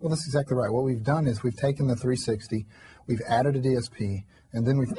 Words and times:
Well, 0.00 0.10
that's 0.10 0.26
exactly 0.26 0.56
right. 0.56 0.70
What 0.70 0.84
we've 0.84 1.02
done 1.02 1.26
is 1.26 1.42
we've 1.42 1.56
taken 1.56 1.86
the 1.86 1.96
360, 1.96 2.66
we've 3.06 3.22
added 3.28 3.56
a 3.56 3.60
DSP, 3.60 4.24
and 4.52 4.66
then 4.66 4.78
we've. 4.78 4.90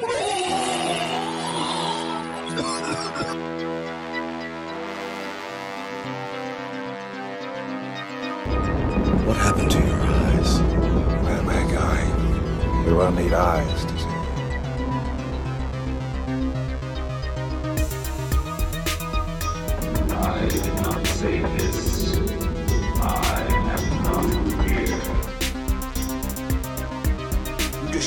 What 9.25 9.38
happened 9.38 9.71
to 9.71 9.77
your 9.79 9.95
eyes? 9.95 10.59
Well, 11.23 11.43
my 11.43 11.63
guy, 11.71 12.86
you 12.88 12.95
will 12.95 13.11
need 13.11 13.33
eyes 13.33 13.86
to 13.86 13.99
see. 13.99 14.14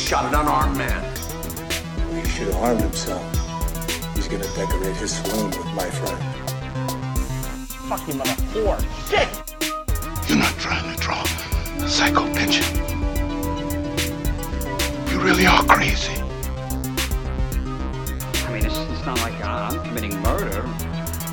Shot 0.08 0.24
an 0.24 0.40
unarmed 0.40 0.74
man. 0.74 1.04
He 2.14 2.26
should 2.30 2.46
have 2.46 2.56
harmed 2.56 2.80
himself. 2.80 3.22
He's 4.16 4.26
gonna 4.26 4.48
decorate 4.54 4.96
his 4.96 5.14
swoon 5.14 5.50
with 5.50 5.66
my 5.74 5.90
friend. 5.90 6.18
Fucking 7.90 8.14
motherfucker. 8.14 8.80
Sick. 9.04 9.28
You're 10.26 10.38
not 10.38 10.54
trying 10.56 10.96
to 10.96 10.98
draw 10.98 11.22
a 11.22 11.88
psycho 11.90 12.24
pension. 12.32 12.64
You 15.12 15.20
really 15.20 15.46
are 15.46 15.62
crazy. 15.64 16.14
I 18.46 18.50
mean, 18.50 18.64
it's, 18.64 18.78
it's 18.78 19.04
not 19.04 19.20
like 19.20 19.38
I'm 19.44 19.84
committing 19.84 20.18
murder. 20.22 20.62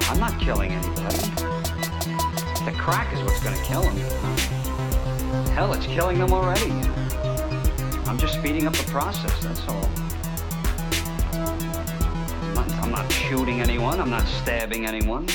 I'm 0.09 0.19
not 0.19 0.37
killing 0.41 0.73
anybody. 0.73 1.29
The 2.65 2.73
crack 2.77 3.13
is 3.13 3.21
what's 3.23 3.41
going 3.41 3.55
to 3.55 3.63
kill 3.63 3.83
him. 3.83 3.95
Hell, 5.51 5.71
it's 5.71 5.85
killing 5.85 6.19
them 6.19 6.33
already. 6.33 6.94
I'm 8.07 8.19
just 8.19 8.35
speeding 8.35 8.67
up 8.67 8.73
the 8.73 8.83
process, 8.91 9.43
that's 9.43 9.67
all. 9.67 9.89
I'm 11.33 12.53
not, 12.53 12.71
I'm 12.83 12.91
not 12.91 13.11
shooting 13.11 13.61
anyone. 13.61 13.99
I'm 13.99 14.11
not 14.11 14.27
stabbing 14.27 14.85
anyone. 14.85 15.27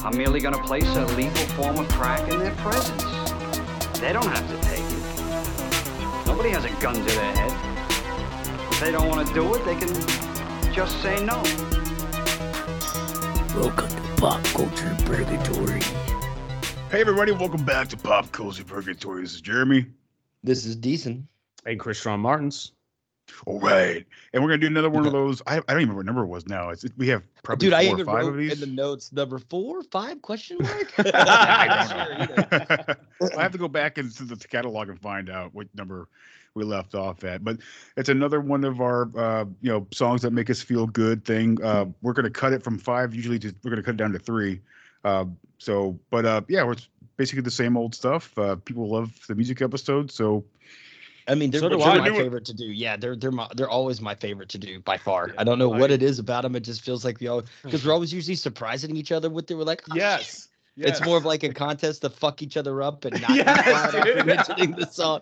I'm 0.00 0.16
merely 0.16 0.40
going 0.40 0.54
to 0.54 0.62
place 0.64 0.88
a 0.96 1.06
legal 1.14 1.46
form 1.54 1.78
of 1.78 1.88
crack 1.90 2.28
in 2.32 2.40
their 2.40 2.54
presence. 2.56 3.04
They 4.00 4.12
don't 4.12 4.26
have 4.26 4.50
to 4.50 4.68
take 4.68 4.80
it. 4.80 6.26
Nobody 6.26 6.50
has 6.50 6.64
a 6.64 6.70
gun 6.82 6.96
to 6.96 7.00
their 7.00 7.36
head. 7.36 7.52
If 8.72 8.80
they 8.80 8.90
don't 8.90 9.08
want 9.08 9.28
to 9.28 9.32
do 9.32 9.54
it, 9.54 9.64
they 9.64 9.76
can 9.76 9.88
just 10.74 11.00
say 11.00 11.24
no. 11.24 11.40
Welcome 13.54 13.88
to 13.88 14.20
Pop 14.20 14.42
Culture 14.46 14.96
Purgatory. 15.04 15.80
Hey 16.90 17.00
everybody, 17.02 17.30
welcome 17.30 17.64
back 17.64 17.86
to 17.88 17.96
Pop 17.96 18.32
Cozy 18.32 18.64
Purgatory. 18.64 19.22
This 19.22 19.34
is 19.34 19.40
Jeremy. 19.40 19.86
This 20.42 20.66
is 20.66 20.74
decent. 20.74 21.24
Hey, 21.64 21.76
Chris 21.76 22.00
Sean 22.00 22.20
Martins. 22.20 22.72
All 23.46 23.58
right, 23.58 24.04
and 24.32 24.42
we're 24.42 24.50
gonna 24.50 24.58
do 24.58 24.66
another 24.66 24.90
one 24.90 25.06
of 25.06 25.12
those. 25.12 25.40
I, 25.46 25.56
I 25.56 25.72
don't 25.72 25.80
even 25.80 25.96
remember 25.96 25.96
what 25.96 26.06
number 26.06 26.22
it 26.24 26.26
was 26.26 26.46
now. 26.46 26.68
It's, 26.68 26.84
we 26.98 27.08
have 27.08 27.22
probably 27.42 27.66
Dude, 27.66 27.72
four 27.72 27.80
I 27.80 27.84
or 27.84 27.92
even 27.92 28.06
five 28.06 28.26
of 28.26 28.36
these. 28.36 28.52
in 28.52 28.60
the 28.60 28.74
notes 28.74 29.12
number 29.12 29.38
four, 29.38 29.82
five 29.84 30.20
question 30.20 30.58
mark. 30.60 30.92
I 30.98 31.86
Sure, 31.88 32.14
either. 32.20 32.98
I 33.38 33.42
have 33.42 33.52
to 33.52 33.58
go 33.58 33.68
back 33.68 33.96
into 33.96 34.24
the 34.24 34.36
catalog 34.36 34.90
and 34.90 35.00
find 35.00 35.30
out 35.30 35.54
what 35.54 35.68
number 35.74 36.08
we 36.54 36.64
left 36.64 36.94
off 36.94 37.24
at. 37.24 37.42
But 37.42 37.58
it's 37.96 38.10
another 38.10 38.40
one 38.40 38.62
of 38.62 38.82
our 38.82 39.10
uh, 39.16 39.46
you 39.62 39.72
know 39.72 39.86
songs 39.90 40.20
that 40.22 40.32
make 40.32 40.50
us 40.50 40.60
feel 40.60 40.86
good 40.86 41.24
thing. 41.24 41.62
Uh, 41.62 41.86
we're 42.02 42.12
gonna 42.12 42.30
cut 42.30 42.52
it 42.52 42.62
from 42.62 42.78
five 42.78 43.14
usually 43.14 43.38
to 43.38 43.54
we're 43.64 43.70
gonna 43.70 43.82
cut 43.82 43.94
it 43.94 43.98
down 43.98 44.12
to 44.12 44.18
three. 44.18 44.60
Uh, 45.02 45.24
so, 45.58 45.98
but 46.10 46.26
uh, 46.26 46.42
yeah, 46.48 46.70
it's 46.70 46.88
basically 47.16 47.42
the 47.42 47.50
same 47.50 47.76
old 47.76 47.94
stuff. 47.94 48.36
Uh, 48.38 48.56
people 48.56 48.88
love 48.88 49.12
the 49.28 49.34
music 49.34 49.62
episode, 49.62 50.10
so 50.10 50.44
I 51.26 51.34
mean, 51.34 51.50
they're, 51.50 51.60
So 51.60 51.68
they're 51.68 51.78
my 51.78 52.06
Do 52.08 52.14
it. 52.14 52.18
favorite 52.18 52.44
to 52.46 52.54
do. 52.54 52.64
Yeah, 52.66 52.96
they're 52.96 53.16
they're 53.16 53.30
my, 53.32 53.48
they're 53.56 53.70
always 53.70 54.00
my 54.00 54.14
favorite 54.14 54.50
to 54.50 54.58
do 54.58 54.80
by 54.80 54.98
far. 54.98 55.32
I 55.38 55.44
don't 55.44 55.58
know 55.58 55.68
what 55.70 55.90
it 55.90 56.02
is 56.02 56.18
about 56.18 56.42
them. 56.42 56.54
It 56.56 56.60
just 56.60 56.82
feels 56.82 57.04
like 57.04 57.20
we 57.20 57.28
all 57.28 57.42
because 57.62 57.84
we're 57.84 57.92
always 57.92 58.12
usually 58.12 58.34
surprising 58.36 58.96
each 58.96 59.10
other 59.12 59.30
with 59.30 59.50
it. 59.50 59.54
We're 59.54 59.64
like, 59.64 59.82
oh, 59.90 59.94
shit. 59.94 60.00
Yes. 60.76 60.98
It's 60.98 61.04
more 61.04 61.16
of 61.16 61.24
like 61.24 61.44
a 61.44 61.54
contest 61.54 62.02
to 62.02 62.10
fuck 62.10 62.42
each 62.42 62.56
other 62.56 62.82
up 62.82 63.04
and 63.04 63.20
not 63.22 63.30
Yes, 63.30 63.46
after 63.68 64.24
mentioning 64.24 64.72
the 64.72 64.86
song. 64.86 65.20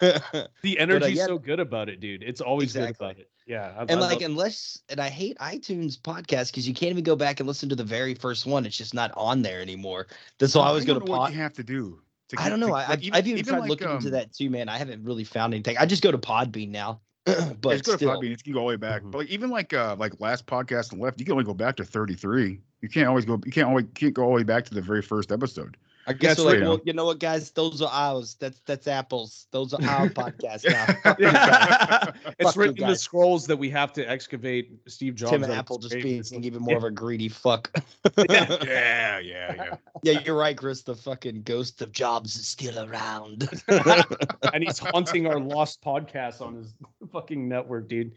the 0.00 0.22
uh, 0.32 0.46
energy's 0.78 1.16
yeah. 1.18 1.26
so 1.26 1.38
good 1.38 1.60
about 1.60 1.88
it, 1.90 2.00
dude. 2.00 2.22
It's 2.22 2.40
always 2.40 2.74
Exactly. 2.74 2.92
good 2.92 3.04
about 3.04 3.18
it. 3.20 3.30
Yeah. 3.46 3.74
I, 3.76 3.82
and 3.82 3.90
I 3.92 3.94
like 3.96 4.22
love- 4.22 4.30
unless 4.30 4.80
and 4.88 4.98
I 4.98 5.08
hate 5.10 5.36
iTunes 5.38 5.98
podcast 5.98 6.46
because 6.50 6.66
you 6.66 6.74
can't 6.74 6.90
even 6.92 7.04
go 7.04 7.14
back 7.14 7.40
and 7.40 7.46
listen 7.46 7.68
to 7.68 7.76
the 7.76 7.84
very 7.84 8.14
first 8.14 8.46
one. 8.46 8.64
It's 8.64 8.76
just 8.76 8.94
not 8.94 9.12
on 9.16 9.42
there 9.42 9.60
anymore. 9.60 10.06
That's 10.38 10.52
so 10.54 10.60
I 10.62 10.72
was 10.72 10.84
gonna 10.86 11.00
know 11.00 11.04
what 11.12 11.30
you 11.30 11.38
have 11.38 11.52
to 11.54 11.62
do. 11.62 12.00
To 12.28 12.40
I 12.40 12.48
don't 12.48 12.60
know. 12.60 12.68
to- 12.68 12.72
I, 12.72 12.76
like, 12.80 12.88
I've, 12.90 13.02
even- 13.02 13.14
I've 13.16 13.26
even, 13.26 13.38
even 13.38 13.52
tried 13.54 13.60
like, 13.60 13.70
looking 13.70 13.90
into 13.90 14.06
um, 14.06 14.12
that 14.12 14.32
too, 14.32 14.50
man. 14.50 14.68
I 14.68 14.78
haven't 14.78 15.04
really 15.04 15.24
found 15.24 15.54
anything. 15.54 15.76
I 15.78 15.86
just 15.86 16.02
go 16.02 16.10
to 16.10 16.18
Podbean 16.18 16.70
now. 16.70 17.00
but 17.24 17.60
But 17.60 17.74
it's 17.74 17.82
good 17.82 17.96
still, 17.98 18.12
at 18.12 18.18
Podbean. 18.18 18.30
You 18.30 18.36
can 18.36 18.52
go 18.52 18.60
all 18.60 18.66
the 18.66 18.70
way 18.70 18.76
back. 18.76 19.02
Mhm. 19.02 19.10
But 19.10 19.18
like 19.18 19.28
even 19.28 19.50
like 19.50 19.72
uh 19.72 19.96
like 19.98 20.12
last 20.20 20.46
podcast 20.46 20.92
on 20.92 20.98
the 20.98 21.04
left, 21.04 21.18
you 21.18 21.24
can 21.24 21.32
only 21.32 21.44
go 21.44 21.54
back 21.54 21.76
to 21.76 21.84
33. 21.84 22.60
You 22.82 22.88
can't 22.88 23.08
always 23.08 23.24
go. 23.24 23.40
You 23.44 23.52
can't 23.52 23.68
always 23.68 23.86
can't 23.94 24.14
go 24.14 24.22
all 24.22 24.28
the 24.30 24.36
way 24.36 24.42
back 24.42 24.64
to 24.66 24.74
the 24.74 24.82
very 24.82 25.02
first 25.02 25.32
episode. 25.32 25.76
I 26.08 26.12
guess 26.12 26.38
like, 26.38 26.60
well, 26.60 26.78
you 26.84 26.92
know 26.92 27.04
what, 27.04 27.18
guys? 27.18 27.50
Those 27.50 27.82
are 27.82 27.90
ours. 27.90 28.36
That's 28.38 28.60
that's 28.60 28.86
apples. 28.86 29.48
Those 29.50 29.74
are 29.74 29.82
our 29.82 30.08
podcasts 30.08 30.64
now. 30.64 30.86
Fuck 31.02 31.18
you 31.18 31.32
guys. 31.32 32.12
Yeah. 32.24 32.32
it's 32.38 32.56
written 32.56 32.80
in 32.80 32.90
the 32.90 32.96
scrolls 32.96 33.46
that 33.48 33.56
we 33.56 33.70
have 33.70 33.92
to 33.94 34.08
excavate 34.08 34.70
Steve 34.86 35.16
Jobs. 35.16 35.32
Tim 35.32 35.44
Apple 35.44 35.78
just 35.78 35.94
being 35.94 36.22
even 36.44 36.62
more 36.62 36.76
of 36.76 36.84
a 36.84 36.92
greedy 36.92 37.28
fuck. 37.28 37.70
yeah, 38.30 38.56
yeah, 38.62 39.18
yeah. 39.18 39.76
yeah, 40.02 40.20
you're 40.24 40.36
right, 40.36 40.56
Chris. 40.56 40.82
The 40.82 40.94
fucking 40.94 41.42
ghost 41.42 41.82
of 41.82 41.90
Jobs 41.90 42.36
is 42.36 42.46
still 42.46 42.78
around. 42.78 43.48
and 43.68 44.62
he's 44.62 44.78
haunting 44.78 45.26
our 45.26 45.40
lost 45.40 45.82
podcast 45.82 46.40
on 46.40 46.54
his 46.54 46.72
fucking 47.10 47.48
network, 47.48 47.88
dude. 47.88 48.12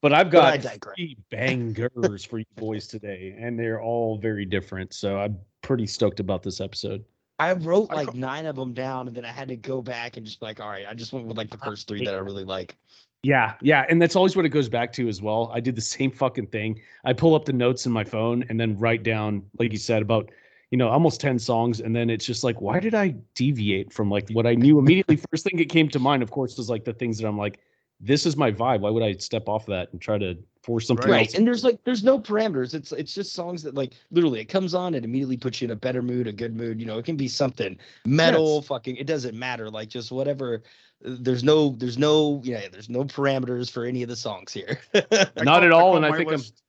But 0.00 0.12
I've 0.12 0.30
got 0.30 0.60
digress. 0.60 0.94
three 0.96 1.16
bangers 1.30 2.24
for 2.24 2.38
you 2.38 2.44
boys 2.56 2.86
today, 2.86 3.36
and 3.38 3.58
they're 3.58 3.82
all 3.82 4.18
very 4.18 4.44
different. 4.44 4.94
So 4.94 5.18
I'm 5.18 5.38
pretty 5.62 5.86
stoked 5.86 6.20
about 6.20 6.42
this 6.42 6.60
episode. 6.60 7.04
I 7.40 7.52
wrote 7.52 7.90
like 7.90 8.08
ca- 8.08 8.14
nine 8.14 8.46
of 8.46 8.56
them 8.56 8.74
down, 8.74 9.08
and 9.08 9.16
then 9.16 9.24
I 9.24 9.32
had 9.32 9.48
to 9.48 9.56
go 9.56 9.82
back 9.82 10.16
and 10.16 10.26
just 10.26 10.40
be 10.40 10.46
like, 10.46 10.60
all 10.60 10.68
right, 10.68 10.86
I 10.88 10.94
just 10.94 11.12
went 11.12 11.26
with 11.26 11.36
like 11.36 11.50
the 11.50 11.58
first 11.58 11.88
three 11.88 12.04
that 12.04 12.14
I 12.14 12.18
really 12.18 12.44
like. 12.44 12.76
Yeah, 13.24 13.54
yeah, 13.60 13.84
and 13.88 14.00
that's 14.00 14.14
always 14.14 14.36
what 14.36 14.44
it 14.44 14.50
goes 14.50 14.68
back 14.68 14.92
to 14.94 15.08
as 15.08 15.20
well. 15.20 15.50
I 15.52 15.58
did 15.58 15.74
the 15.74 15.82
same 15.82 16.10
fucking 16.10 16.48
thing. 16.48 16.80
I 17.04 17.12
pull 17.12 17.34
up 17.34 17.44
the 17.44 17.52
notes 17.52 17.86
in 17.86 17.92
my 17.92 18.04
phone 18.04 18.44
and 18.48 18.58
then 18.58 18.78
write 18.78 19.02
down, 19.02 19.42
like 19.58 19.72
you 19.72 19.78
said, 19.78 20.02
about 20.02 20.30
you 20.70 20.78
know 20.78 20.88
almost 20.88 21.20
ten 21.20 21.38
songs, 21.38 21.80
and 21.80 21.94
then 21.94 22.10
it's 22.10 22.24
just 22.24 22.44
like, 22.44 22.60
why 22.60 22.78
did 22.78 22.94
I 22.94 23.14
deviate 23.34 23.92
from 23.92 24.10
like 24.10 24.28
what 24.30 24.46
I 24.46 24.54
knew 24.54 24.78
immediately? 24.78 25.16
First 25.30 25.44
thing 25.44 25.58
that 25.58 25.68
came 25.68 25.88
to 25.88 25.98
mind, 25.98 26.22
of 26.22 26.30
course, 26.30 26.56
was 26.56 26.70
like 26.70 26.84
the 26.84 26.92
things 26.92 27.18
that 27.18 27.26
I'm 27.26 27.38
like, 27.38 27.58
this 28.00 28.26
is 28.26 28.36
my 28.36 28.50
vibe. 28.52 28.80
Why 28.80 28.90
would 28.90 29.02
I 29.02 29.12
step 29.14 29.48
off 29.48 29.66
that 29.66 29.92
and 29.92 30.00
try 30.00 30.18
to 30.18 30.36
force 30.62 30.86
something 30.86 31.10
Right. 31.10 31.26
else? 31.26 31.34
And 31.34 31.46
there's 31.46 31.64
like 31.64 31.82
there's 31.84 32.04
no 32.04 32.18
parameters. 32.18 32.74
It's 32.74 32.92
it's 32.92 33.14
just 33.14 33.32
songs 33.32 33.62
that 33.64 33.74
like 33.74 33.94
literally 34.10 34.40
it 34.40 34.44
comes 34.46 34.74
on 34.74 34.94
and 34.94 35.04
immediately 35.04 35.36
puts 35.36 35.60
you 35.60 35.66
in 35.66 35.72
a 35.72 35.76
better 35.76 36.02
mood, 36.02 36.26
a 36.26 36.32
good 36.32 36.54
mood. 36.56 36.80
You 36.80 36.86
know, 36.86 36.98
it 36.98 37.04
can 37.04 37.16
be 37.16 37.28
something 37.28 37.76
metal, 38.06 38.62
fucking 38.62 38.96
it 38.96 39.06
doesn't 39.06 39.36
matter. 39.36 39.68
Like 39.70 39.88
just 39.88 40.12
whatever. 40.12 40.62
uh, 41.04 41.16
There's 41.20 41.42
no 41.42 41.70
there's 41.78 41.98
no 41.98 42.40
yeah, 42.44 42.68
there's 42.70 42.88
no 42.88 43.04
parameters 43.04 43.70
for 43.70 43.84
any 43.84 44.02
of 44.02 44.08
the 44.08 44.16
songs 44.16 44.52
here. 44.52 44.78
Not 45.42 45.64
at 45.64 45.72
all, 45.72 45.80
call 45.92 45.96
and 45.96 46.06
I 46.06 46.10
my 46.10 46.16
think 46.16 46.28
I'm- 46.30 46.38
list- 46.38 46.62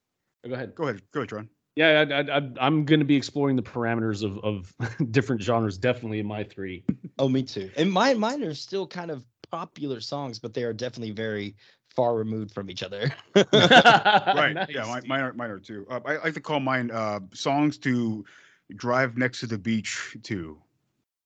Go 0.48 0.54
ahead. 0.54 0.74
Go 0.74 0.84
ahead, 0.86 1.02
go 1.12 1.20
ahead, 1.20 1.30
Tron. 1.30 1.50
Yeah, 1.76 2.06
I, 2.10 2.14
I, 2.22 2.38
I, 2.40 2.52
I'm 2.62 2.84
going 2.86 3.00
to 3.00 3.06
be 3.06 3.16
exploring 3.16 3.56
the 3.56 3.62
parameters 3.62 4.24
of, 4.24 4.38
of 4.40 4.74
different 5.12 5.42
genres, 5.42 5.78
definitely 5.78 6.20
in 6.20 6.26
my 6.26 6.44
three. 6.44 6.84
oh, 7.20 7.28
me 7.30 7.44
too. 7.44 7.70
And 7.78 7.92
mine 7.92 8.18
mine 8.20 8.42
are 8.44 8.54
still 8.54 8.88
kind 8.88 9.12
of 9.12 9.24
popular 9.52 10.02
songs, 10.02 10.40
but 10.40 10.54
they 10.54 10.64
are 10.64 10.74
definitely 10.74 11.12
very 11.12 11.56
far 11.96 12.16
removed 12.16 12.54
from 12.54 12.70
each 12.70 12.84
other. 12.84 13.12
Right. 13.36 14.54
Nice, 14.54 14.68
yeah, 14.70 14.86
mine, 14.86 15.04
mine 15.08 15.22
are 15.22 15.34
mine 15.34 15.50
are 15.52 15.60
too. 15.60 15.86
Uh, 15.90 16.00
I 16.06 16.18
like 16.18 16.34
to 16.36 16.42
call 16.42 16.60
mine 16.60 16.92
uh 16.92 17.20
songs 17.34 17.78
to 17.80 18.26
drive 18.76 19.18
next 19.18 19.40
to 19.42 19.48
the 19.48 19.58
beach 19.58 20.18
to. 20.24 20.58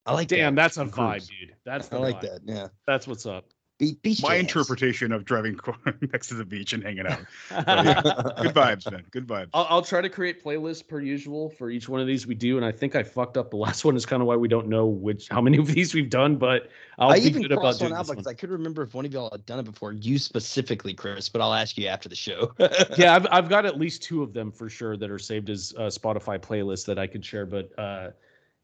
I 0.05 0.13
like 0.13 0.27
Damn, 0.27 0.55
that. 0.55 0.61
that's 0.61 0.77
a 0.77 0.85
vibe, 0.85 1.27
dude. 1.27 1.55
That's 1.65 1.87
the 1.87 1.97
I 1.97 1.99
like 1.99 2.17
vibe. 2.17 2.21
that. 2.21 2.41
Yeah. 2.45 2.67
That's 2.87 3.07
what's 3.07 3.25
up. 3.25 3.45
Be- 3.83 3.97
beach 4.01 4.21
My 4.23 4.29
jams. 4.29 4.41
interpretation 4.41 5.11
of 5.11 5.25
driving 5.25 5.59
next 6.13 6.27
to 6.27 6.35
the 6.35 6.45
beach 6.45 6.73
and 6.73 6.83
hanging 6.83 7.07
out. 7.07 7.19
yeah. 7.51 8.01
Good 8.41 8.53
vibes, 8.53 8.91
man. 8.91 9.03
Good 9.11 9.27
vibes. 9.27 9.49
I'll, 9.53 9.67
I'll 9.69 9.81
try 9.81 10.01
to 10.01 10.09
create 10.09 10.43
playlists 10.43 10.87
per 10.87 10.99
usual 11.01 11.49
for 11.49 11.69
each 11.69 11.89
one 11.89 11.99
of 12.01 12.07
these 12.07 12.25
we 12.25 12.35
do, 12.35 12.57
and 12.57 12.65
I 12.65 12.71
think 12.71 12.95
I 12.95 13.03
fucked 13.03 13.37
up 13.37 13.49
the 13.49 13.57
last 13.57 13.83
one. 13.85 13.95
Is 13.95 14.05
kind 14.05 14.21
of 14.21 14.27
why 14.27 14.35
we 14.35 14.47
don't 14.47 14.67
know 14.67 14.85
which 14.85 15.27
how 15.29 15.41
many 15.41 15.57
of 15.57 15.67
these 15.67 15.93
we've 15.93 16.09
done, 16.09 16.37
but 16.37 16.69
I'll 16.97 17.09
I 17.11 17.19
be 17.19 17.25
even 17.25 17.41
good 17.41 17.51
about 17.51 17.77
doing 17.79 17.91
one 17.91 17.99
out 17.99 18.03
this 18.03 18.11
because 18.11 18.25
one. 18.25 18.31
I 18.33 18.35
could 18.35 18.49
remember 18.51 18.83
if 18.83 18.93
one 18.93 19.05
of 19.05 19.13
y'all 19.13 19.29
had 19.31 19.45
done 19.45 19.59
it 19.59 19.63
before. 19.65 19.91
You 19.93 20.17
specifically, 20.17 20.93
Chris, 20.93 21.29
but 21.29 21.41
I'll 21.41 21.53
ask 21.53 21.77
you 21.77 21.87
after 21.87 22.07
the 22.09 22.15
show. 22.15 22.53
yeah, 22.97 23.15
I've, 23.15 23.27
I've 23.31 23.49
got 23.49 23.65
at 23.65 23.79
least 23.79 24.03
two 24.03 24.23
of 24.23 24.33
them 24.33 24.51
for 24.51 24.69
sure 24.69 24.95
that 24.97 25.09
are 25.11 25.19
saved 25.19 25.49
as 25.49 25.73
uh, 25.77 25.83
Spotify 25.83 26.39
playlists 26.39 26.85
that 26.85 26.97
I 26.99 27.07
could 27.07 27.23
share. 27.25 27.45
But 27.45 27.77
uh, 27.77 28.11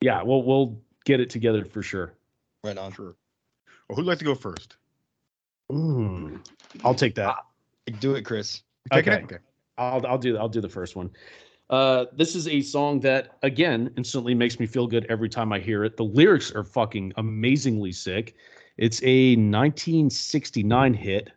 yeah, 0.01 0.21
we'll 0.23 0.43
we'll 0.43 0.79
get 1.05 1.19
it 1.19 1.29
together 1.29 1.65
for 1.65 1.81
sure. 1.81 2.13
right 2.63 2.77
on. 2.77 2.91
Sure. 2.93 3.15
Well, 3.87 3.95
who'd 3.95 4.05
like 4.05 4.19
to 4.19 4.25
go 4.25 4.35
first? 4.35 4.77
I'll 6.83 6.95
take 6.95 7.15
that. 7.15 7.37
Do 7.99 8.15
it, 8.15 8.23
Chris. 8.23 8.63
Okay. 8.93 9.11
it? 9.11 9.23
Okay. 9.23 9.37
I'll 9.77 10.05
I'll 10.05 10.17
do 10.17 10.37
I'll 10.37 10.49
do 10.49 10.61
the 10.61 10.69
first 10.69 10.95
one. 10.95 11.09
Uh, 11.69 12.05
this 12.13 12.35
is 12.35 12.47
a 12.47 12.61
song 12.61 12.99
that 13.01 13.37
again 13.43 13.91
instantly 13.95 14.33
makes 14.33 14.59
me 14.59 14.65
feel 14.65 14.87
good 14.87 15.05
every 15.09 15.29
time 15.29 15.53
I 15.53 15.59
hear 15.59 15.83
it. 15.83 15.97
The 15.97 16.03
lyrics 16.03 16.51
are 16.51 16.63
fucking 16.63 17.13
amazingly 17.17 17.91
sick. 17.91 18.35
It's 18.77 19.01
a 19.03 19.35
1969 19.35 20.93
hit, 20.93 21.29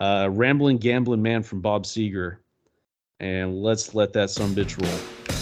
uh, 0.00 0.28
"Rambling 0.32 0.78
Gambling 0.78 1.22
Man" 1.22 1.42
from 1.42 1.60
Bob 1.60 1.84
Seger, 1.84 2.38
and 3.20 3.62
let's 3.62 3.94
let 3.94 4.12
that 4.14 4.30
some 4.30 4.54
bitch 4.54 4.80
roll. 4.82 5.39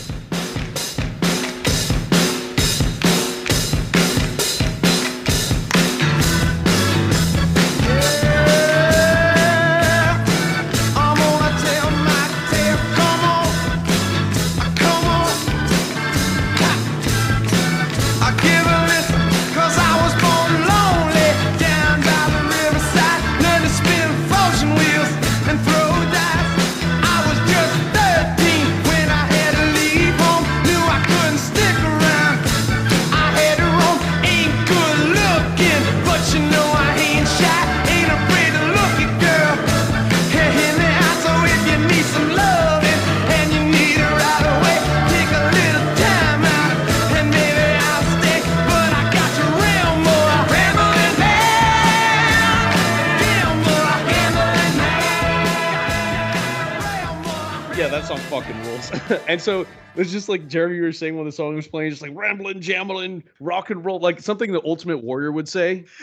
Just 60.28 60.40
like 60.42 60.48
Jeremy, 60.48 60.76
you 60.76 60.82
were 60.82 60.92
saying 60.92 61.16
when 61.16 61.24
the 61.24 61.32
song 61.32 61.54
was 61.56 61.66
playing, 61.66 61.90
just 61.90 62.02
like 62.02 62.12
rambling, 62.14 62.60
jambling, 62.60 63.24
rock 63.40 63.70
and 63.70 63.82
roll, 63.84 63.98
like 63.98 64.20
something 64.20 64.52
the 64.52 64.60
Ultimate 64.64 64.98
Warrior 65.02 65.32
would 65.32 65.48
say. 65.48 65.84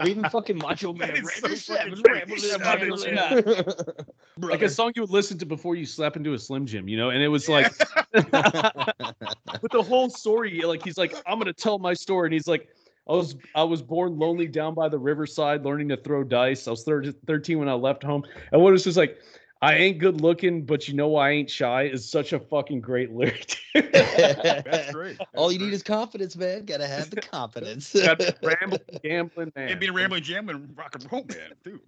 Or 0.00 0.06
even 0.06 0.22
fucking 0.30 0.58
Macho 0.58 0.92
Man. 0.92 1.10
is 1.10 1.64
so 1.64 1.74
fucking 1.74 2.02
rambling, 2.06 2.38
great. 2.38 2.60
rambling, 2.60 3.14
Yeah. 3.16 3.34
rambling. 3.34 3.66
like 4.38 4.62
a 4.62 4.68
song 4.68 4.92
you 4.94 5.02
would 5.02 5.10
listen 5.10 5.36
to 5.38 5.46
before 5.46 5.74
you 5.74 5.84
slap 5.84 6.14
into 6.16 6.34
a 6.34 6.38
Slim 6.38 6.66
Jim, 6.66 6.86
you 6.88 6.96
know? 6.96 7.10
And 7.10 7.20
it 7.20 7.26
was 7.26 7.48
like, 7.48 7.72
with 8.14 9.72
the 9.72 9.82
whole 9.84 10.08
story, 10.08 10.60
like 10.60 10.84
he's 10.84 10.98
like, 10.98 11.16
I'm 11.26 11.38
gonna 11.38 11.52
tell 11.52 11.80
my 11.80 11.94
story, 11.94 12.28
and 12.28 12.32
he's 12.32 12.46
like, 12.46 12.68
I 13.08 13.12
was 13.12 13.34
I 13.56 13.64
was 13.64 13.82
born 13.82 14.16
lonely 14.20 14.46
down 14.46 14.74
by 14.74 14.88
the 14.88 14.98
riverside, 14.98 15.64
learning 15.64 15.88
to 15.88 15.96
throw 15.96 16.22
dice. 16.22 16.68
I 16.68 16.70
was 16.70 16.84
thir- 16.84 17.12
13 17.26 17.58
when 17.58 17.68
I 17.68 17.72
left 17.72 18.04
home, 18.04 18.22
and 18.52 18.62
what 18.62 18.70
was 18.72 18.84
just 18.84 18.96
like. 18.96 19.18
I 19.60 19.74
ain't 19.74 19.98
good 19.98 20.20
looking, 20.20 20.64
but 20.64 20.86
you 20.86 20.94
know 20.94 21.16
I 21.16 21.30
ain't 21.30 21.50
shy 21.50 21.84
is 21.84 22.08
such 22.08 22.32
a 22.32 22.38
fucking 22.38 22.80
great 22.80 23.10
lyric. 23.12 23.56
That's 23.74 24.92
great. 24.92 25.18
All 25.34 25.48
That's 25.48 25.58
you 25.58 25.66
need 25.66 25.74
is 25.74 25.82
confidence, 25.82 26.36
man. 26.36 26.64
Gotta 26.64 26.86
have 26.86 27.10
the 27.10 27.20
confidence. 27.20 27.92
Got 27.92 28.20
that 28.20 28.38
rambling, 28.42 28.80
gambling 29.02 29.52
man. 29.56 29.68
And 29.70 29.80
being 29.80 29.92
rambling 29.92 30.22
jam 30.22 30.48
and 30.48 30.76
rock 30.78 30.94
and 30.94 31.10
roll 31.12 31.26
man 31.28 31.54
too. 31.64 31.80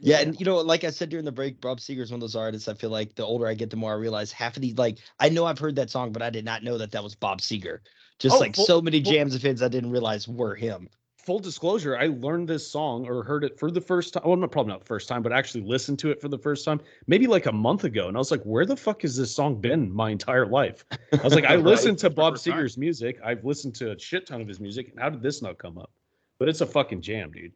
yeah, 0.00 0.20
and 0.20 0.38
you 0.38 0.44
know, 0.44 0.56
like 0.58 0.84
I 0.84 0.90
said 0.90 1.08
during 1.08 1.24
the 1.24 1.32
break, 1.32 1.60
Bob 1.60 1.78
Seger 1.80 2.00
is 2.00 2.10
one 2.10 2.16
of 2.18 2.20
those 2.20 2.36
artists. 2.36 2.68
I 2.68 2.74
feel 2.74 2.90
like 2.90 3.14
the 3.14 3.24
older 3.24 3.46
I 3.46 3.54
get, 3.54 3.70
the 3.70 3.76
more 3.76 3.92
I 3.92 3.96
realize 3.96 4.30
half 4.32 4.56
of 4.56 4.62
these. 4.62 4.76
Like, 4.76 4.98
I 5.20 5.28
know 5.28 5.46
I've 5.46 5.58
heard 5.58 5.76
that 5.76 5.90
song, 5.90 6.12
but 6.12 6.22
I 6.22 6.30
did 6.30 6.44
not 6.44 6.62
know 6.62 6.78
that 6.78 6.90
that 6.92 7.02
was 7.02 7.14
Bob 7.14 7.40
Seger. 7.40 7.78
Just 8.18 8.36
Oh, 8.36 8.40
like 8.40 8.56
full- 8.56 8.66
so 8.66 8.80
many 8.82 9.02
full- 9.02 9.12
jams 9.12 9.34
of 9.34 9.42
his, 9.42 9.62
I 9.62 9.68
didn't 9.68 9.90
realize 9.90 10.28
were 10.28 10.54
him. 10.54 10.88
Full 11.28 11.38
disclosure, 11.38 11.94
I 11.94 12.06
learned 12.06 12.48
this 12.48 12.66
song 12.66 13.06
or 13.06 13.22
heard 13.22 13.44
it 13.44 13.58
for 13.58 13.70
the 13.70 13.82
first 13.82 14.14
time. 14.14 14.22
Well, 14.24 14.34
not 14.34 14.50
probably 14.50 14.72
not 14.72 14.82
first 14.86 15.08
time, 15.10 15.22
but 15.22 15.30
actually 15.30 15.60
listened 15.62 15.98
to 15.98 16.10
it 16.10 16.22
for 16.22 16.28
the 16.28 16.38
first 16.38 16.64
time 16.64 16.80
maybe 17.06 17.26
like 17.26 17.44
a 17.44 17.52
month 17.52 17.84
ago. 17.84 18.08
And 18.08 18.16
I 18.16 18.18
was 18.18 18.30
like, 18.30 18.42
where 18.44 18.64
the 18.64 18.74
fuck 18.74 19.02
has 19.02 19.14
this 19.14 19.30
song 19.30 19.60
been 19.60 19.92
my 19.92 20.08
entire 20.08 20.46
life? 20.46 20.86
I 21.12 21.20
was 21.22 21.34
like, 21.34 21.44
I 21.44 21.54
Right. 21.56 21.64
listened 21.64 21.98
to 21.98 22.08
Bob 22.08 22.32
first 22.32 22.46
time. 22.46 22.54
Seger's 22.54 22.78
music. 22.78 23.18
I've 23.22 23.44
listened 23.44 23.74
to 23.74 23.90
a 23.92 23.98
shit 23.98 24.26
ton 24.26 24.40
of 24.40 24.48
his 24.48 24.58
music. 24.58 24.94
How 24.96 25.10
did 25.10 25.20
this 25.20 25.42
not 25.42 25.58
come 25.58 25.76
up? 25.76 25.90
But 26.38 26.48
it's 26.48 26.62
a 26.62 26.66
fucking 26.66 27.02
jam, 27.02 27.30
dude. 27.30 27.52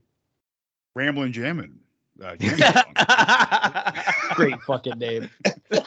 Rambling 0.94 1.32
jamming. 1.32 1.72
Uh, 2.22 2.36
jamming. 2.40 4.34
Great 4.34 4.60
fucking 4.66 4.98
name. 4.98 5.30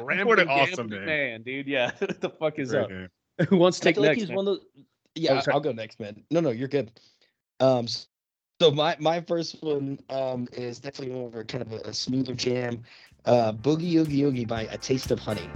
Rambling 0.00 0.26
what 0.26 0.40
an 0.40 0.48
awesome 0.48 0.88
name. 0.88 1.04
man, 1.06 1.42
dude. 1.42 1.68
Yeah, 1.68 1.92
what 2.00 2.20
the 2.20 2.30
fuck 2.30 2.58
is 2.58 2.70
Great 2.72 2.82
up? 2.82 2.90
name. 2.90 3.08
Who 3.48 3.58
wants 3.58 3.78
to 3.78 3.84
I 3.84 3.92
take 3.92 3.94
feel 3.94 4.04
like 4.06 4.18
he's 4.18 4.26
man? 4.28 4.36
one 4.38 4.48
of 4.48 4.56
those. 4.56 4.64
Yeah, 5.14 5.42
Oh. 5.46 5.52
I'll 5.52 5.60
go 5.60 5.72
next, 5.72 6.00
man. 6.00 6.22
No, 6.30 6.40
no, 6.40 6.50
you're 6.50 6.68
good. 6.68 6.90
Um, 7.60 7.86
so 8.60 8.70
my 8.70 8.96
my 8.98 9.20
first 9.20 9.62
one 9.62 9.98
um 10.10 10.48
is 10.52 10.78
definitely 10.78 11.14
over 11.14 11.44
kind 11.44 11.62
of 11.62 11.72
a, 11.72 11.76
a 11.88 11.94
smoother 11.94 12.34
jam. 12.34 12.82
Uh, 13.24 13.52
Boogie 13.52 13.94
Oogie 13.94 14.22
Oogie 14.24 14.44
by 14.44 14.62
A 14.62 14.78
Taste 14.78 15.10
of 15.10 15.18
Honey. 15.18 15.48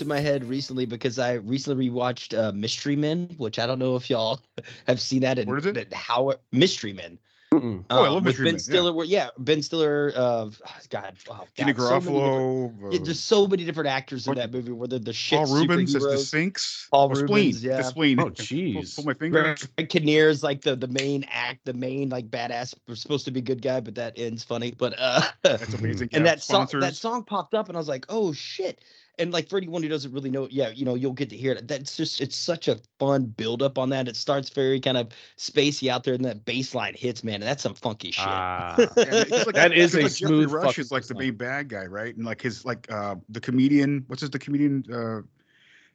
Into 0.00 0.08
my 0.08 0.20
head 0.20 0.44
recently 0.44 0.86
because 0.86 1.18
I 1.18 1.34
recently 1.34 1.90
rewatched 1.90 2.34
uh, 2.38 2.52
Mystery 2.52 2.96
Men, 2.96 3.34
which 3.36 3.58
I 3.58 3.66
don't 3.66 3.78
know 3.78 3.96
if 3.96 4.08
y'all 4.08 4.40
have 4.86 4.98
seen 4.98 5.20
that. 5.20 5.38
And 5.38 5.46
What 5.50 5.58
is 5.58 5.66
it? 5.66 5.74
that 5.74 5.92
How 5.92 6.32
Mystery 6.52 6.94
Men. 6.94 7.18
Mm-mm. 7.52 7.84
Oh, 7.90 8.04
I 8.04 8.06
um, 8.06 8.14
love 8.14 8.24
Mystery 8.24 8.44
Ben 8.46 8.54
Men, 8.54 8.60
yeah. 8.60 8.62
Stiller. 8.62 8.92
Where, 8.94 9.04
yeah, 9.04 9.28
Ben 9.36 9.60
Stiller. 9.60 10.12
Uh, 10.16 10.48
God, 10.88 11.16
oh, 11.28 11.44
Kenny 11.54 11.74
God, 11.74 12.02
so 12.02 12.10
many 12.10 12.18
different- 12.18 12.80
Garofalo. 12.80 12.92
yeah, 12.94 12.98
uh, 13.00 13.04
there's 13.04 13.20
so 13.20 13.46
many 13.46 13.64
different 13.64 13.88
actors 13.90 14.26
in 14.26 14.30
what- 14.30 14.36
that 14.38 14.52
movie 14.52 14.72
where 14.72 14.88
they're 14.88 14.98
the 15.00 15.12
shit 15.12 15.38
Paul 15.38 15.58
Reubens 15.58 15.94
as 15.94 16.02
the 16.02 16.08
superheroes. 16.08 16.26
Sphinx. 16.28 16.88
Paul 16.90 17.12
or 17.12 17.16
spleen. 17.16 17.54
Yeah. 17.58 17.76
The 17.76 17.82
spleen. 17.84 18.20
Oh, 18.20 18.30
jeez. 18.30 18.96
Pull 18.96 19.04
my 19.04 19.12
finger. 19.12 19.54
Greg 19.76 20.08
is 20.08 20.42
like 20.42 20.62
the 20.62 20.76
the 20.76 20.88
main 20.88 21.26
act, 21.28 21.66
the 21.66 21.74
main 21.74 22.08
like 22.08 22.30
badass. 22.30 22.74
We're 22.88 22.94
supposed 22.94 23.26
to 23.26 23.30
be 23.30 23.42
good 23.42 23.60
guy, 23.60 23.80
but 23.80 23.96
that 23.96 24.14
ends 24.18 24.44
funny. 24.44 24.70
But 24.70 24.94
uh, 24.96 25.20
That's 25.42 25.74
amazing. 25.74 26.08
and 26.14 26.24
Yeah, 26.24 26.30
that 26.32 26.42
song 26.42 26.66
that 26.80 26.94
song 26.96 27.22
popped 27.22 27.52
up, 27.52 27.68
and 27.68 27.76
I 27.76 27.80
was 27.80 27.88
like, 27.88 28.06
oh 28.08 28.32
shit. 28.32 28.80
And 29.20 29.32
like 29.32 29.48
for 29.48 29.58
anyone 29.58 29.82
who 29.82 29.88
doesn't 29.88 30.12
really 30.12 30.30
know, 30.30 30.48
yeah, 30.50 30.70
you 30.70 30.84
know, 30.84 30.94
you'll 30.94 31.12
get 31.12 31.28
to 31.30 31.36
hear 31.36 31.52
it. 31.52 31.68
That's 31.68 31.96
just 31.96 32.20
it's 32.20 32.34
such 32.36 32.66
a 32.68 32.78
fun 32.98 33.26
build 33.26 33.62
up 33.62 33.78
on 33.78 33.90
that. 33.90 34.08
It 34.08 34.16
starts 34.16 34.48
very 34.50 34.80
kind 34.80 34.96
of 34.96 35.08
spacey 35.36 35.88
out 35.88 36.04
there, 36.04 36.14
and 36.14 36.24
that 36.24 36.44
bass 36.44 36.74
line 36.74 36.94
hits, 36.96 37.22
man. 37.22 37.34
And 37.36 37.42
that's 37.44 37.62
some 37.62 37.74
funky 37.74 38.10
shit. 38.10 38.24
Ah, 38.26 38.74
Yeah, 38.78 38.86
it's 38.96 39.30
like- 39.46 39.54
That 39.54 39.72
is 39.72 39.94
a 39.94 40.02
like 40.02 40.12
Geoffrey 40.12 40.26
smooth 40.26 40.50
Rush 40.52 40.64
fucking 40.66 40.82
is 40.82 40.90
like 40.90 41.02
the 41.02 41.08
song. 41.08 41.18
main 41.18 41.34
bad 41.36 41.68
guy, 41.68 41.84
right? 41.84 42.16
And 42.16 42.24
like 42.24 42.40
his 42.40 42.64
like 42.64 42.90
uh 42.90 43.16
the 43.28 43.40
comedian. 43.40 44.04
What's 44.08 44.22
his 44.22 44.30
the 44.30 44.38
comedian? 44.38 44.84
uh 44.92 45.20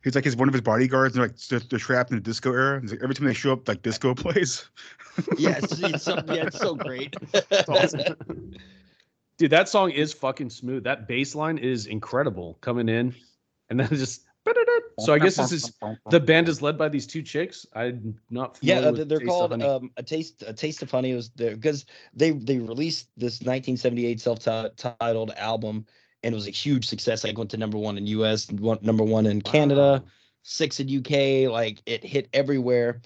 He's 0.03 0.13
like 0.13 0.23
his 0.23 0.35
one 0.35 0.47
of 0.47 0.53
his 0.53 0.61
bodyguards. 0.61 1.15
And 1.17 1.23
like 1.27 1.35
they're, 1.47 1.59
they're 1.61 1.79
trapped 1.79 2.11
in 2.11 2.17
the 2.17 2.21
disco 2.21 2.51
era. 2.53 2.79
It's 2.83 2.91
like 2.91 3.01
every 3.01 3.15
time 3.15 3.25
they 3.25 3.33
show 3.33 3.53
up, 3.53 3.67
like 3.67 3.81
disco 3.81 4.13
plays. 4.23 4.69
yeah, 5.39 5.57
it's, 5.63 5.79
it's 5.79 6.03
so, 6.03 6.13
yeah, 6.27 6.45
it's 6.45 6.59
so 6.59 6.75
great. 6.75 7.15
dude, 9.37 9.51
that 9.51 9.69
song 9.69 9.91
is 9.91 10.13
fucking 10.13 10.49
smooth. 10.49 10.83
That 10.83 11.07
bass 11.07 11.35
line 11.35 11.57
is 11.57 11.85
incredible 11.85 12.57
coming 12.61 12.89
in, 12.89 13.15
and 13.69 13.79
then 13.79 13.87
just 13.91 14.21
So 14.99 15.13
I 15.13 15.19
guess 15.19 15.35
this 15.35 15.51
is 15.51 15.73
the 16.09 16.19
band 16.19 16.47
is 16.47 16.61
led 16.61 16.77
by 16.77 16.89
these 16.89 17.07
two 17.07 17.21
chicks. 17.21 17.65
I'm 17.73 18.17
not 18.29 18.57
Yeah, 18.61 18.79
uh, 18.79 18.91
they're 18.91 19.19
called 19.19 19.61
um, 19.61 19.91
a 19.97 20.03
taste. 20.03 20.43
A 20.45 20.53
taste 20.53 20.81
of 20.81 20.91
honey 20.91 21.13
was 21.13 21.29
there 21.29 21.55
because 21.55 21.85
they 22.13 22.31
they 22.31 22.59
released 22.59 23.09
this 23.17 23.41
1978 23.41 24.21
self-titled 24.21 25.31
album 25.37 25.85
and 26.23 26.33
it 26.33 26.35
was 26.35 26.47
a 26.47 26.51
huge 26.51 26.87
success. 26.87 27.23
Like 27.23 27.37
went 27.37 27.51
to 27.51 27.57
number 27.57 27.77
one 27.77 27.97
in 27.97 28.07
U.S. 28.07 28.49
one, 28.51 28.79
number 28.81 29.03
one 29.03 29.25
in 29.25 29.41
Canada, 29.41 30.03
six 30.43 30.79
in 30.79 30.97
UK. 30.97 31.51
Like 31.51 31.81
it 31.85 32.03
hit 32.03 32.29
everywhere. 32.33 33.01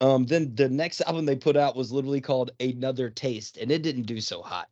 Um, 0.00 0.26
then 0.26 0.54
the 0.54 0.68
next 0.68 1.00
album 1.00 1.24
they 1.24 1.34
put 1.34 1.56
out 1.56 1.74
was 1.74 1.90
literally 1.90 2.20
called 2.20 2.52
Another 2.60 3.10
Taste, 3.10 3.56
and 3.56 3.70
it 3.70 3.82
didn't 3.82 4.02
do 4.02 4.20
so 4.20 4.42
hot. 4.42 4.68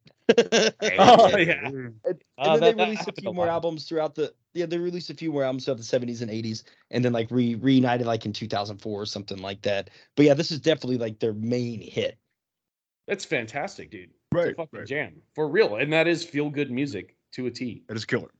Oh 0.99 1.37
yeah. 1.37 1.67
And, 1.67 1.95
Uh, 2.05 2.11
and 2.39 2.63
then 2.63 2.77
that- 2.77 2.77
they 2.77 2.85
released 2.85 3.09
a 3.09 3.13
few 3.13 3.31
a 3.31 3.33
more 3.33 3.49
albums 3.49 3.85
throughout 3.89 4.15
the 4.15 4.33
yeah 4.55 4.67
they 4.67 4.79
released 4.79 5.11
a 5.11 5.15
few 5.15 5.33
more 5.33 5.45
albums 5.45 5.65
throughout 5.65 5.79
the 5.79 5.85
70s 5.85 6.23
and 6.23 6.31
80s 6.31 6.65
and 6.91 7.05
then 7.05 7.13
like 7.13 7.31
re 7.31 7.55
reunited 7.55 8.07
like 8.07 8.27
in 8.27 8.33
2004 8.33 9.01
or 9.03 9.07
something 9.07 9.39
like 9.39 9.63
that. 9.63 9.91
But 10.17 10.27
yeah, 10.27 10.35
this 10.35 10.51
is 10.51 10.61
definitely 10.61 10.99
like 10.99 11.19
their 11.21 11.35
main 11.35 11.81
hit. 11.81 12.19
That's 13.07 13.25
fantastic, 13.25 13.91
dude. 13.91 14.11
It's 14.35 14.51
a 14.51 14.55
fucking 14.55 14.81
right. 14.81 14.89
jam 14.89 15.23
for 15.35 15.49
real, 15.49 15.77
and 15.77 15.93
that 15.93 16.09
is 16.09 16.25
feel 16.25 16.51
good 16.51 16.71
music 16.71 17.17
to 17.33 17.47
a 17.47 17.51
T. 17.51 17.85
That 17.89 17.97
is 17.97 18.05
killer. 18.05 18.31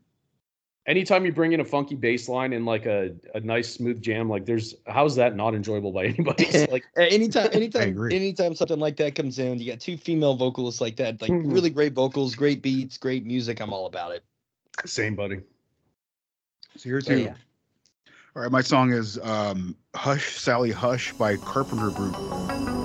Anytime 0.87 1.25
you 1.27 1.33
bring 1.33 1.53
in 1.53 1.59
a 1.59 1.65
funky 1.65 1.97
bass 1.97 2.29
line 2.29 2.53
and 2.53 2.65
like 2.65 2.87
a, 2.87 3.13
a 3.35 3.41
nice 3.41 3.73
smooth 3.75 4.01
jam, 4.01 4.29
like 4.29 4.47
there's 4.47 4.77
how's 4.87 5.17
that 5.17 5.35
not 5.35 5.53
enjoyable 5.55 5.91
by 5.91 6.05
anybody? 6.17 6.47
Like 6.71 6.85
anytime 6.97 7.49
anytime 7.53 8.01
anytime 8.13 8.55
something 8.55 8.79
like 8.79 8.97
that 8.99 9.15
comes 9.17 9.39
in, 9.41 9.59
you 9.59 9.73
got 9.73 9.81
two 9.81 9.97
female 9.97 10.37
vocalists 10.37 10.81
like 10.81 10.97
that, 10.97 11.21
like 11.21 11.33
Mhm. 11.33 11.53
really 11.53 11.71
great 11.71 11.93
vocals, 11.93 12.35
great 12.37 12.63
beats, 12.63 12.99
great 12.99 13.25
music. 13.27 13.61
I'm 13.61 13.73
all 13.73 13.87
about 13.87 14.13
it. 14.13 14.23
same, 14.85 15.17
buddy. 15.17 15.41
So 16.77 16.89
here's 16.89 17.09
Yeah, 17.09 17.17
two. 17.17 17.23
yeah. 17.23 17.35
All 18.37 18.43
right, 18.43 18.53
my 18.53 18.61
song 18.61 18.93
is 18.93 19.19
um, 19.23 19.75
"Hush, 19.95 20.39
Sally, 20.39 20.71
Hush" 20.71 21.13
by 21.15 21.37
Carpenter 21.39 21.91
Brut. 21.91 22.76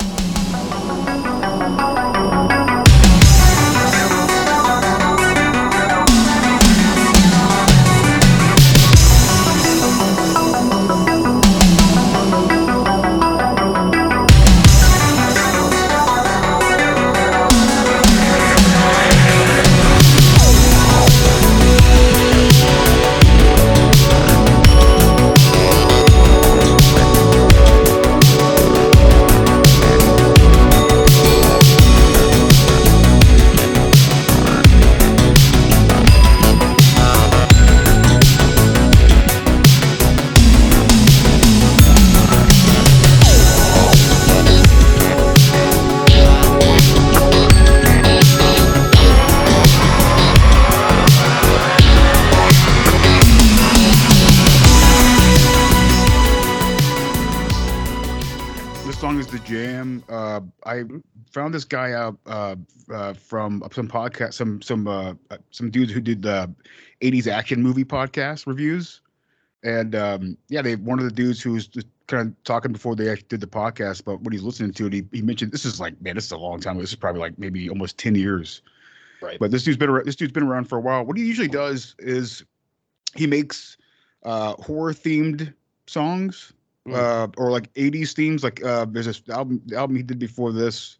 Found 61.41 61.53
this 61.55 61.65
guy 61.65 61.93
out 61.93 62.17
uh, 62.27 62.55
uh, 62.93 63.13
from 63.13 63.63
some 63.71 63.87
podcast, 63.87 64.33
some 64.33 64.61
some 64.61 64.87
uh, 64.87 65.13
uh, 65.31 65.37
some 65.49 65.71
dudes 65.71 65.91
who 65.91 65.99
did 65.99 66.21
the 66.21 66.53
'80s 67.01 67.25
action 67.25 67.63
movie 67.63 67.83
podcast 67.83 68.45
reviews, 68.45 69.01
and 69.63 69.95
um, 69.95 70.37
yeah, 70.49 70.61
they 70.61 70.75
one 70.75 70.99
of 70.99 71.05
the 71.05 71.11
dudes 71.11 71.41
who 71.41 71.53
was 71.53 71.67
kind 72.05 72.27
of 72.27 72.43
talking 72.43 72.71
before 72.71 72.95
they 72.95 73.15
did 73.27 73.41
the 73.41 73.47
podcast, 73.47 74.05
but 74.05 74.21
when 74.21 74.31
he's 74.33 74.43
listening 74.43 74.71
to 74.73 74.85
it, 74.85 74.93
he, 74.93 75.03
he 75.11 75.21
mentioned 75.23 75.51
this 75.51 75.65
is 75.65 75.79
like 75.79 75.99
man, 75.99 76.13
this 76.13 76.25
is 76.25 76.31
a 76.31 76.37
long 76.37 76.59
time. 76.59 76.75
ago. 76.75 76.81
This 76.81 76.91
is 76.91 76.95
probably 76.95 77.21
like 77.21 77.39
maybe 77.39 77.69
almost 77.69 77.97
ten 77.97 78.13
years. 78.13 78.61
Right. 79.19 79.39
But 79.39 79.49
this 79.49 79.63
dude's 79.63 79.77
been 79.77 79.99
this 80.05 80.15
dude's 80.15 80.31
been 80.31 80.43
around 80.43 80.65
for 80.65 80.77
a 80.77 80.81
while. 80.81 81.03
What 81.03 81.17
he 81.17 81.25
usually 81.25 81.47
does 81.47 81.95
is 81.97 82.43
he 83.15 83.25
makes 83.25 83.77
uh, 84.23 84.53
horror 84.53 84.93
themed 84.93 85.53
songs 85.87 86.53
Mm. 86.87 86.95
uh, 86.95 87.27
or 87.37 87.51
like 87.51 87.71
80s 87.75 88.13
themes. 88.13 88.43
Like 88.43 88.63
uh, 88.63 88.87
there's 88.89 89.05
this 89.05 89.21
album 89.29 89.61
the 89.67 89.77
album 89.77 89.97
he 89.97 90.01
did 90.01 90.17
before 90.17 90.51
this. 90.51 90.97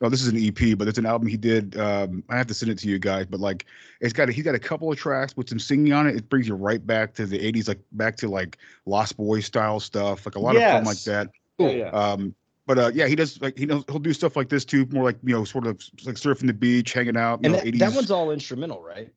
Well, 0.00 0.08
this 0.08 0.22
is 0.22 0.28
an 0.28 0.38
EP, 0.38 0.78
but 0.78 0.88
it's 0.88 0.96
an 0.96 1.04
album 1.04 1.28
he 1.28 1.36
did. 1.36 1.76
Um, 1.76 2.24
I 2.30 2.38
have 2.38 2.46
to 2.46 2.54
send 2.54 2.72
it 2.72 2.78
to 2.78 2.88
you 2.88 2.98
guys, 2.98 3.26
but 3.26 3.38
like 3.38 3.66
it's 4.00 4.14
got 4.14 4.30
a, 4.30 4.32
he's 4.32 4.44
got 4.44 4.54
a 4.54 4.58
couple 4.58 4.90
of 4.90 4.98
tracks 4.98 5.36
with 5.36 5.48
some 5.50 5.58
singing 5.58 5.92
on 5.92 6.06
it. 6.06 6.16
It 6.16 6.28
brings 6.30 6.48
you 6.48 6.54
right 6.54 6.84
back 6.84 7.12
to 7.14 7.26
the 7.26 7.38
80s, 7.38 7.68
like 7.68 7.80
back 7.92 8.16
to 8.16 8.28
like 8.28 8.56
Lost 8.86 9.18
Boys 9.18 9.44
style 9.44 9.78
stuff, 9.78 10.24
like 10.24 10.36
a 10.36 10.40
lot 10.40 10.56
of 10.56 10.62
fun 10.62 10.84
like 10.84 10.94
Yes. 10.96 11.04
that. 11.04 11.28
Yeah, 11.58 11.68
yeah. 11.68 11.88
Um, 11.90 12.34
but 12.66 12.78
uh, 12.78 12.90
yeah, 12.94 13.08
he 13.08 13.14
does 13.14 13.40
like 13.42 13.58
he 13.58 13.66
knows 13.66 13.84
he'll 13.88 13.98
do 13.98 14.14
stuff 14.14 14.36
like 14.36 14.48
this 14.48 14.64
too, 14.64 14.86
more 14.86 15.04
like 15.04 15.18
you 15.22 15.34
know, 15.34 15.44
sort 15.44 15.66
of 15.66 15.78
like 16.06 16.14
surfing 16.14 16.46
the 16.46 16.54
beach, 16.54 16.94
hanging 16.94 17.16
out. 17.18 17.40
You 17.42 17.48
And 17.50 17.56
know, 17.56 17.62
that, 17.62 17.74
80s. 17.74 17.78
that 17.80 17.92
one's 17.92 18.10
all 18.10 18.30
instrumental, 18.30 18.82
right? 18.82 19.12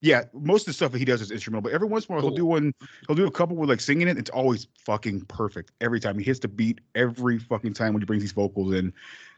Yeah, 0.00 0.24
most 0.32 0.62
of 0.62 0.66
the 0.66 0.72
stuff 0.74 0.92
that 0.92 0.98
he 0.98 1.04
does 1.04 1.20
is 1.20 1.32
instrumental, 1.32 1.62
but 1.62 1.72
every 1.72 1.88
once 1.88 2.06
in 2.06 2.12
a 2.12 2.16
while 2.16 2.22
he'll 2.22 2.36
do 2.36 2.46
one. 2.46 2.72
He'll 3.06 3.16
do 3.16 3.26
a 3.26 3.30
couple 3.30 3.56
with 3.56 3.68
like 3.68 3.80
singing 3.80 4.06
it. 4.06 4.16
It's 4.16 4.30
always 4.30 4.68
fucking 4.84 5.22
perfect 5.22 5.72
every 5.80 5.98
time. 5.98 6.16
He 6.18 6.24
hits 6.24 6.38
the 6.38 6.46
beat 6.48 6.80
every 6.94 7.38
fucking 7.38 7.72
time 7.72 7.94
when 7.94 8.02
he 8.02 8.06
brings 8.06 8.22
these 8.22 8.32
vocals 8.32 8.74
in 8.74 8.92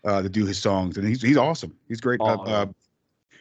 uh, 0.05 0.21
to 0.21 0.29
do 0.29 0.45
his 0.45 0.59
songs, 0.59 0.99
and 0.99 1.09
he's 1.09 1.23
he's 1.23 1.38
awesome. 1.38 1.75
He's 1.88 2.00
great. 2.00 2.21
Uh, 2.21 2.37
Oh, 2.40 2.45
uh, 2.45 2.67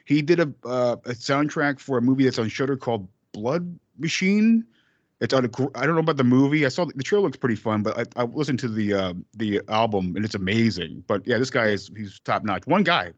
he 0.05 0.21
did 0.21 0.39
a 0.39 0.53
uh, 0.65 0.95
a 1.05 1.11
soundtrack 1.11 1.79
for 1.79 1.97
a 1.97 2.01
movie 2.01 2.23
that's 2.23 2.39
on 2.39 2.47
Shudder 2.47 2.77
called 2.77 3.07
Blood 3.33 3.77
Machine. 3.97 4.65
It's 5.19 5.33
on 5.33 5.43
a. 5.43 5.49
I 5.75 5.85
don't 5.85 5.95
know 5.95 6.01
about 6.01 6.17
the 6.17 6.23
movie. 6.23 6.65
I 6.65 6.69
saw 6.69 6.85
the, 6.85 6.93
the 6.95 7.03
trailer 7.03 7.25
looks 7.25 7.37
pretty 7.37 7.55
fun, 7.57 7.83
but 7.83 7.99
I, 7.99 8.21
I 8.21 8.23
listened 8.23 8.59
to 8.59 8.69
the 8.69 8.93
uh, 8.93 9.13
the 9.35 9.61
album 9.67 10.15
and 10.15 10.23
it's 10.23 10.35
amazing. 10.35 11.03
But 11.05 11.27
yeah, 11.27 11.37
this 11.37 11.49
guy 11.49 11.67
is 11.67 11.91
he's 11.97 12.19
top 12.21 12.43
notch. 12.45 12.65
One 12.65 12.83
guy. 12.83 13.11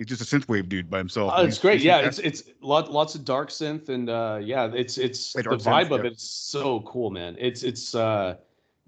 He's 0.00 0.06
just 0.18 0.22
a 0.22 0.24
synthwave 0.38 0.66
dude 0.70 0.88
by 0.88 0.96
himself. 0.96 1.30
Oh, 1.36 1.42
it's 1.44 1.56
he's- 1.56 1.58
great. 1.58 1.74
he's 1.74 1.84
Yeah, 1.84 1.98
fantastic. 1.98 2.24
it's 2.24 2.40
it's 2.40 2.50
lot, 2.62 2.90
lots 2.90 3.14
of 3.14 3.22
dark 3.22 3.50
synth 3.50 3.90
and 3.90 4.08
uh 4.08 4.40
yeah, 4.42 4.70
it's 4.74 4.96
it's 4.96 5.34
Yeah, 5.36 5.42
the 5.42 5.50
dark 5.50 5.60
synth, 5.60 5.64
vibe 5.88 5.90
of 5.98 6.04
yeah. 6.04 6.10
it's 6.12 6.24
so 6.24 6.80
cool, 6.80 7.10
man. 7.10 7.36
It's 7.38 7.62
it's 7.62 7.94
uh 7.94 8.36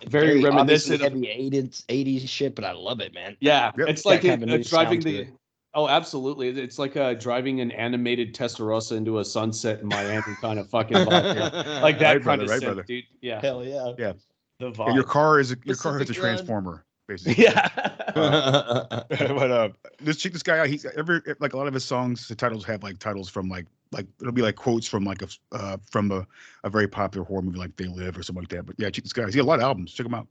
very, 0.07 0.43
obviously 0.45 0.51
reminiscent 0.51 1.03
of 1.03 1.13
heavy 1.13 1.27
80s, 1.27 1.85
80s 1.87 2.27
shit, 2.29 2.55
but 2.55 2.65
I 2.65 2.73
love 2.73 3.01
it, 3.01 3.13
man. 3.13 3.37
yeah, 3.41 3.71
Yep. 3.77 3.89
it's 3.89 4.03
Got 4.03 4.09
like 4.11 4.23
kind 4.23 4.43
it- 4.43 4.49
of 4.55 4.61
uh, 4.61 4.65
driving 4.69 5.01
the. 5.01 5.27
Oh, 5.75 5.87
absolutely. 5.89 6.49
It's 6.49 6.79
like 6.79 6.97
uh 6.97 7.13
driving 7.15 7.61
an 7.61 7.71
animated 7.73 8.35
Testarossa 8.35 8.97
into 8.97 9.19
a 9.19 9.25
sunset 9.25 9.81
in 9.81 9.89
Miami 9.89 10.35
kind 10.41 10.59
of 10.59 10.71
fucking 10.71 10.97
vibe. 10.97 11.35
yeah. 11.67 11.81
Like 11.83 11.99
that 11.99 12.15
Right, 12.17 12.23
kind 12.23 12.25
brother, 12.25 12.43
of 12.45 12.49
right, 12.49 12.61
synth, 12.61 12.65
brother. 12.65 12.83
dude. 12.85 13.05
Yeah. 13.21 13.41
Hell 13.43 13.63
yeah. 13.65 13.93
Yeah. 13.99 14.13
The 14.61 14.67
Yeah, 14.69 14.71
vibe. 14.73 14.95
your 14.95 15.05
car 15.05 15.41
is 15.41 15.53
a, 15.53 15.57
your 15.65 15.77
car 15.77 16.01
is 16.01 16.09
a 16.09 16.13
Gun. 16.15 16.23
transformer, 16.23 16.85
basically. 17.13 17.45
yeah. 17.45 17.69
but 19.09 19.51
uh, 19.51 19.69
let's 20.03 20.19
check 20.19 20.33
this 20.33 20.43
guy 20.43 20.59
out. 20.59 20.67
He's 20.67 20.85
every 20.85 21.21
like 21.41 21.53
a 21.53 21.57
lot 21.57 21.67
of 21.67 21.75
his 21.75 21.85
songs. 21.85 22.29
The 22.29 22.35
titles 22.35 22.65
have 22.65 22.83
like 22.83 22.99
titles 22.99 23.29
from 23.29 23.49
like 23.49 23.67
like 23.91 24.07
it'll 24.21 24.33
be 24.33 24.43
like 24.43 24.57
quotes 24.57 24.87
from 24.87 25.05
like 25.05 25.23
a 25.23 25.27
s- 25.27 25.39
uh 25.53 25.77
from 25.91 26.11
a, 26.11 26.27
a 26.65 26.71
very 26.71 26.89
popular 26.89 27.25
horror 27.25 27.43
movie 27.43 27.59
like 27.59 27.77
They 27.77 27.87
Live 27.87 28.17
or 28.17 28.23
something 28.23 28.43
like 28.43 28.51
that. 28.51 28.67
But 28.67 28.77
yeah, 28.79 28.91
check 28.91 29.05
this 29.05 29.13
guy. 29.13 29.25
He's 29.27 29.37
got 29.37 29.43
a 29.43 29.45
lot 29.45 29.59
of 29.59 29.65
albums. 29.65 29.93
Check 29.93 30.07
him 30.07 30.15
out. 30.15 30.27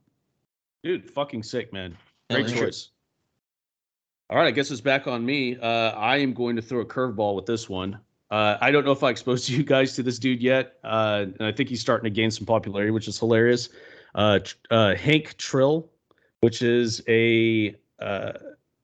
Dude, 0.82 1.10
fucking 1.10 1.42
sick, 1.42 1.72
man. 1.72 1.96
Great 2.30 2.48
yeah. 2.48 2.56
choice. 2.56 2.90
All 4.30 4.38
right, 4.38 4.46
I 4.46 4.50
guess 4.50 4.70
it's 4.70 4.80
back 4.80 5.06
on 5.06 5.24
me. 5.24 5.58
Uh, 5.58 5.90
I 5.90 6.16
am 6.16 6.32
going 6.32 6.56
to 6.56 6.62
throw 6.62 6.80
a 6.80 6.86
curveball 6.86 7.36
with 7.36 7.46
this 7.46 7.68
one. 7.68 7.98
Uh, 8.30 8.56
I 8.62 8.70
don't 8.70 8.84
know 8.86 8.92
if 8.92 9.02
I 9.02 9.10
exposed 9.10 9.48
you 9.50 9.62
guys 9.62 9.94
to 9.96 10.02
this 10.02 10.18
dude 10.18 10.42
yet, 10.42 10.78
uh, 10.84 11.26
and 11.38 11.46
I 11.46 11.52
think 11.52 11.68
he's 11.68 11.82
starting 11.82 12.04
to 12.04 12.10
gain 12.10 12.30
some 12.30 12.46
popularity, 12.46 12.90
which 12.90 13.06
is 13.06 13.18
hilarious. 13.18 13.68
Uh, 14.14 14.38
uh, 14.70 14.94
Hank 14.94 15.36
Trill, 15.36 15.90
which 16.42 16.60
is 16.60 17.02
a 17.08 17.74
uh, 18.00 18.32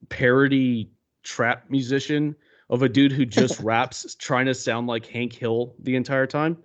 parody 0.09 0.91
trap 1.25 1.65
musician 1.69 2.35
of 2.71 2.83
a 2.83 2.88
dude 2.88 3.12
who 3.12 3.27
just 3.27 3.59
raps, 3.65 4.15
trying 4.15 4.47
to 4.47 4.55
sound 4.55 4.87
like 4.87 5.05
Hank 5.07 5.33
Hill 5.33 5.75
the 5.81 5.97
entire 5.97 6.27
time. 6.27 6.57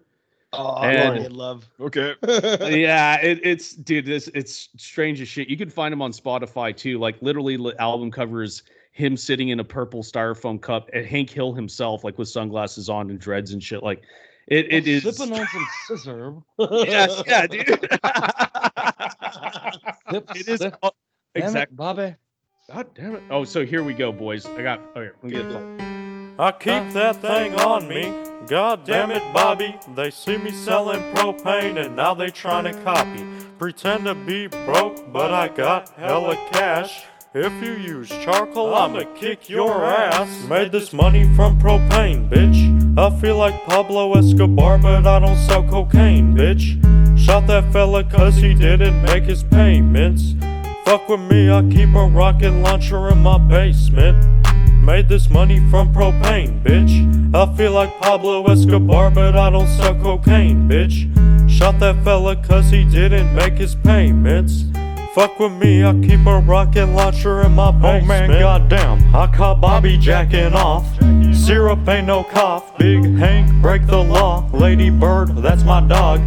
Oh, 0.53 0.77
And- 0.83 1.19
Lord, 1.19 1.33
love. 1.33 1.69
Okay. 1.79 2.13
yeah, 2.79 3.19
it, 3.21 3.39
it's 3.43 3.73
dude, 3.73 4.05
this 4.05 4.29
it's 4.35 4.69
strange 4.77 5.19
as 5.19 5.27
shit. 5.27 5.49
You 5.49 5.57
can 5.57 5.69
find 5.69 5.91
him 5.91 6.01
on 6.01 6.11
Spotify 6.11 6.75
too. 6.77 6.99
Like 6.99 7.19
literally, 7.21 7.57
album 7.79 8.11
covers 8.11 8.61
him 8.91 9.17
sitting 9.17 9.49
in 9.49 9.59
a 9.59 9.63
purple 9.63 10.03
styrofoam 10.03 10.61
cup, 10.61 10.91
and 10.93 11.07
Hank 11.07 11.31
Hill 11.31 11.53
himself, 11.53 12.03
like 12.03 12.19
with 12.19 12.27
sunglasses 12.29 12.87
on 12.87 13.09
and 13.09 13.19
dreads 13.19 13.51
and 13.53 13.63
shit. 13.63 13.81
Like 13.81 14.03
it, 14.47 14.71
it 14.71 14.87
is. 14.87 15.01
slipping 15.01 15.33
on 15.39 15.47
some 15.47 15.67
scissor. 15.87 16.33
yes, 16.85 17.23
yeah, 17.25 17.47
dude. 17.47 17.87
Sip, 20.11 20.29
it 20.35 20.47
is 20.47 20.59
sip. 20.59 20.77
uh, 20.83 20.89
Damn 21.35 21.43
it, 21.43 21.47
exactly. 21.47 21.75
Bobby. 21.75 22.15
God 22.71 22.87
damn 22.95 23.15
it. 23.15 23.23
Oh, 23.29 23.43
so 23.43 23.65
here 23.65 23.83
we 23.83 23.93
go, 23.93 24.11
boys. 24.11 24.45
I 24.45 24.61
got. 24.61 24.79
Okay, 24.95 25.09
let 25.21 25.23
me 25.23 25.31
get 25.31 25.45
it. 25.45 25.81
I 26.39 26.51
keep 26.51 26.93
that 26.93 27.17
thing 27.17 27.53
on 27.55 27.87
me. 27.87 28.11
God 28.47 28.85
damn 28.85 29.11
it, 29.11 29.21
Bobby. 29.33 29.75
They 29.95 30.09
see 30.11 30.37
me 30.37 30.51
selling 30.51 30.99
propane 31.13 31.83
and 31.83 31.95
now 31.95 32.13
they 32.13 32.29
trying 32.29 32.63
to 32.65 32.73
copy. 32.83 33.23
Pretend 33.59 34.05
to 34.05 34.15
be 34.15 34.47
broke, 34.47 35.11
but 35.13 35.31
I 35.33 35.47
got 35.47 35.89
hella 35.89 36.35
cash. 36.51 37.03
If 37.35 37.51
you 37.63 37.73
use 37.73 38.09
charcoal, 38.09 38.73
I'ma 38.75 39.03
kick 39.15 39.49
your 39.49 39.85
ass. 39.85 40.43
Made 40.47 40.71
this 40.71 40.91
money 40.91 41.23
from 41.35 41.59
propane, 41.59 42.29
bitch. 42.29 42.97
I 42.97 43.09
feel 43.21 43.37
like 43.37 43.63
Pablo 43.65 44.13
Escobar, 44.15 44.77
but 44.79 45.05
I 45.07 45.19
don't 45.19 45.37
sell 45.37 45.63
cocaine, 45.67 46.35
bitch. 46.35 46.81
Shot 47.33 47.47
that 47.47 47.73
fella 47.73 48.03
cause 48.03 48.35
he 48.35 48.53
didn't 48.53 49.01
make 49.01 49.23
his 49.23 49.41
payments. 49.41 50.35
Fuck 50.85 51.09
with 51.09 51.19
me, 51.21 51.49
I 51.49 51.63
keep 51.63 51.95
a 51.95 52.05
rocket 52.05 52.51
launcher 52.51 53.09
in 53.09 53.23
my 53.23 53.39
basement. 53.39 54.45
Made 54.85 55.09
this 55.09 55.31
money 55.31 55.59
from 55.71 55.91
propane, 55.91 56.61
bitch. 56.61 56.93
I 57.33 57.51
feel 57.57 57.71
like 57.71 57.99
Pablo 57.99 58.45
Escobar, 58.45 59.09
but 59.09 59.35
I 59.35 59.49
don't 59.49 59.67
sell 59.67 59.95
cocaine, 59.95 60.69
bitch. 60.69 61.09
Shot 61.49 61.79
that 61.79 62.03
fella 62.03 62.35
cause 62.35 62.69
he 62.69 62.83
didn't 62.83 63.33
make 63.33 63.53
his 63.53 63.73
payments. 63.73 64.65
Fuck 65.15 65.39
with 65.39 65.53
me, 65.53 65.83
I 65.83 65.93
keep 66.01 66.23
a 66.27 66.37
rocket 66.37 66.85
launcher 66.85 67.41
in 67.41 67.53
my 67.53 67.71
basement. 67.71 68.03
Oh 68.03 68.27
man, 68.27 68.39
goddamn, 68.39 69.15
I 69.15 69.25
caught 69.35 69.59
Bobby 69.59 69.97
jacking 69.97 70.53
off. 70.53 70.85
Syrup 71.33 71.89
ain't 71.89 72.05
no 72.05 72.25
cough. 72.25 72.77
Big 72.77 73.03
Hank, 73.15 73.51
break 73.59 73.87
the 73.87 73.97
law. 73.97 74.47
Lady 74.53 74.91
Bird, 74.91 75.35
that's 75.37 75.63
my 75.63 75.81
dog. 75.81 76.21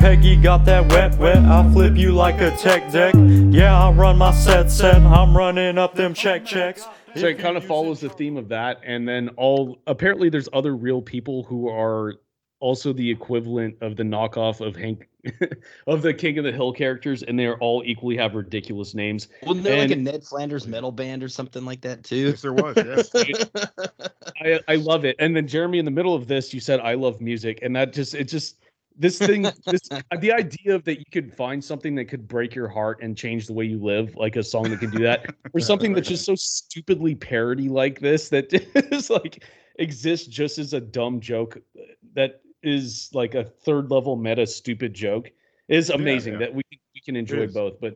Peggy 0.00 0.34
got 0.34 0.64
that 0.64 0.90
wet, 0.90 1.18
wet. 1.18 1.44
I 1.44 1.70
flip 1.74 1.94
you 1.94 2.12
like 2.12 2.40
a 2.40 2.50
tech 2.56 2.90
deck. 2.90 3.14
Yeah, 3.14 3.78
I 3.78 3.90
run 3.90 4.16
my 4.16 4.32
set, 4.32 4.70
set. 4.70 4.96
I'm 4.96 5.36
running 5.36 5.76
up 5.76 5.94
them 5.94 6.14
check 6.14 6.46
checks. 6.46 6.86
So 7.16 7.26
it 7.26 7.38
kind 7.38 7.58
of 7.58 7.64
follows 7.64 8.00
the 8.00 8.08
theme 8.08 8.38
of 8.38 8.48
that, 8.48 8.80
and 8.82 9.06
then 9.06 9.28
all 9.36 9.78
apparently 9.86 10.30
there's 10.30 10.48
other 10.54 10.74
real 10.74 11.02
people 11.02 11.42
who 11.42 11.68
are 11.68 12.14
also 12.60 12.94
the 12.94 13.10
equivalent 13.10 13.76
of 13.82 13.96
the 13.96 14.02
knockoff 14.02 14.66
of 14.66 14.74
Hank 14.74 15.06
of 15.86 16.00
the 16.00 16.14
King 16.14 16.38
of 16.38 16.44
the 16.44 16.52
Hill 16.52 16.72
characters, 16.72 17.22
and 17.22 17.38
they 17.38 17.44
are 17.44 17.58
all 17.58 17.82
equally 17.84 18.16
have 18.16 18.34
ridiculous 18.34 18.94
names. 18.94 19.28
Wasn't 19.42 19.64
there 19.64 19.82
like 19.82 19.90
a 19.90 19.96
Ned 19.96 20.24
Flanders 20.24 20.66
metal 20.66 20.92
band 20.92 21.22
or 21.22 21.28
something 21.28 21.66
like 21.66 21.82
that 21.82 22.04
too? 22.04 22.30
Yes, 22.30 22.40
there 22.40 22.54
was. 22.54 22.74
Yes. 22.74 23.10
I, 24.40 24.60
I 24.66 24.76
love 24.76 25.04
it. 25.04 25.16
And 25.18 25.36
then 25.36 25.46
Jeremy, 25.46 25.78
in 25.78 25.84
the 25.84 25.90
middle 25.90 26.14
of 26.14 26.26
this, 26.26 26.54
you 26.54 26.60
said 26.60 26.80
I 26.80 26.94
love 26.94 27.20
music, 27.20 27.58
and 27.60 27.76
that 27.76 27.92
just 27.92 28.14
it 28.14 28.24
just 28.24 28.59
this 29.00 29.18
thing 29.18 29.42
this 29.42 29.80
uh, 29.90 30.00
the 30.20 30.32
idea 30.32 30.74
of 30.74 30.84
that 30.84 30.98
you 30.98 31.04
could 31.10 31.34
find 31.34 31.64
something 31.64 31.94
that 31.96 32.04
could 32.04 32.28
break 32.28 32.54
your 32.54 32.68
heart 32.68 33.02
and 33.02 33.16
change 33.16 33.46
the 33.46 33.52
way 33.52 33.64
you 33.64 33.82
live, 33.82 34.14
like 34.14 34.36
a 34.36 34.42
song 34.42 34.70
that 34.70 34.78
can 34.78 34.90
do 34.90 35.02
that, 35.02 35.34
or 35.52 35.60
something 35.60 35.92
that's 35.92 36.08
just 36.08 36.24
so 36.24 36.34
stupidly 36.34 37.14
parody 37.14 37.68
like 37.68 37.98
this 37.98 38.28
that 38.28 38.52
is 38.92 39.10
like 39.10 39.44
exists 39.78 40.26
just 40.26 40.58
as 40.58 40.74
a 40.74 40.80
dumb 40.80 41.18
joke 41.18 41.56
uh, 41.78 41.82
that 42.14 42.42
is 42.62 43.10
like 43.14 43.34
a 43.34 43.42
third 43.44 43.90
level 43.90 44.16
meta 44.16 44.46
stupid 44.46 44.92
joke 44.92 45.30
is 45.68 45.88
amazing 45.88 46.34
yeah. 46.34 46.40
that 46.40 46.54
we 46.54 46.62
we 46.94 47.00
can 47.00 47.16
enjoy 47.16 47.46
both. 47.46 47.80
But 47.80 47.94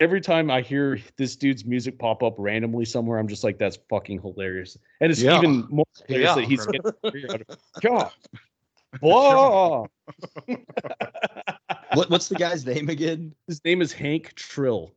every 0.00 0.20
time 0.20 0.50
I 0.50 0.60
hear 0.60 0.98
this 1.16 1.36
dude's 1.36 1.64
music 1.64 1.98
pop 1.98 2.22
up 2.22 2.34
randomly 2.38 2.84
somewhere, 2.84 3.18
I'm 3.18 3.28
just 3.28 3.42
like, 3.44 3.58
that's 3.58 3.78
fucking 3.88 4.20
hilarious. 4.20 4.78
And 5.00 5.10
it's 5.10 5.20
Yeah. 5.20 5.38
even 5.38 5.66
more 5.70 5.86
hilarious 6.06 6.28
Yeah. 6.28 6.34
that 6.34 6.44
he's 6.44 6.66
getting 6.66 7.42
God. 7.80 8.10
Whoa. 9.00 9.86
What, 11.94 12.10
what's 12.10 12.28
the 12.28 12.34
guy's 12.34 12.66
name 12.66 12.90
again? 12.90 13.34
His 13.46 13.64
name 13.64 13.80
is 13.80 13.90
Hank 13.92 14.34
Trill. 14.34 14.92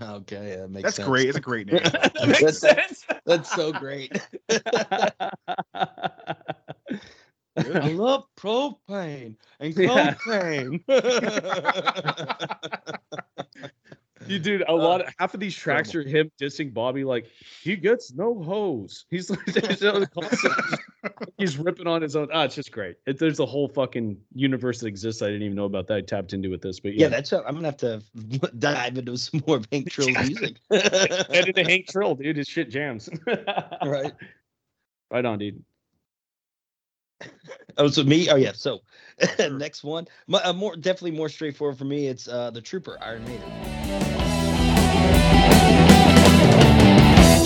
Okay, 0.00 0.56
that 0.60 0.70
makes 0.70 0.94
sense. 0.94 0.96
That's 0.96 0.96
sense. 0.96 1.08
great. 1.08 1.28
It's 1.28 1.38
a 1.38 1.40
great 1.40 1.66
name. 1.66 1.80
That 1.92 2.28
makes 2.28 2.60
That's- 2.60 2.98
sense. 3.00 3.04
That's 3.26 3.50
so 3.54 3.72
great. 3.72 4.12
I 7.56 7.88
love 7.92 8.24
propane 8.36 9.36
and 9.60 9.76
Yeah. 9.76 10.14
cocaine. 10.14 10.84
You 14.26 14.38
dude, 14.38 14.64
a 14.66 14.74
lot 14.74 15.00
of 15.00 15.12
half 15.18 15.34
of 15.34 15.40
these 15.40 15.54
tracks 15.54 15.94
are 15.94 16.02
him 16.02 16.30
dissing 16.40 16.72
Bobby 16.72 17.04
like 17.04 17.26
he 17.62 17.76
gets 17.76 18.12
no 18.12 18.42
hose. 18.42 19.06
He's 19.10 19.30
like 19.30 19.44
there's 19.46 19.82
no 19.82 20.06
concept. 20.06 20.82
he's 21.38 21.58
ripping 21.58 21.86
on 21.86 22.02
his 22.02 22.16
own. 22.16 22.28
Ah, 22.32 22.44
it's 22.44 22.54
just 22.54 22.72
great. 22.72 22.96
It, 23.06 23.18
there's 23.18 23.40
a 23.40 23.46
whole 23.46 23.68
fucking 23.68 24.16
universe 24.34 24.80
that 24.80 24.86
exists. 24.86 25.22
I 25.22 25.26
didn't 25.26 25.42
even 25.42 25.56
know 25.56 25.64
about 25.64 25.86
that. 25.88 25.96
I 25.96 26.00
tapped 26.00 26.32
into 26.32 26.48
with 26.50 26.62
this, 26.62 26.80
but 26.80 26.94
yeah, 26.94 27.02
yeah, 27.02 27.08
that's 27.08 27.32
what, 27.32 27.46
I'm 27.46 27.54
gonna 27.54 27.68
have 27.68 27.76
to 27.78 28.02
dive 28.58 28.98
into 28.98 29.16
some 29.16 29.42
more 29.46 29.60
Hank 29.70 29.90
Trill 29.90 30.10
music. 30.10 30.56
Get 30.70 31.48
into 31.48 31.64
Hank 31.64 31.88
Trill, 31.88 32.14
dude. 32.14 32.36
His 32.36 32.48
shit 32.48 32.70
jams. 32.70 33.08
right. 33.26 34.12
right 35.10 35.24
on, 35.24 35.38
dude. 35.38 35.62
Oh, 37.76 37.88
so 37.88 38.02
me? 38.04 38.28
Oh 38.28 38.36
yeah. 38.36 38.52
So 38.54 38.80
next 39.50 39.84
one, 39.84 40.06
uh, 40.32 40.52
more 40.52 40.76
definitely 40.76 41.12
more 41.12 41.28
straightforward 41.28 41.78
for 41.78 41.84
me. 41.84 42.06
It's 42.08 42.28
uh 42.28 42.50
the 42.50 42.60
Trooper 42.60 42.98
Iron 43.00 43.24
Maiden. 43.24 44.23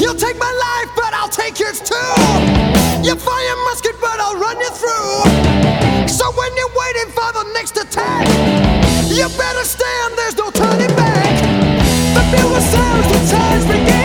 You'll 0.00 0.14
take 0.14 0.38
my 0.38 0.52
life, 0.52 0.90
but 0.96 1.12
I'll 1.14 1.28
take 1.28 1.58
yours 1.58 1.80
too. 1.80 2.14
You 3.02 3.14
fire 3.16 3.56
musket, 3.68 3.96
but 4.00 4.18
I'll 4.20 4.38
run 4.38 4.58
you 4.58 4.70
through. 4.70 6.08
So 6.08 6.30
when 6.32 6.50
you're 6.56 6.74
waiting 6.74 7.10
for 7.12 7.32
the 7.32 7.44
next 7.54 7.76
attack, 7.76 8.26
you 9.08 9.28
better 9.36 9.64
stand, 9.64 10.16
there's 10.16 10.36
no 10.36 10.50
turning 10.50 10.94
back. 10.96 11.34
The 12.14 12.22
bugle 12.36 12.60
sounds, 12.60 13.06
the 13.12 13.18
charge 13.30 13.66
begins. 13.66 13.97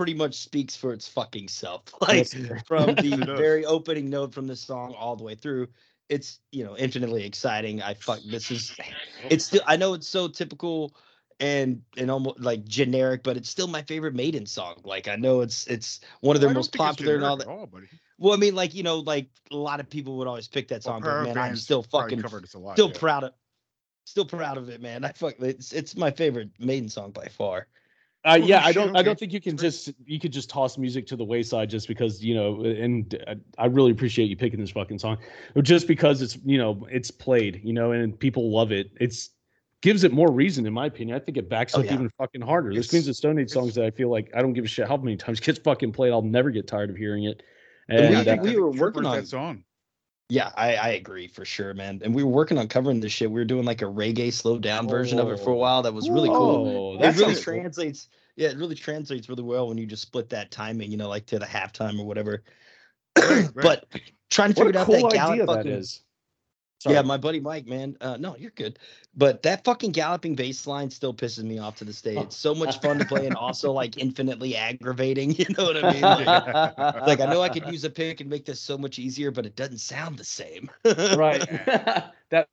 Pretty 0.00 0.14
much 0.14 0.34
speaks 0.34 0.74
for 0.74 0.94
its 0.94 1.06
fucking 1.06 1.46
self. 1.46 1.82
Like 2.00 2.26
from 2.64 2.94
the 2.94 3.34
very 3.36 3.66
opening 3.66 4.08
note 4.08 4.32
from 4.32 4.46
the 4.46 4.56
song 4.56 4.94
all 4.94 5.14
the 5.14 5.22
way 5.22 5.34
through, 5.34 5.68
it's 6.08 6.40
you 6.52 6.64
know 6.64 6.74
infinitely 6.78 7.26
exciting. 7.26 7.82
I 7.82 7.92
fuck 7.92 8.20
this 8.26 8.50
is, 8.50 8.74
it's 9.28 9.44
still 9.44 9.60
I 9.66 9.76
know 9.76 9.92
it's 9.92 10.08
so 10.08 10.26
typical 10.26 10.96
and 11.38 11.82
and 11.98 12.10
almost 12.10 12.40
like 12.40 12.64
generic, 12.64 13.22
but 13.22 13.36
it's 13.36 13.50
still 13.50 13.66
my 13.68 13.82
favorite 13.82 14.14
Maiden 14.14 14.46
song. 14.46 14.76
Like 14.84 15.06
I 15.06 15.16
know 15.16 15.42
it's 15.42 15.66
it's 15.66 16.00
one 16.20 16.34
of 16.34 16.40
their 16.40 16.54
most 16.54 16.74
popular 16.74 17.16
and 17.16 17.24
all 17.24 17.36
that. 17.36 17.46
all. 17.46 17.68
Well, 18.16 18.32
I 18.32 18.38
mean, 18.38 18.54
like 18.54 18.74
you 18.74 18.82
know, 18.82 19.00
like 19.00 19.28
a 19.50 19.56
lot 19.56 19.80
of 19.80 19.90
people 19.90 20.16
would 20.16 20.26
always 20.26 20.48
pick 20.48 20.68
that 20.68 20.82
Well, 20.86 20.94
song, 20.94 21.02
but 21.02 21.24
man, 21.24 21.36
I'm 21.36 21.56
still 21.56 21.82
fucking 21.82 22.22
covered 22.22 22.44
this 22.44 22.54
a 22.54 22.58
lot. 22.58 22.72
still 22.72 22.88
yeah. 22.88 22.98
proud 22.98 23.24
of 23.24 23.32
still 24.06 24.24
proud 24.24 24.56
of 24.56 24.70
it, 24.70 24.80
man. 24.80 25.04
I 25.04 25.12
fuck 25.12 25.34
it's 25.40 25.74
it's 25.74 25.94
my 25.94 26.10
favorite 26.10 26.48
Maiden 26.58 26.88
song 26.88 27.10
by 27.10 27.26
far. 27.26 27.66
Uh, 28.24 28.38
Oh, 28.40 28.44
yeah, 28.46 28.60
no 28.60 28.66
I 28.66 28.72
don't. 28.72 28.96
I 28.96 29.02
don't 29.02 29.18
think 29.18 29.32
you 29.32 29.40
can 29.40 29.56
just 29.56 29.92
you 30.04 30.20
could 30.20 30.32
just 30.32 30.50
toss 30.50 30.76
music 30.76 31.06
to 31.06 31.16
the 31.16 31.24
wayside 31.24 31.70
just 31.70 31.88
because 31.88 32.22
you 32.22 32.34
know. 32.34 32.62
And 32.64 33.14
uh, 33.26 33.34
I 33.56 33.64
really 33.66 33.92
appreciate 33.92 34.26
you 34.26 34.36
picking 34.36 34.60
this 34.60 34.70
fucking 34.72 34.98
song, 34.98 35.16
just 35.62 35.86
because 35.88 36.20
it's 36.20 36.36
you 36.44 36.58
know 36.58 36.86
it's 36.90 37.10
played, 37.10 37.60
you 37.64 37.72
know, 37.72 37.92
and 37.92 38.18
people 38.18 38.50
love 38.50 38.72
it. 38.72 38.90
It's 39.00 39.30
gives 39.80 40.04
it 40.04 40.12
more 40.12 40.30
reason, 40.30 40.66
in 40.66 40.74
my 40.74 40.84
opinion. 40.84 41.16
I 41.16 41.20
think 41.20 41.38
it 41.38 41.48
backs 41.48 41.74
Oh, 41.74 41.78
up 41.80 41.86
yeah. 41.86 41.94
even 41.94 42.10
fucking 42.18 42.42
harder. 42.42 42.68
There's 42.74 42.84
It's- 42.84 42.90
Queens 42.90 43.08
of 43.08 43.16
Stone 43.16 43.38
Age 43.38 43.48
songs 43.48 43.74
that 43.76 43.86
I 43.86 43.90
feel 43.90 44.10
like 44.10 44.30
I 44.34 44.42
don't 44.42 44.52
give 44.52 44.66
a 44.66 44.68
shit 44.68 44.86
how 44.86 44.98
many 44.98 45.16
times 45.16 45.38
it 45.38 45.44
gets 45.46 45.58
fucking 45.58 45.92
played. 45.92 46.12
I'll 46.12 46.20
never 46.20 46.50
get 46.50 46.66
tired 46.66 46.90
of 46.90 46.96
hearing 46.96 47.24
it. 47.24 47.42
And 47.88 48.10
we- 48.10 48.16
And 48.16 48.28
uh, 48.28 48.42
we 48.42 48.56
were 48.56 48.70
Trooper's 48.70 48.80
working 48.80 49.06
on- 49.06 49.16
that 49.16 49.26
song. 49.28 49.64
Yeah, 50.30 50.52
I, 50.56 50.76
I 50.76 50.88
agree 50.90 51.26
for 51.26 51.44
sure, 51.44 51.74
man. 51.74 52.00
And 52.04 52.14
we 52.14 52.22
were 52.22 52.30
working 52.30 52.56
on 52.58 52.68
covering 52.68 53.00
this 53.00 53.12
shit. 53.12 53.30
We 53.30 53.40
were 53.40 53.44
doing 53.44 53.64
like 53.64 53.82
a 53.82 53.86
reggae 53.86 54.32
slowed 54.32 54.62
down 54.62 54.88
version 54.88 55.18
of 55.18 55.28
it 55.30 55.38
for 55.40 55.50
a 55.50 55.54
Oh. 55.54 55.58
while. 55.58 55.82
That 55.82 55.92
was 55.92 56.08
really 56.08 56.28
cool. 56.28 56.66
oh, 56.66 56.94
It 56.94 57.02
that 57.02 57.16
really 57.16 57.34
cool. 57.34 57.42
translates. 57.42 58.08
Yeah, 58.36 58.48
it 58.50 58.56
really 58.56 58.76
translates 58.76 59.28
really 59.28 59.42
well 59.42 59.68
when 59.68 59.76
you 59.76 59.86
just 59.86 60.02
split 60.02 60.30
that 60.30 60.50
timing, 60.50 60.90
you 60.90 60.96
know, 60.96 61.08
like 61.08 61.26
to 61.26 61.38
the 61.38 61.46
halftime 61.46 61.98
or 61.98 62.06
whatever. 62.06 62.42
right. 63.18 63.48
But 63.54 63.86
trying 64.30 64.54
to 64.54 64.60
What 64.60 64.66
figure 64.68 64.78
a 64.78 64.82
out 64.82 64.86
cool 64.86 64.94
that 64.96 65.04
idea 65.06 65.44
gallant 65.44 65.46
fucking 65.48 65.72
is. 65.72 66.00
Sorry. 66.80 66.94
Yeah, 66.94 67.02
my 67.02 67.18
buddy 67.18 67.40
Mike, 67.40 67.66
man. 67.66 67.94
Uh, 68.00 68.16
no, 68.16 68.34
you're 68.36 68.52
good. 68.52 68.78
But 69.14 69.42
that 69.42 69.64
fucking 69.64 69.92
galloping 69.92 70.34
bass 70.34 70.66
line 70.66 70.88
still 70.88 71.12
pisses 71.12 71.44
me 71.44 71.58
off 71.58 71.76
to 71.76 71.84
this 71.84 72.00
day. 72.00 72.16
It's 72.16 72.36
so 72.36 72.54
much 72.54 72.80
fun 72.80 72.98
to 72.98 73.04
play 73.04 73.26
and 73.26 73.36
also 73.36 73.70
like 73.70 73.98
infinitely 73.98 74.56
aggravating. 74.56 75.34
You 75.40 75.46
know 75.56 75.64
what 75.64 75.84
I 75.84 75.92
mean? 75.92 76.02
Like, 76.02 77.06
like, 77.06 77.20
I 77.20 77.26
know 77.26 77.42
I 77.42 77.48
could 77.48 77.66
use 77.66 77.84
a 77.84 77.90
pick 77.90 78.20
and 78.20 78.28
make 78.30 78.44
this 78.44 78.60
so 78.60 78.78
much 78.78 78.98
easier, 78.98 79.30
but 79.30 79.46
it 79.46 79.56
doesn't 79.56 79.78
sound 79.78 80.18
the 80.18 80.24
same. 80.24 80.70
right. 80.84 81.40
that 82.30 82.48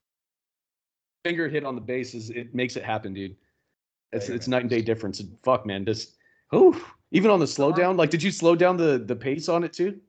finger 1.23 1.47
hit 1.47 1.63
on 1.63 1.75
the 1.75 1.81
bass 1.81 2.13
is 2.13 2.29
it 2.29 2.53
makes 2.53 2.75
it 2.75 2.83
happen, 2.83 3.13
dude. 3.13 3.35
It's 4.11 4.29
it's 4.29 4.47
night 4.47 4.61
and 4.61 4.69
day 4.69 4.81
difference. 4.81 5.21
And 5.21 5.37
fuck, 5.43 5.65
man, 5.65 5.85
just 5.85 6.17
oh, 6.51 6.79
even 7.11 7.31
on 7.31 7.39
the 7.39 7.47
slow 7.47 7.71
down. 7.71 7.95
Like, 7.95 8.09
did 8.09 8.23
you 8.23 8.31
slow 8.31 8.55
down 8.55 8.75
the 8.75 8.97
the 9.05 9.15
pace 9.15 9.47
on 9.47 9.63
it 9.63 9.71
too? 9.71 9.99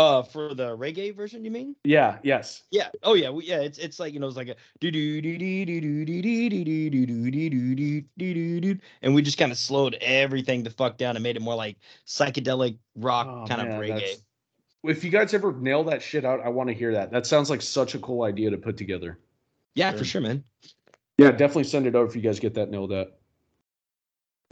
Uh, 0.00 0.22
for 0.22 0.54
the 0.54 0.74
reggae 0.78 1.14
version, 1.14 1.44
you 1.44 1.50
mean? 1.50 1.76
Yeah. 1.84 2.16
Yes. 2.22 2.62
Yeah. 2.70 2.88
Oh 3.02 3.12
yeah. 3.12 3.28
We, 3.28 3.44
yeah. 3.44 3.60
It's 3.60 3.76
it's 3.76 4.00
like 4.00 4.14
you 4.14 4.20
know 4.20 4.26
it's 4.28 4.36
like 4.36 4.48
a 4.48 4.56
do 4.80 4.90
do 4.90 5.20
do 5.20 5.36
do 5.36 5.66
do 5.66 5.80
do 5.80 6.04
do 6.06 6.22
do 6.22 6.48
do 6.50 6.90
do 6.90 6.90
do 6.90 7.06
do 7.06 7.74
do 7.74 8.02
do 8.16 8.34
do 8.34 8.60
do 8.60 8.78
and 9.02 9.14
we 9.14 9.20
just 9.20 9.36
kind 9.36 9.52
of 9.52 9.58
slowed 9.58 9.94
everything 10.00 10.62
the 10.62 10.70
fuck 10.70 10.96
down 10.96 11.16
and 11.16 11.22
made 11.22 11.36
it 11.36 11.42
more 11.42 11.54
like 11.54 11.76
psychedelic 12.06 12.78
rock 12.96 13.26
Oh, 13.28 13.44
kind 13.46 13.62
man, 13.68 13.72
of 13.76 13.80
reggae. 13.80 13.88
that's- 13.88 14.22
If 14.84 15.04
you 15.04 15.10
guys 15.10 15.34
ever 15.34 15.52
nail 15.52 15.84
that 15.84 16.00
shit 16.02 16.24
out, 16.24 16.40
I 16.40 16.48
want 16.48 16.68
to 16.70 16.74
hear 16.74 16.92
that. 16.92 17.10
That 17.10 17.26
sounds 17.26 17.50
like 17.50 17.60
such 17.60 17.94
a 17.94 17.98
cool 17.98 18.22
idea 18.22 18.48
to 18.50 18.56
put 18.56 18.78
together. 18.78 19.18
Yeah, 19.74 19.92
for 19.92 20.04
sure, 20.04 20.22
man. 20.22 20.42
Yeah, 21.18 21.30
definitely 21.32 21.64
send 21.64 21.86
it 21.86 21.94
over 21.94 22.08
if 22.08 22.16
you 22.16 22.22
guys 22.22 22.40
get 22.40 22.54
that 22.54 22.70
nailed 22.70 22.92
out. 22.94 23.08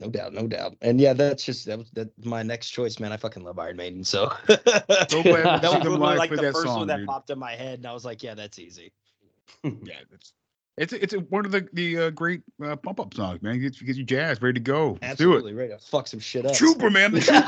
No 0.01 0.09
doubt, 0.09 0.33
no 0.33 0.47
doubt. 0.47 0.77
And 0.81 1.01
yeah, 1.01 1.13
that's 1.13 1.45
just 1.45 1.67
that 1.67 1.77
was 1.79 1.91
that 1.93 2.09
my 2.25 2.43
next 2.45 2.71
choice, 2.71 3.01
man. 3.01 3.13
I 3.13 3.17
fucking 3.17 3.43
love 3.43 3.59
Iron 3.59 3.77
Maiden, 3.77 4.05
so 4.05 4.33
So 4.49 4.57
that 4.63 4.85
was 5.09 5.85
really 5.85 5.99
like 5.99 6.31
the 6.31 6.37
that 6.37 6.53
first 6.53 6.67
song, 6.67 6.79
one 6.79 6.87
that 6.89 6.99
dude. 6.99 7.07
popped 7.09 7.31
in 7.31 7.39
my 7.39 7.53
head, 7.53 7.81
and 7.81 7.87
I 7.87 7.93
was 7.93 8.05
like, 8.05 8.23
yeah, 8.23 8.35
that's 8.35 8.59
easy. 8.59 8.93
Yeah, 9.65 9.95
it's 10.13 10.33
it's 10.77 10.93
it's 10.93 11.15
one 11.31 11.45
of 11.45 11.51
the 11.51 11.69
the 11.73 11.99
uh, 11.99 12.11
great 12.11 12.43
uh, 12.65 12.77
pump 12.77 13.01
up 13.01 13.13
songs, 13.13 13.43
man. 13.43 13.59
Gets 13.59 13.83
gets 13.83 13.99
you 13.99 14.05
jazzed, 14.05 14.41
ready 14.41 14.55
to 14.55 14.61
go. 14.61 14.97
Let's 15.03 15.19
do 15.19 15.33
Absolutely 15.33 15.55
ready 15.55 15.73
to 15.73 15.79
fuck 15.79 16.07
some 16.07 16.21
shit 16.21 16.47
up. 16.47 16.53
it. 16.53 16.57
Trooper, 16.57 16.91
man. 16.91 17.11
The 17.13 17.21
trooper. 17.21 17.43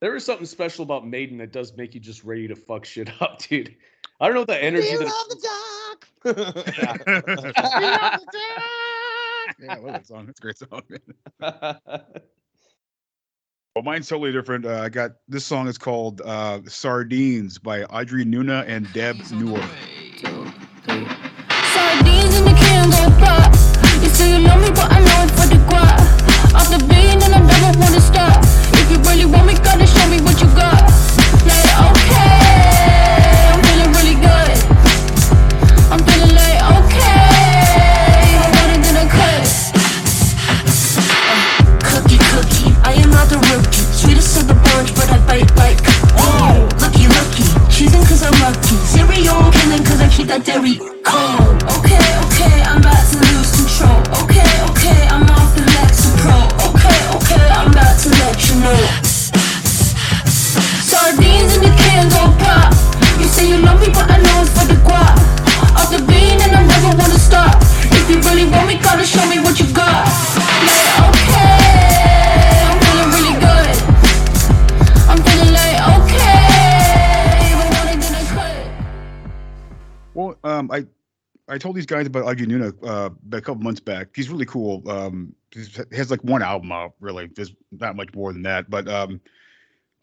There 0.00 0.14
is 0.14 0.24
something 0.24 0.46
special 0.46 0.84
about 0.84 1.06
Maiden 1.06 1.38
that 1.38 1.52
does 1.52 1.76
make 1.76 1.94
you 1.94 2.00
just 2.00 2.22
ready 2.22 2.46
to 2.46 2.54
fuck 2.54 2.84
shit 2.84 3.10
up, 3.20 3.40
dude. 3.40 3.74
I 4.20 4.26
don't 4.26 4.34
know 4.34 4.40
what 4.40 4.48
the 4.48 4.62
energy 4.62 4.88
Fear 4.88 4.98
that 4.98 5.06
of 5.06 5.28
the 5.28 5.38
yeah, 9.60 9.72
I 9.74 9.78
love 9.78 9.92
that 9.92 10.06
song. 10.06 10.26
That's 10.26 10.38
a 10.38 10.42
great 10.42 10.58
song, 10.58 10.82
man. 10.88 11.00
Well, 13.76 13.84
mine's 13.84 14.08
totally 14.08 14.32
different. 14.32 14.66
Uh, 14.66 14.80
I 14.82 14.88
got 14.88 15.12
this 15.28 15.46
song 15.46 15.68
is 15.68 15.78
called 15.78 16.20
uh, 16.24 16.58
"Sardines" 16.66 17.58
by 17.58 17.84
Audrey 17.84 18.24
Nuna 18.24 18.64
and 18.66 18.92
Deb 18.92 19.22
Never. 19.30 19.62
Sardines 21.70 22.34
in 22.34 22.44
the 22.44 22.56
can 22.58 22.90
go 22.90 23.06
pop. 23.22 23.54
You 24.02 24.08
say 24.08 24.32
you 24.34 24.40
love 24.44 24.60
me, 24.60 24.70
but 24.70 24.90
I 24.90 24.98
know 24.98 25.22
it 25.22 25.30
for 25.30 25.46
the 25.46 25.62
guap. 25.70 26.00
Off 26.56 26.68
the 26.74 26.78
bean 26.90 27.22
and 27.22 27.32
I 27.32 27.38
never 27.38 27.78
wanna 27.78 28.00
stop. 28.00 28.42
If 28.74 28.90
you 28.90 28.98
really 28.98 29.26
want 29.26 29.46
me, 29.46 29.54
gotta 29.62 29.86
I'm. 48.70 48.86
Cereal 48.86 49.50
cause 49.84 50.00
I 50.00 50.08
keep 50.08 50.26
that 50.28 50.44
dairy 50.44 50.76
cold. 51.00 51.62
Okay, 51.78 52.04
okay, 52.28 52.56
I'm 52.68 52.80
about 52.84 53.00
to 53.08 53.16
lose 53.32 53.50
control. 53.56 53.96
Okay, 54.24 54.44
okay, 54.68 55.00
I'm 55.08 55.24
off 55.24 55.54
the 55.56 55.64
Lexapro. 55.64 56.36
Okay, 56.68 56.98
okay, 57.16 57.44
I'm 57.48 57.70
about 57.72 57.96
to 58.04 58.08
let 58.12 58.36
you 58.48 58.60
know. 58.60 58.80
Sardines 60.84 61.56
in 61.56 61.62
the 61.64 61.72
can 61.80 62.08
go 62.12 62.28
pop. 62.44 62.74
You 63.16 63.24
say 63.24 63.48
you 63.48 63.58
love 63.58 63.80
me, 63.80 63.88
but 63.88 64.10
I 64.10 64.20
know 64.20 64.44
it's 64.44 64.52
for 64.52 64.66
the 64.68 64.76
guap. 64.84 65.16
Off 65.76 65.88
the 65.88 66.04
bean 66.04 66.36
and 66.40 66.52
I 66.52 66.62
never 66.64 66.92
wanna 66.96 67.18
stop. 67.18 67.56
If 67.88 68.10
you 68.10 68.20
really 68.28 68.44
want 68.50 68.68
me, 68.68 68.76
gotta 68.76 69.04
show 69.04 69.24
me 69.28 69.40
what 69.40 69.58
you 69.60 69.66
got. 69.72 70.37
Um, 80.44 80.70
I 80.70 80.86
I 81.48 81.58
told 81.58 81.76
these 81.76 81.86
guys 81.86 82.06
about 82.06 82.24
Audrey 82.24 82.46
Nuna 82.46 82.72
uh, 82.86 83.10
a 83.32 83.40
couple 83.40 83.62
months 83.62 83.80
back. 83.80 84.08
He's 84.14 84.28
really 84.28 84.44
cool. 84.44 84.88
Um, 84.88 85.34
he 85.52 85.64
has 85.92 86.10
like 86.10 86.22
one 86.22 86.42
album 86.42 86.70
out, 86.72 86.94
really. 87.00 87.26
There's 87.26 87.54
not 87.72 87.96
much 87.96 88.14
more 88.14 88.32
than 88.32 88.42
that. 88.42 88.68
But 88.68 88.86
um, 88.86 89.20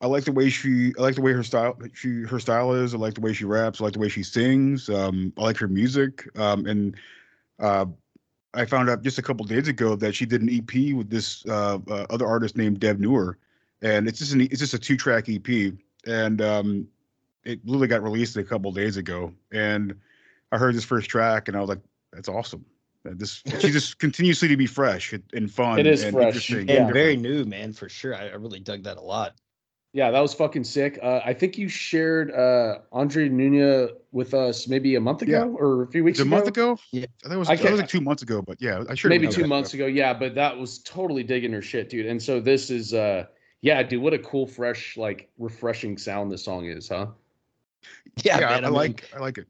I 0.01 0.07
like 0.07 0.25
the 0.25 0.31
way 0.31 0.49
she, 0.49 0.91
I 0.97 1.01
like 1.01 1.15
the 1.15 1.21
way 1.21 1.33
her 1.33 1.43
style, 1.43 1.77
she 1.93 2.23
her 2.23 2.39
style 2.39 2.73
is. 2.73 2.93
I 2.93 2.97
like 2.97 3.13
the 3.13 3.21
way 3.21 3.33
she 3.33 3.45
raps. 3.45 3.79
I 3.79 3.83
like 3.83 3.93
the 3.93 3.99
way 3.99 4.09
she 4.09 4.23
sings. 4.23 4.89
Um, 4.89 5.31
I 5.37 5.43
like 5.43 5.57
her 5.57 5.67
music. 5.67 6.27
Um, 6.37 6.65
and 6.65 6.95
uh, 7.59 7.85
I 8.55 8.65
found 8.65 8.89
out 8.89 9.03
just 9.03 9.19
a 9.19 9.21
couple 9.21 9.45
days 9.45 9.67
ago 9.67 9.95
that 9.97 10.15
she 10.15 10.25
did 10.25 10.41
an 10.41 10.49
EP 10.49 10.95
with 10.95 11.09
this 11.09 11.45
uh, 11.45 11.77
uh, 11.89 12.05
other 12.09 12.25
artist 12.25 12.57
named 12.57 12.79
Deb 12.79 12.99
Never, 12.99 13.37
and 13.81 14.07
it's 14.07 14.19
just 14.19 14.33
an, 14.33 14.41
it's 14.41 14.59
just 14.59 14.73
a 14.73 14.79
two 14.79 14.97
track 14.97 15.29
EP, 15.29 15.73
and 16.07 16.41
um, 16.41 16.87
it 17.43 17.59
literally 17.65 17.87
got 17.87 18.01
released 18.01 18.37
a 18.37 18.43
couple 18.43 18.71
days 18.71 18.97
ago, 18.97 19.33
and 19.51 19.95
I 20.51 20.57
heard 20.57 20.75
this 20.75 20.85
first 20.85 21.09
track, 21.09 21.47
and 21.47 21.57
I 21.57 21.59
was 21.59 21.69
like, 21.69 21.81
"That's 22.13 22.29
awesome." 22.29 22.65
Uh, 23.07 23.11
This 23.15 23.41
she 23.59 23.71
just 23.71 23.99
continuously 23.99 24.47
to 24.47 24.57
be 24.57 24.65
fresh 24.67 25.13
and- 25.13 25.23
and 25.33 25.51
fun. 25.51 25.79
It 25.79 25.87
is 25.87 26.03
and 26.03 26.13
fresh. 26.13 26.27
interesting 26.27 26.69
and 26.69 26.91
very 26.93 27.17
new, 27.17 27.45
man, 27.45 27.73
for 27.73 27.89
sure. 27.89 28.15
I, 28.15 28.29
I 28.29 28.33
really 28.35 28.59
dug 28.59 28.83
that 28.83 28.97
a 28.97 29.01
lot. 29.01 29.35
Yeah, 29.93 30.11
that 30.11 30.19
was 30.19 30.33
fucking 30.33 30.65
sick. 30.65 30.99
Uh, 31.01 31.21
I 31.23 31.33
think 31.33 31.57
you 31.57 31.69
shared 31.69 32.29
uh, 32.31 32.79
Audrey 32.91 33.29
Nuna 33.29 33.91
with 34.11 34.33
us 34.33 34.67
maybe 34.67 34.95
a 34.95 34.99
month 34.99 35.21
ago 35.21 35.31
Yeah. 35.31 35.45
or 35.45 35.83
a 35.83 35.87
few 35.87 36.03
weeks 36.03 36.19
Was 36.19 36.27
it 36.27 36.29
a 36.29 36.35
ago. 36.35 36.35
month 36.37 36.47
ago. 36.49 36.79
Yeah. 36.91 37.05
I 37.23 37.27
think 37.29 37.33
it 37.33 37.37
was. 37.37 37.49
I 37.49 37.53
I, 37.53 37.55
can't- 37.57 37.71
was 37.71 37.79
like 37.81 37.89
two 37.89 38.01
months 38.01 38.21
ago, 38.23 38.41
but 38.41 38.61
yeah, 38.61 38.83
I 38.89 38.95
sure 38.95 39.07
maybe 39.09 39.27
two 39.29 39.47
months 39.47 39.73
ago. 39.73 39.85
Yeah, 39.85 40.13
but 40.13 40.35
that 40.35 40.57
was 40.57 40.79
totally 40.79 41.23
digging 41.23 41.53
her 41.53 41.61
shit, 41.61 41.89
dude. 41.89 42.07
And 42.07 42.21
so 42.21 42.39
this 42.41 42.69
is, 42.69 42.93
uh, 42.93 43.25
yeah, 43.61 43.81
dude, 43.83 44.01
what 44.01 44.13
a 44.13 44.19
cool, 44.19 44.45
fresh, 44.47 44.97
like 44.97 45.29
refreshing 45.37 45.97
sound 45.97 46.29
this 46.31 46.43
song 46.43 46.65
is, 46.65 46.89
huh? 46.89 47.07
Yeah, 48.23 48.39
Yeah, 48.39 48.47
man, 48.47 48.49
I, 48.49 48.55
I 48.55 48.61
mean, 48.69 48.73
like 48.73 49.09
I 49.15 49.19
like 49.19 49.37
it. 49.37 49.47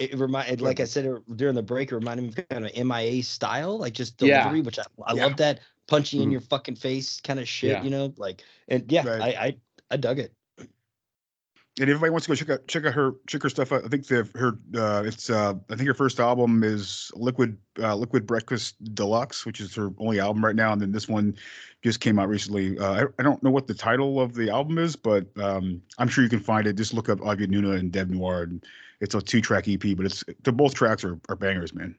It 0.00 0.18
reminded 0.18 0.62
like 0.62 0.80
I 0.80 0.84
said 0.84 1.04
during 1.36 1.54
the 1.54 1.62
break, 1.62 1.92
it 1.92 1.94
reminded 1.94 2.22
me 2.22 2.28
of 2.30 2.48
kind 2.48 2.64
of 2.64 2.72
MIA 2.74 3.22
style, 3.22 3.78
like 3.78 3.92
just 3.92 4.20
Yeah. 4.20 4.38
delivery, 4.38 4.62
which 4.62 4.78
I, 4.78 4.84
I 5.04 5.12
Yeah. 5.12 5.24
love 5.24 5.36
that 5.36 5.60
punchy 5.88 6.22
in 6.22 6.30
Mhm. 6.30 6.32
your 6.32 6.40
fucking 6.40 6.76
face 6.76 7.20
kind 7.20 7.38
of 7.38 7.46
shit, 7.46 7.72
Yeah. 7.72 7.82
you 7.84 7.90
know, 7.90 8.14
like 8.16 8.42
and 8.68 8.90
yeah, 8.90 9.06
Right. 9.06 9.20
I, 9.20 9.44
I 9.44 9.56
I 9.90 9.96
dug 9.98 10.18
it. 10.18 10.32
And 10.58 11.88
everybody 11.88 12.10
wants 12.10 12.26
to 12.26 12.30
go 12.30 12.34
check 12.34 12.48
out 12.50 12.66
check 12.66 12.84
out 12.86 12.94
her 12.94 13.12
check 13.26 13.42
her 13.42 13.50
stuff 13.50 13.72
out. 13.72 13.84
I 13.84 13.88
think 13.88 14.06
the 14.06 14.26
her 14.36 14.58
uh, 14.74 15.02
it's 15.04 15.28
uh, 15.28 15.52
I 15.68 15.76
think 15.76 15.86
her 15.86 15.94
first 15.94 16.18
album 16.18 16.64
is 16.64 17.10
Liquid 17.14 17.58
uh, 17.78 17.94
Liquid 17.94 18.26
Breakfast 18.26 18.82
Deluxe, 18.94 19.44
which 19.44 19.60
is 19.60 19.74
her 19.74 19.90
only 19.98 20.18
album 20.18 20.42
right 20.44 20.56
now. 20.56 20.72
And 20.72 20.80
then 20.80 20.92
this 20.92 21.08
one 21.08 21.36
just 21.82 22.00
came 22.00 22.18
out 22.18 22.28
recently. 22.28 22.78
Uh, 22.78 23.04
I, 23.04 23.06
I 23.18 23.22
don't 23.22 23.42
know 23.42 23.50
what 23.50 23.66
the 23.66 23.74
title 23.74 24.18
of 24.20 24.32
the 24.34 24.48
album 24.50 24.78
is, 24.78 24.96
but 24.96 25.26
um, 25.38 25.82
I'm 25.98 26.08
sure 26.08 26.24
you 26.24 26.30
can 26.30 26.40
find 26.40 26.66
it. 26.66 26.74
Just 26.76 26.94
look 26.94 27.08
up 27.10 27.20
Audrey 27.20 27.46
Nuna 27.46 27.78
and 27.78 27.92
Deb 27.92 28.08
Never, 28.10 28.42
and 28.42 28.64
it's 29.00 29.14
a 29.14 29.20
two 29.20 29.40
track 29.40 29.68
EP. 29.68 29.96
But 29.96 30.06
it's 30.06 30.24
the 30.42 30.52
both 30.52 30.74
tracks 30.74 31.04
are, 31.04 31.18
are 31.28 31.36
bangers, 31.36 31.74
man. 31.74 31.96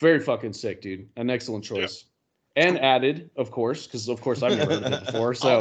Very 0.00 0.20
fucking 0.20 0.52
sick, 0.52 0.82
dude. 0.82 1.08
An 1.16 1.30
excellent 1.30 1.64
choice. 1.64 2.04
And 2.54 2.78
added, 2.78 3.30
of 3.36 3.50
course, 3.50 3.86
because 3.86 4.08
of 4.08 4.22
course 4.22 4.42
I've 4.42 4.56
never 4.56 4.74
heard 4.74 4.84
of 4.84 4.92
it 4.94 5.06
before. 5.06 5.34
So 5.34 5.60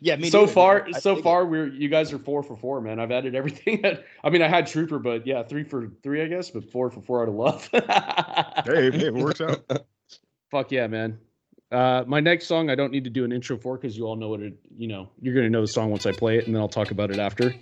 yeah, 0.00 0.16
me 0.16 0.30
so 0.30 0.40
neither, 0.40 0.52
far, 0.52 0.84
man. 0.84 1.00
So 1.00 1.14
dig 1.14 1.20
it. 1.20 1.22
far, 1.22 1.46
we're 1.46 1.68
you 1.68 1.88
guys 1.88 2.12
are 2.12 2.18
four 2.18 2.42
for 2.42 2.56
four, 2.56 2.80
man. 2.80 2.98
I've 2.98 3.12
added 3.12 3.36
everything. 3.36 3.82
That, 3.82 4.04
I 4.24 4.30
mean, 4.30 4.42
I 4.42 4.48
had 4.48 4.66
Trooper, 4.66 4.98
but 4.98 5.24
yeah, 5.26 5.44
three 5.44 5.62
for 5.62 5.92
three, 6.02 6.22
I 6.22 6.26
guess, 6.26 6.50
but 6.50 6.70
four 6.72 6.90
for 6.90 7.00
four 7.02 7.22
out 7.22 7.28
of 7.28 7.34
love. 7.34 7.70
Hey, 8.64 8.90
hey, 8.90 9.06
it 9.06 9.14
works 9.14 9.40
out. 9.40 9.64
Fuck 10.50 10.72
yeah, 10.72 10.86
man. 10.86 11.18
Uh, 11.70 12.04
my 12.06 12.20
next 12.20 12.46
song, 12.46 12.70
I 12.70 12.74
don't 12.74 12.92
need 12.92 13.04
to 13.04 13.10
do 13.10 13.24
an 13.24 13.32
intro 13.32 13.56
for 13.56 13.76
because 13.76 13.96
you 13.96 14.04
all 14.06 14.16
know 14.16 14.28
what 14.28 14.40
it. 14.40 14.54
You 14.76 14.88
know, 14.88 15.10
you're 15.20 15.34
gonna 15.34 15.50
know 15.50 15.60
the 15.60 15.68
song 15.68 15.90
once 15.90 16.06
I 16.06 16.12
play 16.12 16.38
it, 16.38 16.46
and 16.46 16.54
then 16.54 16.62
I'll 16.62 16.68
talk 16.68 16.90
about 16.90 17.10
it 17.10 17.18
after. 17.18 17.54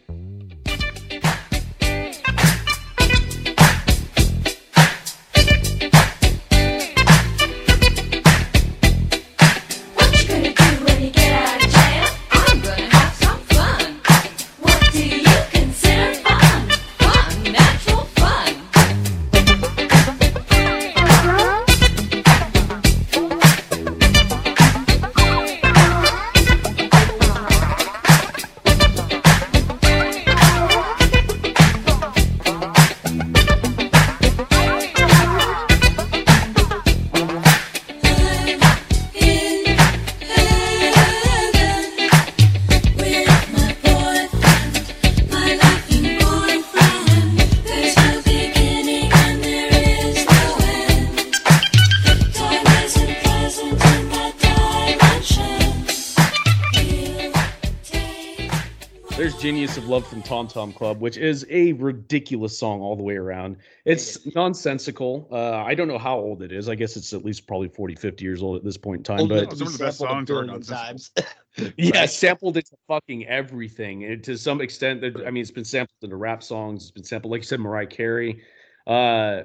Tom 60.33 60.49
Tom 60.49 60.73
Club, 60.73 61.03
which 61.03 61.19
is 61.19 61.45
a 61.51 61.75
ridiculous 61.75 62.57
song 62.59 62.81
all 62.81 62.97
the 62.97 63.03
way 63.03 63.17
around. 63.17 63.59
It's 63.85 64.35
nonsensical. 64.35 65.29
Uh, 65.31 65.57
I 65.57 65.75
don't 65.75 65.89
know 65.89 65.99
how 65.99 66.17
old 66.17 66.43
it 66.43 66.53
is. 66.53 66.71
I 66.71 66.75
guess 66.75 66.97
it's 66.97 67.13
at 67.13 67.23
least 67.23 67.47
probably 67.47 67.69
40, 67.69 67.97
50 67.97 68.25
years 68.25 68.43
old 68.43 68.57
at 68.57 68.65
this 68.65 68.79
point 68.79 69.01
in 69.01 69.05
time. 69.05 69.21
Old 69.21 69.29
but 69.29 69.39
enough 69.41 69.51
to 69.51 69.57
be 69.57 69.59
some 69.59 69.67
of 69.67 69.73
the 69.79 69.85
best 69.85 69.97
a 69.97 70.07
songs 70.07 70.31
are 70.31 70.35
billion 70.35 70.47
nonsensical. 70.55 71.25
times. 71.59 71.75
yeah, 71.77 72.07
sampled 72.07 72.57
into 72.57 72.75
fucking 72.89 73.27
everything. 73.27 74.05
And 74.05 74.25
to 74.25 74.39
some 74.39 74.63
extent, 74.63 75.05
I 75.05 75.31
mean, 75.31 75.43
it's 75.43 75.51
been 75.51 75.67
sampled 75.67 75.99
into 76.01 76.17
rap 76.17 76.43
songs. 76.43 76.85
It's 76.85 76.91
been 76.93 77.05
sampled, 77.05 77.31
like 77.31 77.43
you 77.43 77.47
said, 77.47 77.61
Mariah 77.61 77.87
Carey. 77.87 78.43
Uh, 78.87 79.43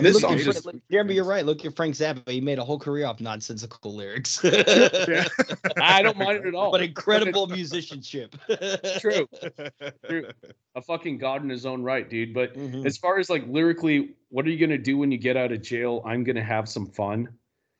I 0.00 0.02
mean, 0.02 0.12
This 0.14 0.22
song 0.22 0.34
at 0.34 0.40
just- 0.40 0.66
Jeremy, 0.90 1.14
you're 1.14 1.24
right. 1.24 1.44
Look 1.44 1.64
at 1.66 1.76
Frank 1.76 1.94
Zappa. 1.94 2.28
He 2.30 2.40
made 2.40 2.58
a 2.58 2.64
whole 2.64 2.78
career 2.78 3.06
off 3.06 3.20
nonsensical 3.20 3.94
lyrics. 3.94 4.40
I 4.44 6.00
don't 6.02 6.16
mind 6.16 6.38
it 6.38 6.46
at 6.46 6.54
all. 6.54 6.70
but 6.72 6.80
incredible 6.82 7.46
musicianship. 7.46 8.34
True. 9.00 9.28
True. 10.08 10.28
A 10.76 10.80
fucking 10.82 11.18
god 11.18 11.42
in 11.42 11.50
his 11.50 11.66
own 11.66 11.82
right, 11.82 12.08
dude. 12.08 12.32
But 12.32 12.54
Mhm. 12.54 12.86
as 12.86 12.96
far 12.96 13.18
as 13.18 13.28
like 13.28 13.44
lyrically, 13.48 14.14
what 14.30 14.46
are 14.46 14.50
you 14.50 14.58
gonna 14.58 14.78
do 14.78 14.96
when 14.96 15.10
you 15.10 15.18
get 15.18 15.36
out 15.36 15.52
of 15.52 15.60
jail? 15.62 16.02
I'm 16.06 16.24
gonna 16.24 16.44
have 16.44 16.68
some 16.68 16.86
fun. 16.86 17.28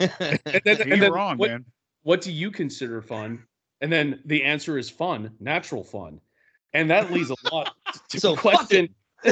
And 0.01 0.11
then, 0.19 0.39
You're 0.65 0.93
and 0.93 1.03
then 1.03 1.13
wrong, 1.13 1.39
what, 1.39 1.51
man. 1.51 1.65
what 2.03 2.21
do 2.21 2.33
you 2.33 2.51
consider 2.51 3.01
fun? 3.01 3.45
And 3.81 3.91
then 3.93 4.21
the 4.27 4.43
answer 4.43 4.77
is 4.77 4.91
fun, 4.91 5.31
natural 5.41 5.85
fun. 5.85 6.21
And 6.75 6.91
that 6.91 7.11
leads 7.13 7.31
a 7.31 7.37
lot 7.53 7.75
to 8.11 8.21
So 8.21 8.35
the 8.35 8.41
question. 8.41 8.89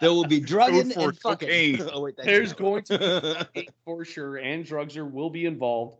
there 0.00 0.12
will 0.12 0.26
be 0.26 0.40
drugging 0.40 0.90
for 0.90 1.10
and 1.10 1.18
fucking. 1.18 1.48
cocaine. 1.48 1.88
Oh, 1.92 2.02
wait, 2.02 2.16
There's 2.22 2.52
going 2.52 2.82
to 2.84 3.48
be 3.54 3.68
for 3.84 4.04
sure, 4.04 4.36
and 4.36 4.64
drugs 4.64 4.96
are 4.96 5.04
will 5.04 5.30
be 5.30 5.46
involved. 5.46 5.98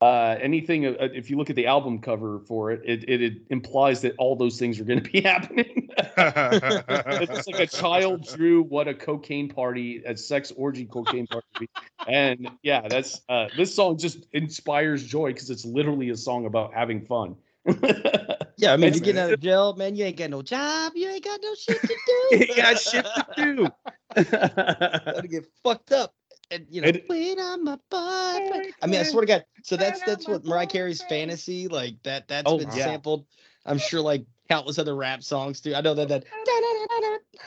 Uh, 0.00 0.36
anything, 0.40 0.84
uh, 0.86 0.96
if 1.00 1.30
you 1.30 1.36
look 1.36 1.50
at 1.50 1.56
the 1.56 1.66
album 1.66 1.98
cover 2.00 2.40
for 2.40 2.72
it, 2.72 2.82
it, 2.84 3.08
it, 3.08 3.22
it 3.22 3.34
implies 3.50 4.00
that 4.02 4.14
all 4.18 4.34
those 4.36 4.58
things 4.58 4.78
are 4.80 4.84
going 4.84 5.02
to 5.02 5.10
be 5.10 5.20
happening. 5.20 5.88
it's 5.96 7.46
like 7.46 7.60
a 7.60 7.66
child 7.66 8.26
drew 8.26 8.64
what 8.64 8.88
a 8.88 8.94
cocaine 8.94 9.48
party, 9.48 10.02
a 10.04 10.16
sex 10.16 10.52
orgy 10.56 10.84
cocaine 10.84 11.26
party, 11.26 11.70
and 12.08 12.50
yeah, 12.62 12.86
that's 12.88 13.22
uh, 13.28 13.46
this 13.56 13.74
song 13.74 13.96
just 13.96 14.26
inspires 14.32 15.04
joy 15.04 15.32
because 15.32 15.48
it's 15.48 15.64
literally 15.64 16.10
a 16.10 16.16
song 16.16 16.44
about 16.44 16.74
having 16.74 17.00
fun. 17.00 17.36
Yeah, 18.56 18.72
I 18.72 18.76
mean, 18.76 18.94
you 18.94 19.00
get 19.00 19.16
out 19.18 19.32
of 19.32 19.40
jail, 19.40 19.74
man. 19.74 19.96
You 19.96 20.04
ain't 20.04 20.16
got 20.16 20.30
no 20.30 20.40
job. 20.40 20.92
You 20.94 21.08
ain't 21.08 21.24
got 21.24 21.40
no 21.42 21.54
shit 21.56 21.80
to 21.80 21.88
do. 21.88 22.36
you 22.48 22.54
got 22.56 22.78
shit 22.78 23.04
to 23.04 23.26
do. 23.36 23.68
Gotta 24.30 25.26
get 25.28 25.44
fucked 25.64 25.90
up. 25.90 26.14
And 26.52 26.64
you 26.70 26.80
know, 26.80 26.88
And- 26.88 27.02
wait 27.08 27.36
on 27.38 27.64
my 27.64 27.76
butt. 27.90 28.66
I 28.80 28.86
mean, 28.86 29.00
I 29.00 29.02
swear 29.02 29.22
to 29.22 29.26
God. 29.26 29.44
So 29.64 29.76
that's 29.76 30.00
that's 30.02 30.28
what 30.28 30.44
Mariah 30.44 30.68
Carey's 30.68 31.02
fantasy 31.02 31.66
like 31.66 32.00
that. 32.04 32.28
That's 32.28 32.44
Oh, 32.50 32.58
been 32.58 32.70
sampled. 32.70 33.26
I'm 33.66 33.78
sure 33.78 34.00
like 34.00 34.24
countless 34.48 34.78
other 34.78 34.94
rap 34.94 35.22
songs 35.22 35.60
too. 35.60 35.74
I 35.74 35.80
know 35.80 35.94
that 35.94 36.08
that. 36.08 36.24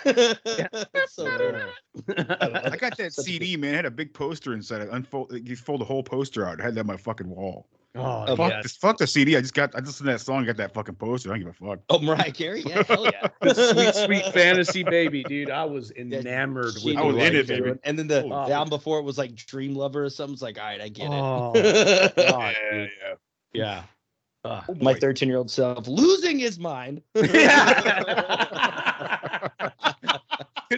So. 1.10 1.26
I 2.18 2.76
got 2.78 2.98
that 2.98 3.14
CD, 3.14 3.56
man. 3.58 3.74
It 3.74 3.78
had 3.78 3.86
a 3.86 3.92
big 3.92 4.14
poster 4.14 4.54
inside 4.54 4.82
it. 4.82 4.90
Unfold, 4.92 5.34
you 5.44 5.56
fold 5.56 5.82
the 5.82 5.86
whole 5.86 6.04
poster 6.04 6.46
out. 6.48 6.60
I 6.62 6.66
had 6.66 6.76
that 6.76 6.82
on 6.82 6.88
my 6.88 6.98
fucking 6.98 7.28
wall. 7.30 7.68
Oh, 7.96 8.26
Oh, 8.28 8.36
fuck, 8.36 8.52
yes. 8.52 8.64
this, 8.64 8.76
fuck 8.76 8.98
the 8.98 9.08
CD. 9.08 9.36
I 9.38 9.42
just 9.42 9.56
got. 9.56 9.74
I 9.76 9.80
just 9.80 9.88
listened 10.02 10.08
to 10.08 10.12
that 10.14 10.20
song. 10.20 10.46
Got 10.46 10.58
that 10.58 10.74
fucking 10.74 10.96
poster. 10.96 11.30
I 11.34 11.38
don't 11.40 11.46
give 11.48 11.62
a 11.62 11.66
fuck. 11.68 11.80
Oh, 11.90 12.00
Mariah 12.00 12.32
Carey. 12.32 12.62
Yeah, 12.62 12.84
hell 12.84 13.06
yeah. 13.06 13.28
The 13.42 13.54
sweet, 13.54 13.96
sweet 13.96 14.34
fantasy 14.34 14.84
baby, 14.84 15.24
dude. 15.24 15.50
I 15.50 15.66
was 15.66 15.92
enamored 15.92 16.78
She 16.80 16.90
with 16.90 16.98
I 16.98 17.02
was 17.04 17.16
knew 17.16 17.24
in 17.24 17.36
it, 17.36 17.48
baby. 17.48 17.74
And 17.84 17.98
then 17.98 18.08
the, 18.08 18.24
Oh. 18.26 18.46
the 18.48 18.54
album 18.54 18.70
before 18.70 19.00
it 19.00 19.04
was 19.04 19.18
like 19.18 19.34
Dream 19.36 19.74
Lover 19.74 20.04
or 20.06 20.10
something. 20.12 20.34
It's 20.34 20.42
like, 20.44 20.60
all 20.60 20.66
right, 20.66 20.82
I 20.82 20.90
get 20.90 21.10
Oh, 21.10 21.54
it. 21.56 22.16
God, 22.16 22.56
yeah, 22.72 22.78
yeah. 22.82 22.88
yeah. 23.54 23.84
Uh, 24.48 24.62
My 24.80 24.94
13 24.94 25.28
year 25.28 25.38
old 25.38 25.52
self 25.52 25.88
losing 25.88 26.40
his 26.40 26.58
mind. 26.58 27.02
Could 27.14 27.28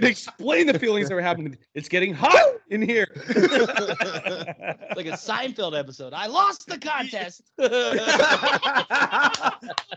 explain 0.04 0.66
the 0.68 0.78
feelings 0.80 1.10
that 1.10 1.16
were 1.16 1.22
happening. 1.22 1.56
It's 1.76 1.88
getting 1.88 2.14
hot 2.14 2.54
in 2.70 2.82
here. 2.82 3.08
like 3.18 5.06
a 5.06 5.18
Seinfeld 5.18 5.78
episode. 5.78 6.14
I 6.14 6.26
lost 6.28 6.68
the 6.68 6.80
contest. 6.80 7.42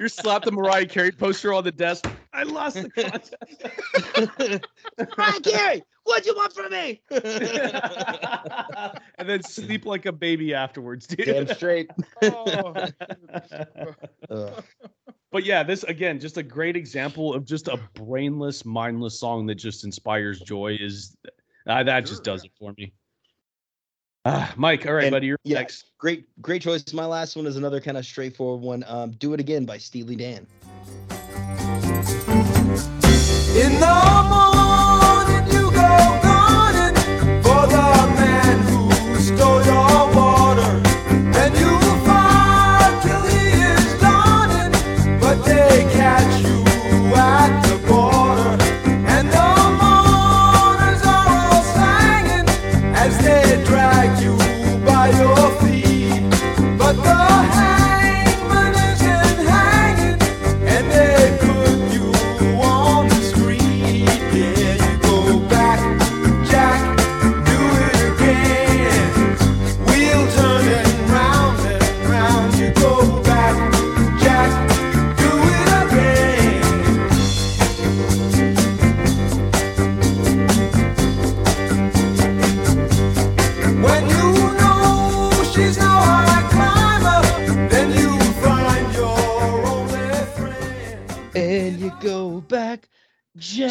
you 0.00 0.08
slapped 0.08 0.44
the 0.44 0.52
Mariah 0.52 0.87
Carey 0.87 1.12
poster 1.12 1.52
on 1.54 1.64
the 1.64 1.72
desk. 1.72 2.06
I 2.32 2.42
lost 2.42 2.76
the 2.76 2.90
contest. 2.90 3.35
Mariah 5.18 5.40
Carey, 5.40 5.82
what'd 6.04 6.26
you 6.26 6.35
want 6.35 6.52
from 6.52 6.72
me? 6.72 7.00
and 9.33 9.42
then 9.42 9.51
sleep 9.51 9.87
like 9.87 10.07
a 10.07 10.12
baby 10.12 10.55
afterwards, 10.55 11.07
dude. 11.07 11.27
Damn 11.27 11.47
straight. 11.49 11.90
Oh. 14.31 14.55
But 15.31 15.45
yeah, 15.45 15.62
this 15.62 15.83
again, 15.85 16.21
just 16.21 16.37
a 16.37 16.42
great 16.42 16.77
example 16.77 17.35
of 17.35 17.45
just 17.45 17.68
a 17.68 17.79
brainless, 17.95 18.64
mindless 18.64 19.18
song 19.18 19.47
that 19.47 19.57
just 19.57 19.85
inspires 19.85 20.40
joy. 20.40 20.77
Is 20.81 21.16
uh, 21.66 21.83
that 21.83 22.07
just 22.07 22.23
does 22.23 22.45
it 22.45 22.53
for 22.59 22.73
me? 22.79 22.92
Ah, 24.25 24.53
Mike, 24.57 24.87
all 24.87 24.95
right, 24.95 25.05
And, 25.05 25.12
buddy, 25.12 25.27
you're 25.27 25.38
yeah, 25.45 25.59
next. 25.59 25.92
Great, 25.99 26.27
great 26.40 26.62
choice. 26.62 26.92
My 26.92 27.07
last 27.07 27.35
one 27.35 27.47
is 27.47 27.57
another 27.57 27.81
kind 27.81 27.97
of 27.97 28.07
straightforward 28.07 28.62
one. 28.62 28.85
Um, 28.87 29.11
Do 29.12 29.35
It 29.35 29.40
Again 29.40 29.64
by 29.64 29.79
Steely 29.79 30.16
Dan. 30.16 30.47
In 33.55 33.81
the 33.81 34.27
morning 34.29 34.62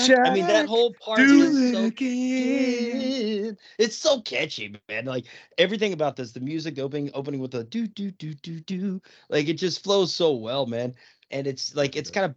Jack. 0.01 0.19
I 0.25 0.29
mean, 0.29 0.47
that 0.47 0.65
whole 0.67 0.93
part 0.93 1.29
do 1.29 1.41
is 1.41 1.57
it 1.57 1.71
so 1.71 1.85
again. 1.85 3.57
It's 3.77 3.95
so 3.95 4.21
catchy, 4.21 4.75
man. 4.87 5.05
Like 5.05 5.25
everything 5.57 5.93
about 5.93 6.15
this, 6.15 6.31
the 6.31 6.39
music, 6.39 6.79
opening, 6.79 7.09
opening 7.13 7.39
with 7.39 7.53
a 7.55 7.63
do 7.63 7.87
do 7.87 8.11
do 8.11 8.33
do 8.33 8.59
do, 8.59 9.01
like 9.29 9.47
it 9.47 9.53
just 9.53 9.83
flows 9.83 10.13
so 10.13 10.33
well, 10.33 10.65
man. 10.65 10.95
And 11.31 11.47
it's 11.47 11.75
like 11.75 11.95
it's 11.95 12.09
kind 12.09 12.25
of, 12.25 12.35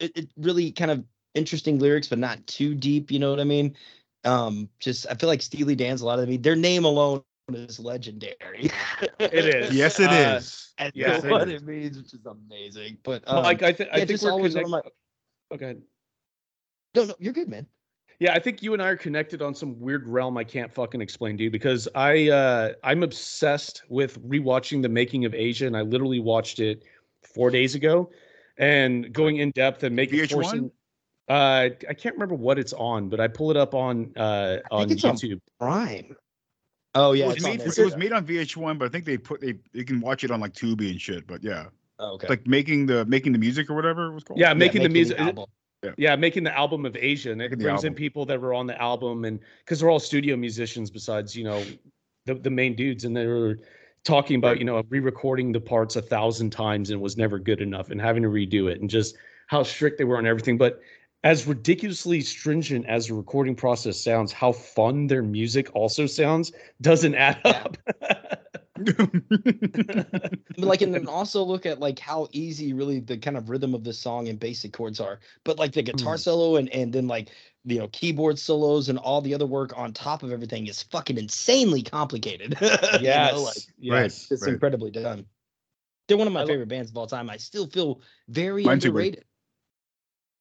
it, 0.00 0.16
it 0.16 0.30
really 0.36 0.70
kind 0.72 0.90
of 0.90 1.04
interesting 1.34 1.78
lyrics, 1.78 2.08
but 2.08 2.18
not 2.18 2.46
too 2.46 2.74
deep. 2.74 3.10
You 3.10 3.18
know 3.18 3.30
what 3.30 3.40
I 3.40 3.44
mean? 3.44 3.76
Um, 4.24 4.68
just 4.80 5.06
I 5.10 5.14
feel 5.14 5.28
like 5.28 5.42
Steely 5.42 5.74
Dan's 5.74 6.00
a 6.02 6.06
lot 6.06 6.18
of 6.18 6.24
I 6.26 6.30
mean, 6.30 6.42
their 6.42 6.56
name 6.56 6.84
alone 6.84 7.22
is 7.52 7.80
legendary. 7.80 8.70
It 9.30 9.46
is. 9.46 9.72
Yes, 9.74 9.98
it 10.00 10.12
Uh, 10.12 10.12
is. 10.12 10.74
and 10.78 10.92
Yes, 10.94 11.24
it 11.24 11.48
it 11.48 11.62
means, 11.62 11.96
which 11.98 12.14
is 12.14 12.24
amazing. 12.26 12.98
But 13.02 13.26
um, 13.28 13.44
Mike, 13.44 13.62
I, 13.62 13.72
th- 13.72 13.88
I 13.92 13.98
yeah, 13.98 14.04
think 14.04 14.10
just 14.10 14.22
we're 14.22 14.32
always 14.32 14.54
one 14.54 14.64
of 14.64 14.70
connected. 14.70 14.70
my. 14.70 14.82
Okay. 15.52 15.76
No, 16.98 17.04
no, 17.04 17.14
you're 17.18 17.32
good, 17.32 17.48
man. 17.48 17.66
Yeah, 18.18 18.32
I 18.34 18.40
think 18.40 18.62
you 18.62 18.72
and 18.72 18.82
I 18.82 18.88
are 18.88 18.96
connected 18.96 19.40
on 19.42 19.54
some 19.54 19.78
weird 19.78 20.08
realm 20.08 20.36
I 20.36 20.42
can't 20.42 20.72
fucking 20.72 21.00
explain, 21.00 21.36
to 21.38 21.44
you 21.44 21.50
Because 21.50 21.86
I 21.94 22.28
uh 22.28 22.72
I'm 22.82 23.04
obsessed 23.04 23.82
with 23.88 24.20
rewatching 24.28 24.82
the 24.82 24.88
making 24.88 25.24
of 25.24 25.32
Aja, 25.34 25.66
and 25.66 25.76
I 25.76 25.82
literally 25.82 26.18
watched 26.18 26.58
it 26.58 26.82
four 27.22 27.50
days 27.50 27.76
ago, 27.76 28.10
and 28.58 29.12
going 29.12 29.36
in 29.36 29.52
depth 29.52 29.84
and 29.84 29.94
making 29.94 30.18
VH1? 30.18 30.32
forcing. 30.32 30.70
Uh, 31.28 31.68
I 31.88 31.94
can't 31.94 32.14
remember 32.14 32.34
what 32.34 32.58
it's 32.58 32.72
on, 32.72 33.08
but 33.10 33.20
I 33.20 33.28
pull 33.28 33.50
it 33.50 33.56
up 33.56 33.74
on 33.74 34.12
uh 34.16 34.58
on 34.72 34.90
it's 34.90 35.04
on 35.04 35.14
YouTube. 35.14 35.40
Prime. 35.60 36.16
Oh 36.94 37.12
yeah, 37.12 37.26
it, 37.26 37.34
was 37.34 37.42
made, 37.44 37.60
it 37.60 37.78
was 37.78 37.96
made 37.96 38.12
on 38.12 38.26
VH1, 38.26 38.78
but 38.78 38.86
I 38.86 38.88
think 38.88 39.04
they 39.04 39.18
put 39.18 39.40
they 39.40 39.54
you 39.72 39.84
can 39.84 40.00
watch 40.00 40.24
it 40.24 40.32
on 40.32 40.40
like 40.40 40.54
Tubi 40.54 40.90
and 40.90 41.00
shit. 41.00 41.26
But 41.28 41.44
yeah, 41.44 41.66
Oh, 41.98 42.14
okay. 42.14 42.26
It's 42.26 42.30
like 42.30 42.46
making 42.46 42.86
the 42.86 43.04
making 43.06 43.32
the 43.32 43.38
music 43.38 43.70
or 43.70 43.74
whatever 43.74 44.06
it 44.06 44.14
was 44.14 44.24
called. 44.24 44.38
Yeah, 44.38 44.48
Yeah, 44.48 44.54
making 44.54 44.82
the 44.82 44.88
making 44.88 44.94
music. 44.94 45.20
album. 45.20 45.46
Yeah, 45.96 46.16
making 46.16 46.42
the 46.42 46.56
album 46.56 46.84
of 46.84 46.96
Aja, 46.96 47.30
and 47.30 47.40
it 47.40 47.50
Making 47.50 47.58
brings 47.58 47.84
in 47.84 47.94
people 47.94 48.24
that 48.26 48.40
were 48.40 48.52
on 48.52 48.66
the 48.66 48.80
album, 48.80 49.24
and 49.24 49.38
because 49.64 49.80
they're 49.80 49.90
all 49.90 50.00
studio 50.00 50.36
musicians 50.36 50.90
besides 50.90 51.36
you 51.36 51.44
know 51.44 51.64
the 52.26 52.34
the 52.34 52.50
main 52.50 52.74
dudes, 52.74 53.04
and 53.04 53.16
they 53.16 53.26
were 53.26 53.58
talking 54.04 54.36
about 54.36 54.58
you 54.58 54.64
know 54.64 54.82
re-recording 54.88 55.52
the 55.52 55.60
parts 55.60 55.96
a 55.96 56.02
thousand 56.02 56.50
times 56.50 56.90
and 56.90 57.00
was 57.00 57.16
never 57.16 57.38
good 57.38 57.60
enough 57.60 57.90
and 57.90 58.00
having 58.00 58.22
to 58.22 58.28
redo 58.28 58.70
it 58.70 58.80
and 58.80 58.90
just 58.90 59.16
how 59.46 59.62
strict 59.62 59.98
they 59.98 60.04
were 60.04 60.16
on 60.16 60.26
everything 60.26 60.56
but 60.56 60.80
as 61.24 61.46
ridiculously 61.46 62.20
stringent 62.20 62.86
as 62.86 63.08
the 63.08 63.14
recording 63.14 63.54
process 63.54 64.00
sounds 64.00 64.32
how 64.32 64.52
fun 64.52 65.06
their 65.06 65.22
music 65.22 65.74
also 65.74 66.06
sounds 66.06 66.52
doesn't 66.80 67.14
add 67.14 67.40
Yeah. 67.44 67.64
up 67.64 67.76
But 70.56 70.66
like 70.66 70.82
and 70.82 70.92
then 70.94 71.06
also 71.08 71.44
look 71.44 71.66
at 71.66 71.78
like 71.80 71.98
how 71.98 72.28
easy 72.32 72.72
really 72.72 73.00
the 73.00 73.16
kind 73.16 73.36
of 73.36 73.48
rhythm 73.50 73.74
of 73.74 73.84
the 73.84 73.92
song 73.92 74.28
and 74.28 74.38
basic 74.40 74.72
chords 74.72 75.00
are 75.00 75.20
but 75.44 75.58
like 75.58 75.72
the 75.72 75.82
guitar 75.82 76.14
Mm. 76.14 76.18
solo 76.18 76.56
and 76.56 76.68
and 76.70 76.92
then 76.92 77.06
like 77.06 77.30
you 77.64 77.78
know 77.78 77.88
keyboard 77.88 78.38
solos 78.38 78.88
and 78.88 78.98
all 78.98 79.20
the 79.20 79.34
other 79.34 79.46
work 79.46 79.76
on 79.78 79.92
top 79.92 80.22
of 80.22 80.32
everything 80.32 80.66
is 80.66 80.82
fucking 80.82 81.18
insanely 81.18 81.82
complicated 81.82 82.56
You 82.60 83.20
know, 83.20 83.42
yes 83.42 83.42
like, 83.42 83.64
yes 83.78 84.30
it's 84.32 84.42
Right. 84.42 84.52
incredibly 84.52 84.90
done 84.90 85.26
they're 86.08 86.16
one 86.18 86.26
of 86.26 86.32
my 86.32 86.40
I 86.40 86.44
lo- 86.44 86.48
favorite 86.48 86.68
bands 86.68 86.90
of 86.90 86.96
all 86.96 87.06
time 87.06 87.30
i 87.30 87.36
still 87.36 87.66
feel 87.68 88.00
very 88.28 88.64
Mine 88.64 88.80
too, 88.80 88.92
buddy. 88.92 89.10
underrated 89.10 89.24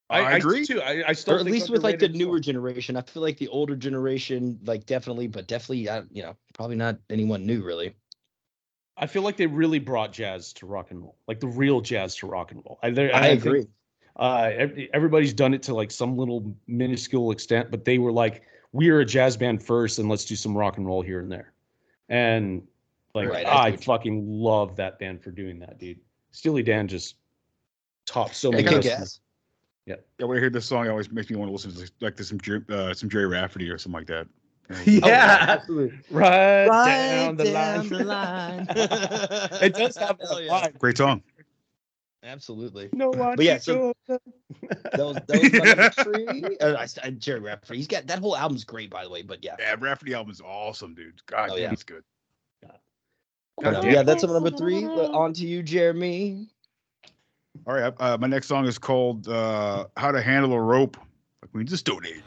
I, 0.10 0.20
I 0.20 0.32
I 0.32 0.38
agree. 0.38 0.66
too 0.66 0.82
I, 0.82 1.10
I 1.10 1.14
still 1.14 1.36
or 1.36 1.40
at 1.40 1.46
least 1.46 1.70
with 1.70 1.84
like 1.84 2.00
the 2.00 2.06
underrated 2.06 2.16
as 2.16 2.20
well. 2.20 2.28
newer 2.30 2.40
generation 2.40 2.96
i 2.96 3.02
feel 3.02 3.22
like 3.24 3.38
the 3.38 3.48
older 3.50 3.76
generation 3.76 4.60
like 4.66 4.86
definitely 4.86 5.28
but 5.28 5.48
definitely 5.48 5.80
you 6.12 6.24
know 6.24 6.36
probably 6.54 6.76
not 6.78 6.98
anyone 7.10 7.46
new 7.46 7.64
really 7.64 7.94
I 9.00 9.06
feel 9.06 9.22
like 9.22 9.38
they 9.38 9.46
really 9.46 9.78
brought 9.78 10.12
jazz 10.12 10.52
to 10.54 10.66
rock 10.66 10.90
and 10.90 11.00
roll, 11.00 11.16
like 11.28 11.40
the 11.40 11.46
real 11.46 11.82
jazz 11.82 12.16
to 12.16 12.26
rock 12.26 12.52
and 12.52 12.64
roll. 12.66 12.80
I, 12.82 12.88
i, 12.88 12.90
I 12.90 13.22
think, 13.30 13.46
agree 13.46 13.68
uh, 14.18 14.50
everybody's 14.94 15.34
done 15.34 15.54
it 15.54 15.62
to 15.64 15.74
like 15.76 15.92
some 15.92 16.18
little 16.18 16.56
minuscule 16.66 17.32
extent, 17.32 17.70
but 17.70 17.86
they 17.86 18.00
were 18.00 18.12
like, 18.12 18.42
we 18.72 18.90
are 18.90 19.00
a 19.02 19.06
jazz 19.06 19.38
band 19.38 19.64
first, 19.64 20.00
and 20.00 20.10
let's 20.10 20.26
do 20.26 20.36
some 20.36 20.58
rock 20.58 20.78
and 20.78 20.86
roll 20.86 21.02
here 21.02 21.20
and 21.20 21.32
there. 21.32 21.54
And 22.10 22.68
like, 23.14 23.30
Right, 23.30 23.46
I 23.46 23.50
I, 23.50 23.56
see 23.66 23.72
what 23.72 23.80
you- 23.80 23.86
fucking 23.86 24.28
love 24.28 24.76
that 24.78 25.00
band 25.00 25.22
for 25.22 25.32
doing 25.32 25.60
that, 25.60 25.78
dude. 25.78 26.00
Steely 26.32 26.64
Dan 26.64 26.88
just 26.88 27.16
topped 28.06 28.36
so 28.36 28.52
many. 28.52 28.64
kick 28.64 28.84
customers. 28.84 29.20
Ass. 29.90 29.98
Yeah, 30.20 30.26
when 30.26 30.38
I 30.38 30.40
hear 30.42 30.50
this 30.50 30.66
song, 30.66 30.86
it 30.86 30.90
always 30.90 31.12
makes 31.12 31.30
me 31.30 31.36
want 31.36 31.50
to 31.50 31.54
listen 31.54 31.74
to 31.74 31.92
like 32.02 32.16
to 32.18 32.24
some 32.24 32.40
uh, 32.70 32.94
some 32.94 33.10
Gerry 33.10 33.28
Rafferty 33.28 33.70
or 33.70 33.78
something 33.78 34.00
like 34.00 34.08
that. 34.08 34.28
Yeah, 34.86 35.46
absolutely 35.48 35.98
right, 36.12 36.68
right 36.68 37.24
down 37.24 37.38
the 37.38 37.44
down 37.46 37.88
line. 37.88 37.90
the 37.90 38.04
line. 38.04 38.68
it 39.62 39.74
does 39.76 39.96
have 39.96 40.20
a 40.20 40.44
yeah. 40.44 40.52
line. 40.52 40.74
Great 40.78 40.98
song. 40.98 41.24
Absolutely. 42.22 42.90
No 42.92 43.10
one. 43.10 43.38
But 43.38 43.46
yeah, 43.46 43.60
can 43.60 43.62
so- 43.62 43.94
That 44.08 44.20
was 44.98 45.18
that 45.28 45.42
was 45.42 45.54
my 45.54 45.60
number 45.60 45.90
three. 45.92 46.58
Uh, 46.58 46.76
I, 46.76 46.88
I, 47.08 47.10
Gerry 47.12 47.40
Rafferty. 47.40 47.78
He's 47.78 47.88
got 47.88 48.08
that 48.08 48.20
whole 48.20 48.36
album's 48.36 48.66
great, 48.66 48.90
by 48.90 49.06
the 49.06 49.10
way. 49.10 49.22
But 49.22 49.42
yeah, 49.42 49.56
Yeah, 49.58 49.76
Rafferty 49.80 50.14
album's 50.14 50.42
awesome, 50.42 50.94
dude. 50.94 51.22
God 51.28 51.52
Oh, 51.54 51.56
yeah. 51.56 51.72
it's 51.72 51.84
good. 51.84 52.04
But, 53.60 53.86
yeah, 53.86 54.04
that's 54.04 54.24
my 54.24 54.34
number 54.34 54.52
three. 54.52 54.86
On 54.86 55.34
to 55.34 55.46
you, 55.48 55.64
Jeremy. 55.64 56.48
All 57.66 57.74
right, 57.74 57.94
uh, 58.00 58.18
my 58.20 58.28
next 58.28 58.48
song 58.48 58.66
is 58.66 58.78
called 58.78 59.28
uh, 59.28 59.86
"How 59.98 60.12
to 60.12 60.22
Handle 60.22 60.54
a 60.54 60.62
Rope" 60.62 60.98
by 61.42 61.48
Queens 61.48 61.74
of 61.74 61.80
Stone 61.80 62.06
Age. 62.06 62.24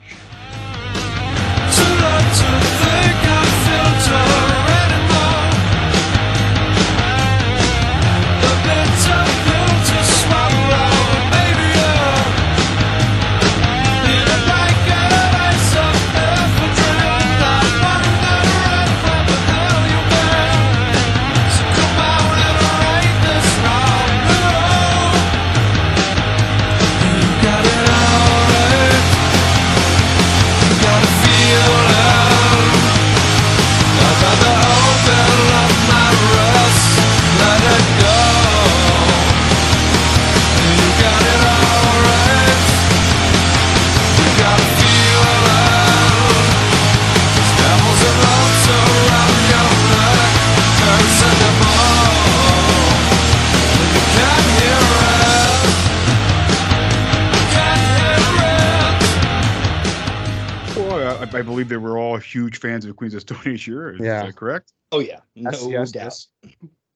Huge 62.31 62.59
fans 62.59 62.85
of 62.85 62.95
Queens 62.97 63.15
of 63.15 63.23
Stone 63.23 63.41
Age 63.47 63.65
here. 63.65 63.91
Is 63.91 64.01
Yeah. 64.01 64.27
that 64.27 64.37
correct? 64.37 64.73
Oh 64.93 65.01
yeah, 65.01 65.21
no 65.35 65.51
Yes, 65.51 65.67
yes, 65.69 65.91
doubt. 65.93 66.05
yes. 66.05 66.29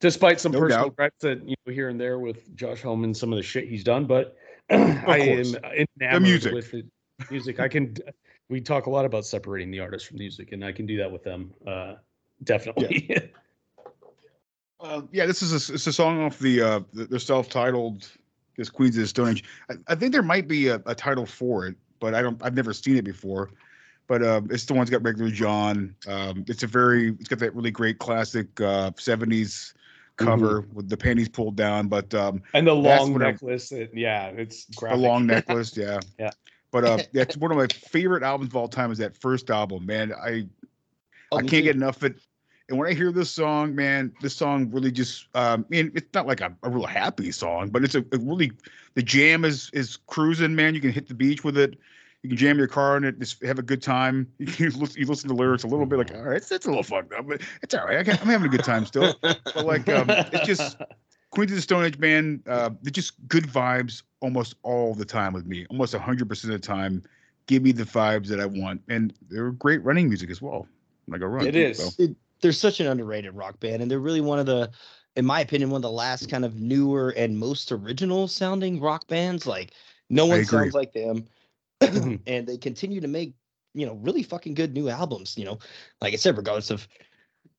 Despite 0.01 0.38
some 0.40 0.53
No 0.53 0.61
personal 0.61 0.85
doubt. 0.87 0.97
gripes 0.97 1.20
that 1.20 1.49
you 1.49 1.55
know 1.66 1.73
here 1.73 1.88
and 1.88 1.99
there 2.01 2.18
with 2.18 2.55
Josh 2.57 2.83
Homme, 2.83 3.14
some 3.14 3.33
of 3.33 3.37
the 3.37 3.42
shit 3.42 3.68
he's 3.68 3.85
done, 3.85 4.07
but 4.07 4.37
I 4.70 4.75
am 4.77 5.44
course. 5.55 5.57
enamored 6.01 6.23
music. 6.23 6.53
with 6.53 6.70
the 6.70 6.85
music. 7.31 7.59
I 7.61 7.68
can. 7.68 7.97
We 8.51 8.61
talk 8.61 8.87
a 8.87 8.90
lot 8.90 9.05
about 9.07 9.25
separating 9.25 9.70
the 9.70 9.81
artist 9.81 10.07
from 10.07 10.18
the 10.18 10.25
music, 10.25 10.53
and 10.53 10.64
I 10.64 10.73
can 10.73 10.85
do 10.87 10.97
that 10.99 11.11
with 11.11 11.25
them. 11.25 11.53
Uh, 11.66 11.94
definitely. 12.44 13.31
Uh, 14.81 15.01
yeah, 15.12 15.25
this 15.25 15.40
is 15.40 15.53
a, 15.70 15.73
it's 15.75 15.87
a 15.87 15.92
song 15.92 16.20
off 16.23 16.38
the 16.38 16.61
uh, 16.61 16.81
the, 16.92 17.07
the 17.07 17.18
self-titled 17.18 18.07
"This 18.57 18.68
Queens 18.68 18.97
of 18.97 19.03
the 19.03 19.07
Stone 19.09 19.29
Age." 19.31 19.44
I, 19.70 19.75
I 19.88 19.94
think 19.94 20.12
there 20.12 20.23
might 20.23 20.47
be 20.47 20.68
a, 20.68 20.83
a 20.85 20.94
title 20.94 21.25
for 21.25 21.66
it, 21.66 21.77
but 22.01 22.12
I 22.14 22.20
don't. 22.20 22.38
I've 22.42 22.55
never 22.55 22.75
seen 22.75 22.97
it 22.97 23.05
before. 23.05 23.51
But 24.07 24.23
uh, 24.23 24.43
it's 24.51 24.64
the 24.67 24.75
one's 24.75 24.90
got 24.90 25.03
regular 25.03 25.31
John. 25.31 25.95
Um, 26.07 26.45
it's 26.47 26.62
a 26.62 26.67
very. 26.67 27.11
It's 27.21 27.29
got 27.29 27.38
that 27.38 27.55
really 27.55 27.71
great 27.71 27.99
classic 27.99 28.61
uh, 28.61 28.90
'70s 28.93 29.73
cover 30.17 30.67
with 30.73 30.88
the 30.88 30.97
panties 30.97 31.29
pulled 31.29 31.57
down, 31.57 31.88
but 31.88 32.12
um, 32.14 32.43
and 32.53 32.67
the 32.67 32.75
long 32.75 33.14
I- 33.23 33.31
necklace. 33.31 33.73
Yeah, 33.93 34.29
it's 34.29 34.67
the 34.67 34.97
long 34.97 35.27
necklace. 35.35 35.77
Yeah, 35.77 36.01
Yeah. 36.19 36.31
But 36.71 36.85
uh, 36.85 36.99
that's 37.12 37.37
one 37.37 37.51
of 37.51 37.57
my 37.57 37.67
favorite 37.69 38.23
albums 38.23 38.51
of 38.51 38.57
all 38.57 38.69
time. 38.69 38.93
Is 38.93 38.99
that 38.99 39.17
first 39.17 39.51
album, 39.51 39.87
man? 39.87 40.12
I 40.12 40.47
Oh, 41.33 41.38
I 41.38 41.40
can't 41.40 41.51
too. 41.51 41.62
get 41.62 41.77
enough 41.77 41.97
of 41.99 42.12
it. 42.12 42.21
And 42.69 42.79
when 42.79 42.88
I 42.88 42.95
hear 42.95 43.12
this 43.12 43.31
song, 43.31 43.75
man, 43.75 44.12
this 44.23 44.35
song 44.35 44.71
really 44.71 44.90
just 44.93 45.27
um 45.35 45.67
I 45.69 45.71
mean, 45.71 45.93
it's 45.95 46.12
not 46.14 46.27
like 46.27 46.40
a, 46.40 46.55
a 46.62 46.71
real 46.71 46.87
happy 46.87 47.31
song, 47.33 47.71
but 47.71 47.85
it's 47.85 47.95
a, 47.95 48.01
a 48.12 48.19
really 48.19 48.53
the 48.95 49.03
jam 49.03 49.45
is 49.45 49.71
is 49.73 49.99
cruising, 50.07 50.55
man. 50.55 50.75
You 50.75 50.81
can 50.81 50.93
hit 50.93 51.09
the 51.09 51.14
beach 51.14 51.45
with 51.45 51.59
it. 51.59 51.79
You 52.24 52.30
can 52.30 52.38
jam 52.38 52.56
your 52.56 52.68
car 52.68 52.96
in 52.96 53.04
it, 53.04 53.18
just 53.18 53.44
have 53.44 53.58
a 53.58 53.62
good 53.62 53.82
time. 53.82 54.26
You 54.38 54.70
listen, 54.70 54.98
you 54.98 55.06
listen 55.06 55.28
to 55.28 55.34
the 55.34 55.40
lyrics 55.40 55.62
a 55.62 55.66
little 55.66 55.84
bit, 55.84 55.98
like, 55.98 56.14
all 56.14 56.22
right, 56.22 56.38
it's, 56.38 56.50
it's 56.50 56.64
a 56.64 56.70
little 56.70 56.82
fucked 56.82 57.12
up, 57.12 57.28
but 57.28 57.42
it's 57.62 57.74
all 57.74 57.84
right. 57.84 57.98
I 57.98 58.02
can, 58.02 58.18
I'm 58.18 58.28
having 58.28 58.46
a 58.46 58.50
good 58.50 58.64
time 58.64 58.87
still. 58.87 59.14
But 59.20 59.66
like, 59.66 59.87
um, 59.90 60.06
it's 60.08 60.46
just 60.46 60.78
Queens 61.30 61.50
of 61.50 61.56
the 61.56 61.62
Stone 61.62 61.84
Age 61.84 62.00
band. 62.00 62.42
Uh, 62.46 62.70
they're 62.80 62.90
just 62.90 63.12
good 63.28 63.44
vibes 63.44 64.04
almost 64.20 64.54
all 64.62 64.94
the 64.94 65.04
time 65.04 65.34
with 65.34 65.44
me, 65.44 65.66
almost 65.68 65.94
hundred 65.94 66.26
percent 66.26 66.54
of 66.54 66.62
the 66.62 66.66
time. 66.66 67.02
Give 67.46 67.62
me 67.62 67.72
the 67.72 67.84
vibes 67.84 68.28
that 68.28 68.40
I 68.40 68.46
want, 68.46 68.80
and 68.88 69.12
they're 69.28 69.50
great 69.50 69.84
running 69.84 70.08
music 70.08 70.30
as 70.30 70.40
well. 70.40 70.66
Like 71.06 71.20
a 71.20 71.28
run, 71.28 71.46
It 71.46 71.56
is. 71.56 71.94
so. 71.94 72.06
they're 72.40 72.52
such 72.52 72.80
an 72.80 72.87
underrated 72.87 73.34
rock 73.34 73.60
band, 73.60 73.82
and 73.82 73.90
they're 73.90 73.98
really 73.98 74.22
one 74.22 74.38
of 74.38 74.46
the, 74.46 74.70
in 75.16 75.26
my 75.26 75.40
opinion, 75.40 75.68
one 75.68 75.78
of 75.78 75.82
the 75.82 75.90
last 75.90 76.30
kind 76.30 76.46
of 76.46 76.56
newer 76.56 77.10
and 77.10 77.38
most 77.38 77.70
original 77.70 78.28
sounding 78.28 78.80
rock 78.80 79.06
bands. 79.08 79.46
Like 79.46 79.72
no 80.08 80.24
one 80.24 80.44
sounds 80.46 80.72
like 80.72 80.94
them, 80.94 81.26
and 82.26 82.46
they 82.46 82.56
continue 82.56 83.00
to 83.00 83.08
make 83.08 83.34
you 83.74 83.87
know 83.87 83.94
really 83.94 84.22
fucking 84.22 84.54
good 84.54 84.74
new 84.74 84.88
albums. 84.88 85.37
You 85.37 85.44
know, 85.44 85.58
like 86.00 86.12
I 86.12 86.16
said, 86.16 86.37
regardless 86.37 86.70
of 86.70 86.87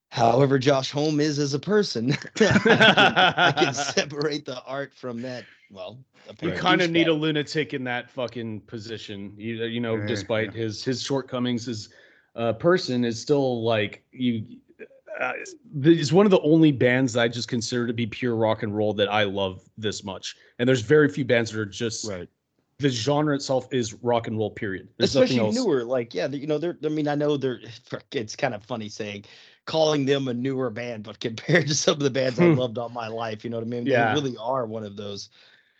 however 0.10 0.58
Josh 0.58 0.92
Homme 0.92 1.20
is 1.20 1.40
as 1.40 1.54
a 1.54 1.60
person, 1.60 2.16
I 2.40 3.54
can 3.58 3.74
separate 3.74 4.46
the 4.46 4.62
art 4.66 4.94
from 4.94 5.22
that. 5.24 5.46
Well, 5.70 6.00
You 6.42 6.52
kind 6.54 6.82
of 6.82 6.92
need 6.92 7.08
a 7.08 7.14
lunatic 7.14 7.74
in 7.74 7.84
that 7.86 8.10
fucking 8.10 8.62
position. 8.62 9.34
You 9.38 9.66
you 9.66 9.80
know, 9.80 9.98
Yeah, 9.98 10.06
despite 10.06 10.54
yeah. 10.54 10.62
his 10.62 10.84
his 10.84 11.02
shortcomings 11.02 11.68
as 11.68 11.90
a 12.36 12.54
person, 12.54 13.04
is 13.04 13.20
still 13.22 13.64
like 13.64 14.04
you. 14.12 14.46
Uh, 15.20 15.32
it's 15.82 16.12
one 16.12 16.26
of 16.26 16.30
the 16.30 16.42
only 16.42 16.74
bands 16.74 17.14
that 17.14 17.22
I 17.22 17.28
just 17.30 17.48
consider 17.48 17.88
to 17.88 17.94
be 17.94 18.06
pure 18.06 18.36
rock 18.36 18.64
and 18.64 18.76
roll 18.76 18.94
that 18.96 19.10
I 19.10 19.24
love 19.24 19.62
this 19.78 20.04
much. 20.04 20.36
And 20.60 20.68
there's 20.68 20.82
very 20.82 21.08
few 21.08 21.24
bands 21.24 21.52
that 21.52 21.60
are 21.60 21.66
just 21.66 22.10
Right. 22.10 22.28
The 22.80 22.90
genre 22.90 23.36
itself 23.36 23.68
is 23.72 23.94
rock 23.96 24.28
and 24.28 24.38
roll. 24.38 24.52
Period. 24.52 24.90
There's 24.98 25.16
nothing 25.16 25.38
especially 25.38 25.48
else. 25.48 25.56
newer 25.56 25.84
like 25.84 26.14
yeah 26.14 26.28
you 26.28 26.48
know 26.48 26.58
they're 26.58 26.78
i 26.84 26.90
mean 26.90 27.08
i 27.08 27.16
know 27.16 27.38
they're 27.38 27.60
it's 28.12 28.36
kind 28.36 28.54
of 28.54 28.64
funny 28.64 28.90
saying 28.90 29.26
calling 29.66 30.06
them 30.06 30.28
a 30.28 30.34
newer 30.34 30.70
band 30.70 31.04
but 31.04 31.20
compared 31.20 31.68
to 31.68 31.76
some 31.76 31.94
of 31.94 32.00
the 32.00 32.10
bands 32.10 32.40
i 32.40 32.46
Hmm. 32.46 32.56
loved 32.56 32.78
all 32.78 32.90
my 32.90 33.08
life 33.08 33.44
you 33.44 33.50
know 33.50 33.58
what 33.58 33.66
i 33.66 33.70
mean 33.70 33.86
Yeah. 33.86 34.14
they 34.14 34.20
really 34.22 34.38
are 34.38 34.66
one 34.66 34.84
of 34.84 34.96
those 34.96 35.30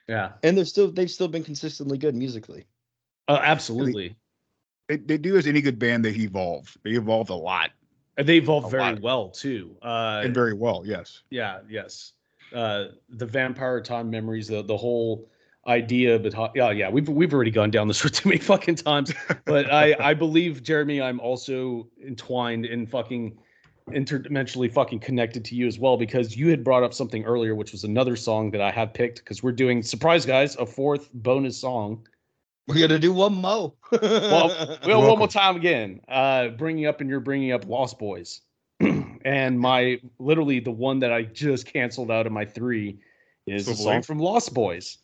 Yeah, 0.08 0.34
and 0.44 0.58
they're 0.58 0.66
still 0.66 0.92
they've 0.92 1.12
still 1.12 1.28
been 1.28 1.44
consistently 1.44 1.98
good 1.98 2.16
musically 2.16 2.66
uh, 3.28 3.40
absolutely. 3.42 4.16
They, 4.88 4.98
they 4.98 5.18
do 5.18 5.36
as 5.36 5.48
any 5.48 5.62
good 5.62 5.80
band. 5.80 6.06
They 6.06 6.12
evolve. 6.12 6.78
They 6.84 6.92
evolved 6.92 7.32
a 7.32 7.36
lot. 7.36 7.72
And 8.18 8.28
they 8.30 8.38
evolved 8.38 8.68
A 8.68 8.70
very 8.70 8.84
lot. 8.94 9.02
well 9.02 9.30
too. 9.30 9.76
Uh, 9.82 10.22
and 10.24 10.34
very 10.34 10.54
well. 10.54 10.84
Yes. 10.86 11.24
yeah, 11.32 11.62
yes. 11.68 12.14
Uh, 12.54 12.86
the 13.10 13.26
vampire 13.26 13.82
time 13.82 14.12
memories, 14.12 14.48
the 14.48 14.62
the 14.62 14.78
whole 14.78 15.28
idea, 15.68 16.20
but 16.20 16.34
yeah, 16.56 16.72
yeah, 16.72 16.90
we've 16.90 17.08
we've 17.10 17.34
already 17.34 17.52
gone 17.52 17.72
down 17.72 17.88
this 17.88 18.04
road 18.04 18.14
too 18.14 18.30
many 18.30 18.40
fucking 18.40 18.76
times. 18.76 19.14
But 19.46 19.72
I 19.72 19.96
I 20.00 20.14
believe 20.14 20.64
Jeremy, 20.64 21.02
I'm 21.02 21.20
also 21.20 21.88
entwined 22.06 22.66
in 22.66 22.86
fucking 22.86 23.38
interdimensionally 23.92 24.72
fucking 24.72 25.00
connected 25.00 25.46
to 25.46 25.56
you 25.56 25.68
as 25.68 25.78
well 25.78 25.96
because 25.96 26.36
you 26.36 26.48
had 26.50 26.64
brought 26.64 26.84
up 26.84 26.94
something 26.94 27.24
earlier, 27.24 27.54
which 27.54 27.72
was 27.72 27.84
another 27.84 28.16
song 28.16 28.50
that 28.52 28.62
I 28.62 28.72
have 28.72 28.94
picked 28.94 29.20
because 29.20 29.44
we're 29.44 29.52
doing 29.52 29.84
surprise 29.84 30.26
guys 30.26 30.56
a 30.56 30.66
fourth 30.66 31.10
bonus 31.14 31.58
song. 31.58 32.08
We're 32.68 32.80
gonna 32.88 33.00
do 33.00 33.14
one 33.14 33.36
mo. 33.36 33.76
Well, 34.02 34.78
well, 34.88 35.08
one 35.08 35.20
more 35.20 35.28
time 35.28 35.56
again. 35.56 36.02
Uh, 36.08 36.50
bringing 36.50 36.88
up 36.88 37.00
and 37.00 37.10
you're 37.10 37.20
bringing 37.20 37.52
up 37.52 37.68
Lost 37.68 38.00
Boys, 38.00 38.42
and 38.80 39.60
my 39.60 40.00
literally 40.18 40.60
the 40.60 40.72
one 40.72 41.00
that 41.00 41.14
I 41.14 41.24
just 41.24 41.68
canceled 41.68 42.10
out 42.10 42.26
of 42.26 42.32
my 42.32 42.44
three 42.44 42.98
is 43.46 43.68
a 43.68 43.76
Swivel 43.76 43.84
song 43.84 44.02
from 44.02 44.18
Lost 44.18 44.54
Boys. 44.54 44.98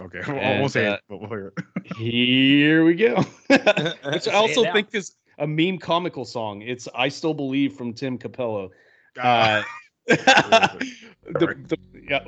Okay. 0.00 0.20
We'll, 0.28 0.36
And, 0.36 0.60
we'll 0.60 0.68
say 0.68 0.86
uh, 0.86 0.94
it, 0.94 1.00
but 1.08 1.20
we'll 1.20 1.28
hear 1.28 1.52
it. 1.56 1.96
Here 1.96 2.84
we 2.84 2.94
go. 2.94 3.16
Which 3.48 4.28
I 4.28 4.34
also 4.34 4.70
think 4.72 4.88
is 4.92 5.16
a 5.38 5.46
meme 5.46 5.78
comical 5.78 6.24
song. 6.24 6.62
It's 6.62 6.88
"I 6.94 7.08
Still 7.08 7.34
Believe" 7.34 7.74
from 7.74 7.92
Tim 7.92 8.18
Cappello. 8.18 8.70
Ah, 9.18 9.64
Uh, 10.08 10.68
the, 11.26 11.54
the, 11.66 11.78
yeah, 12.08 12.24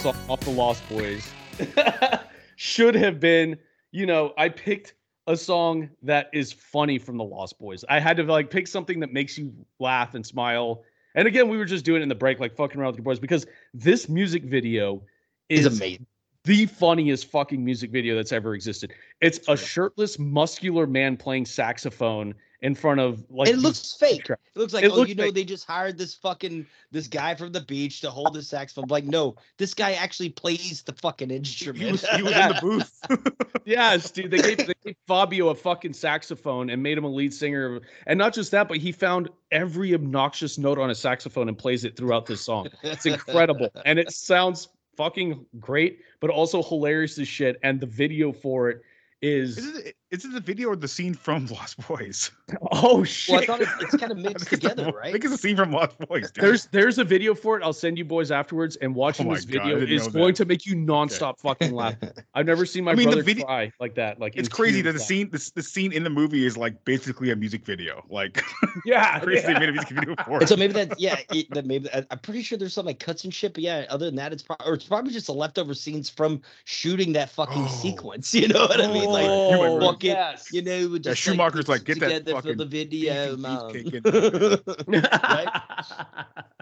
song 0.00 0.16
off 0.30 0.40
the 0.40 0.50
Lost 0.50 0.82
Boys 0.88 1.30
should 2.56 2.94
have 2.94 3.20
been, 3.20 3.58
you 3.92 4.06
know, 4.06 4.32
I 4.38 4.48
picked 4.48 4.94
a 5.26 5.36
song 5.36 5.90
that 6.02 6.30
is 6.32 6.52
funny 6.52 6.98
from 6.98 7.18
the 7.18 7.24
Lost 7.24 7.58
Boys. 7.58 7.84
I 7.86 8.00
had 8.00 8.16
to 8.16 8.22
like 8.22 8.48
pick 8.48 8.66
something 8.66 8.98
that 9.00 9.12
makes 9.12 9.36
you 9.36 9.52
laugh 9.78 10.14
and 10.14 10.24
smile. 10.24 10.82
And 11.14 11.28
again, 11.28 11.48
we 11.48 11.58
were 11.58 11.66
just 11.66 11.84
doing 11.84 12.00
it 12.00 12.04
in 12.04 12.08
the 12.08 12.14
break, 12.14 12.40
like 12.40 12.56
fucking 12.56 12.80
around 12.80 12.92
with 12.92 12.96
your 12.96 13.04
boys, 13.04 13.18
because 13.18 13.46
this 13.74 14.08
music 14.08 14.44
video 14.44 15.02
Is 15.50 15.66
is 15.66 15.78
amazing. 15.78 16.06
the 16.44 16.64
funniest 16.64 17.26
fucking 17.26 17.62
music 17.62 17.90
video 17.90 18.16
that's 18.16 18.32
ever 18.32 18.54
existed. 18.54 18.94
It's 19.20 19.46
a 19.48 19.56
shirtless, 19.56 20.18
muscular 20.18 20.86
man 20.86 21.18
playing 21.18 21.44
saxophone 21.44 22.34
in 22.62 22.74
front 22.74 23.00
of 23.00 23.24
like 23.30 23.48
it 23.48 23.58
looks 23.58 23.94
fake. 23.98 24.28
It 24.28 24.38
looks 24.54 24.72
like 24.72 24.84
It 24.84 24.90
oh, 24.90 24.96
looks 24.96 25.08
you 25.08 25.14
know, 25.14 25.24
fake. 25.24 25.34
they 25.34 25.44
just 25.44 25.66
hired 25.66 25.96
this 25.96 26.14
fucking 26.14 26.66
this 26.90 27.06
guy 27.06 27.34
from 27.34 27.52
the 27.52 27.60
beach 27.60 28.00
to 28.02 28.10
hold 28.10 28.34
the 28.34 28.42
saxophone. 28.42 28.88
Like, 28.88 29.04
no, 29.04 29.36
this 29.56 29.74
guy 29.74 29.92
actually 29.92 30.30
plays 30.30 30.82
the 30.82 30.92
fucking 30.92 31.30
instrument. 31.30 31.84
He 31.84 31.92
was, 31.92 32.08
he 32.08 32.22
was 32.22 32.32
in 32.32 32.48
the 32.48 32.58
booth. 32.60 33.00
Yes, 33.66 34.10
dude. 34.10 34.30
They 34.30 34.38
gave, 34.38 34.56
they 34.56 34.72
gave 34.84 34.96
Fabio 35.06 35.48
a 35.50 35.54
fucking 35.54 35.92
saxophone 35.92 36.70
and 36.70 36.82
made 36.82 36.98
him 36.98 37.04
a 37.04 37.08
lead 37.08 37.32
singer. 37.32 37.80
And 38.06 38.18
not 38.18 38.32
just 38.32 38.50
that, 38.50 38.68
but 38.68 38.78
he 38.78 38.90
found 38.90 39.28
every 39.52 39.94
obnoxious 39.94 40.58
note 40.58 40.78
on 40.78 40.90
a 40.90 40.94
saxophone 40.94 41.48
and 41.48 41.56
plays 41.56 41.84
it 41.84 41.96
throughout 41.96 42.26
this 42.26 42.40
song. 42.40 42.68
It's 42.82 43.06
incredible. 43.06 43.68
and 43.84 43.98
it 43.98 44.10
sounds 44.10 44.70
fucking 44.96 45.46
great, 45.60 46.00
but 46.20 46.30
also 46.30 46.62
hilarious 46.62 47.18
as 47.18 47.28
shit. 47.28 47.60
And 47.62 47.78
the 47.78 47.86
video 47.86 48.32
for 48.32 48.70
it 48.70 48.82
is 49.22 49.58
Is 49.58 49.76
it, 49.78 49.96
is 50.10 50.24
it 50.24 50.32
the 50.32 50.40
video 50.40 50.70
or 50.70 50.76
the 50.76 50.88
scene 50.88 51.14
from 51.14 51.46
Lost 51.50 51.86
Boys? 51.86 52.30
oh 52.72 53.04
shit. 53.04 53.32
well, 53.32 53.42
I 53.42 53.46
thought 53.46 53.60
it, 53.60 53.68
it's 53.80 53.96
kind 53.96 54.10
of 54.10 54.18
mixed 54.18 54.48
think 54.48 54.62
it's 54.62 54.62
the- 54.62 54.68
together, 54.70 54.88
I 54.88 55.00
right? 55.00 55.12
think 55.12 55.24
it's 55.24 55.34
a 55.34 55.38
scene 55.38 55.56
from 55.56 55.70
Lost 55.72 55.98
Boys. 55.98 56.30
Dude. 56.30 56.42
There's 56.44 56.66
there's 56.66 56.98
a 56.98 57.04
video 57.04 57.34
for 57.34 57.56
it. 57.58 57.62
I'll 57.62 57.72
send 57.72 57.98
you 57.98 58.04
boys 58.04 58.30
afterwards. 58.30 58.76
And 58.76 58.94
watching 58.94 59.30
Oh 59.30 59.34
this 59.34 59.44
God, 59.44 59.62
video 59.64 59.78
is 59.78 60.08
going 60.08 60.34
to 60.34 60.44
make 60.44 60.66
you 60.66 60.74
nonstop 60.74 61.38
fucking 61.38 61.72
laugh. 61.72 61.94
I've 62.34 62.46
never 62.46 62.64
seen 62.66 62.84
my 62.84 62.92
I 62.92 62.94
mean, 62.94 63.06
the 63.10 63.16
brother 63.16 63.22
video- 63.24 63.44
cry 63.46 63.72
like 63.78 63.94
that. 63.96 64.18
Like 64.18 64.36
it's 64.36 64.48
crazy 64.48 64.82
that 64.82 64.92
the 64.92 64.98
scene 64.98 65.28
this 65.30 65.50
the 65.50 65.62
scene 65.62 65.92
in 65.92 66.02
the 66.02 66.10
movie 66.10 66.44
is 66.46 66.56
like 66.56 66.82
basically 66.84 67.30
a 67.30 67.36
music 67.36 67.64
video. 67.64 68.04
Like 68.10 68.42
Yeah, 68.84 69.20
crazy 69.20 69.46
they 69.46 69.52
yeah. 69.52 69.58
made 69.58 69.68
a 69.68 69.72
music 69.72 69.90
video 69.90 70.14
for 70.24 70.32
And 70.34 70.42
it. 70.42 70.48
so 70.48 70.56
maybe 70.56 70.72
that, 70.72 70.98
yeah, 70.98 71.18
it, 71.32 71.48
that 71.50 71.66
maybe 71.66 71.88
I- 71.92 72.06
I'm 72.10 72.18
pretty 72.20 72.42
sure 72.42 72.56
there's 72.58 72.72
some 72.74 72.86
like 72.86 72.98
cuts 72.98 73.24
and 73.24 73.32
shit. 73.34 73.52
But 73.54 73.62
yeah, 73.62 73.84
other 73.90 74.06
than 74.06 74.16
that, 74.16 74.32
it's 74.32 74.42
probably 74.42 74.66
or 74.66 74.74
it's 74.74 74.84
probably 74.84 75.12
just 75.12 75.26
the 75.26 75.34
leftover 75.34 75.74
scenes 75.74 76.08
from 76.10 76.40
shooting 76.64 77.12
that 77.12 77.30
fucking 77.30 77.64
Oh. 77.64 77.68
sequence. 77.68 78.34
You 78.34 78.48
know 78.48 78.62
what 78.62 78.80
I 78.80 78.86
mean? 78.92 79.09
Like, 79.12 79.26
Oh, 79.28 79.78
right. 79.78 79.86
fucking, 79.86 80.10
yes. 80.10 80.52
you 80.52 80.62
know, 80.62 80.98
just 80.98 81.06
Yeah, 81.26 81.32
Schumacher's 81.32 81.68
like, 81.68 81.84
put 81.84 81.98
"Get 81.98 82.00
that 82.00 82.08
together 82.26 82.30
for 82.32 82.42
fucking 82.42 82.56
the 82.58 82.66
video, 82.66 83.36
man. 83.36 83.58
beefcake 83.70 84.90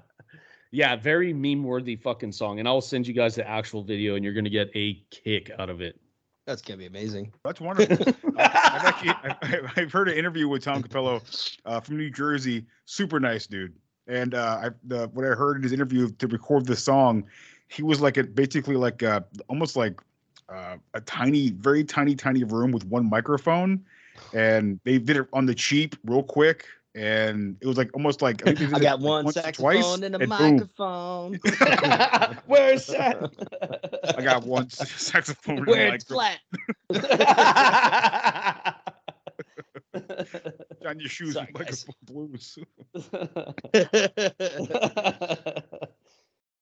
yeah, 0.71 0.97
very 0.97 1.33
meme 1.33 1.65
worthy 1.65 1.97
fucking 1.97 2.33
song. 2.33 2.59
And 2.59 2.69
I'll 2.69 2.81
send 2.81 3.07
you 3.07 3.15
guys 3.15 3.35
the 3.35 3.49
actual 3.49 3.83
video 3.83 4.15
and 4.17 4.25
you're 4.25 4.35
going 4.35 4.45
to 4.45 4.51
get 4.51 4.71
a 4.75 5.03
kick 5.11 5.51
out 5.59 5.71
of 5.71 5.81
it. 5.81 5.99
That's 6.47 6.63
gonna 6.63 6.79
be 6.79 6.87
amazing. 6.87 7.31
That's 7.45 7.61
wonderful. 7.61 8.07
I- 8.39 8.71
I've 8.73 8.85
actually 8.87 9.11
I, 9.11 9.61
I've 9.77 9.93
heard 9.93 10.09
an 10.09 10.17
interview 10.17 10.49
with 10.49 10.65
Tom 10.65 10.83
Cappello 10.83 11.21
uh, 11.67 11.79
from 11.79 11.99
New 11.99 12.09
Jersey. 12.09 12.65
Super 12.87 13.21
nice 13.21 13.47
dude. 13.47 13.75
And 14.07 14.33
uh, 14.33 14.61
I 14.65 14.71
the 14.85 15.09
what 15.09 15.27
I 15.27 15.35
heard 15.35 15.59
in 15.59 15.63
his 15.63 15.73
interview 15.73 16.09
to 16.09 16.27
record 16.27 16.65
the 16.65 16.75
song, 16.75 17.27
he 17.69 17.83
was 17.83 18.01
like 18.01 18.17
a 18.17 18.25
basically 18.25 18.77
like 18.77 19.03
a, 19.03 19.27
almost 19.49 19.77
like 19.77 20.01
uh, 20.49 20.77
a 20.95 21.01
tiny, 21.01 21.51
very 21.51 21.85
tiny, 21.85 22.15
tiny 22.15 22.45
room 22.45 22.73
with 22.73 22.85
one 22.87 23.09
microphone, 23.09 23.85
and 24.33 24.81
they 24.85 24.99
did 24.99 25.17
it 25.17 25.29
on 25.33 25.47
the 25.47 25.55
cheap, 25.55 25.97
real 26.05 26.23
quick. 26.23 26.67
And 26.95 27.57
it 27.61 27.67
was 27.67 27.77
like 27.77 27.91
almost 27.95 28.23
like 28.23 28.43
I, 28.43 28.47
think 28.47 28.59
they 28.59 28.67
did 28.67 28.75
I 28.75 28.79
got 28.81 29.01
like, 29.01 29.09
one 29.09 29.25
once 29.27 29.37
or 29.37 29.43
saxophone 29.43 30.03
and 30.05 30.15
a 30.17 30.19
boom. 30.19 30.29
microphone. 30.29 31.35
Where's 32.47 32.87
that? 32.87 34.15
I 34.17 34.23
got 34.23 34.45
one 34.45 34.69
saxophone. 34.71 35.59
and 35.59 35.69
a 35.69 35.71
Where 35.71 35.95
it's 35.95 36.11
microphone. 36.11 36.39
flat. 36.91 38.75
on 40.89 40.99
your 40.99 41.09
shoes, 41.09 41.35
Sorry, 41.35 41.51
microphone 41.53 41.95
blues. 42.03 42.59
yeah, 42.95 43.53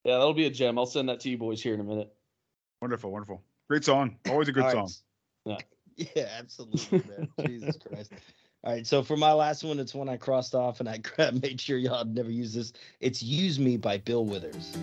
that'll 0.05 0.35
be 0.35 0.47
a 0.47 0.51
gem. 0.51 0.79
I'll 0.79 0.87
send 0.87 1.09
that 1.09 1.21
to 1.21 1.31
you 1.31 1.39
boys 1.39 1.63
here 1.63 1.75
in 1.75 1.81
a 1.81 1.85
minute. 1.85 2.13
Wonderful, 2.83 3.11
wonderful. 3.11 3.43
Great 3.69 3.85
song. 3.85 4.17
Always 4.29 4.49
a 4.49 4.53
good 4.53 4.65
All 4.65 4.71
song. 4.71 4.91
right. 5.45 5.65
Yeah, 5.99 6.29
absolutely, 6.39 7.01
man. 7.09 7.27
Jesus 7.41 7.79
Christ. 7.79 8.13
All 8.63 8.75
right, 8.75 8.87
so 8.87 9.03
for 9.03 9.17
my 9.17 9.33
last 9.33 9.65
one, 9.65 9.79
it's 9.79 9.95
one 9.95 10.11
I 10.11 10.19
crossed 10.19 10.55
off 10.55 10.81
and 10.81 10.89
I 10.91 11.01
made 11.43 11.59
sure 11.59 11.79
y'all 11.79 12.05
never 12.05 12.31
use 12.31 12.53
this. 12.53 12.75
It's 13.01 13.23
Use 13.23 13.59
Me 13.59 13.79
by 13.79 13.97
Bill 13.97 14.27
Withers. 14.27 14.77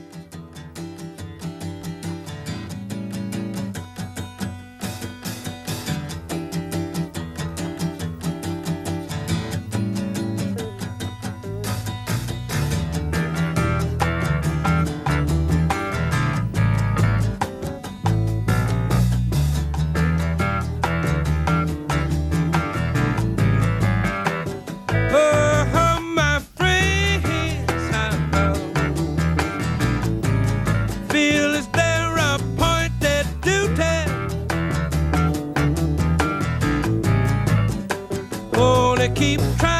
Keep 39.15 39.39
trying 39.57 39.72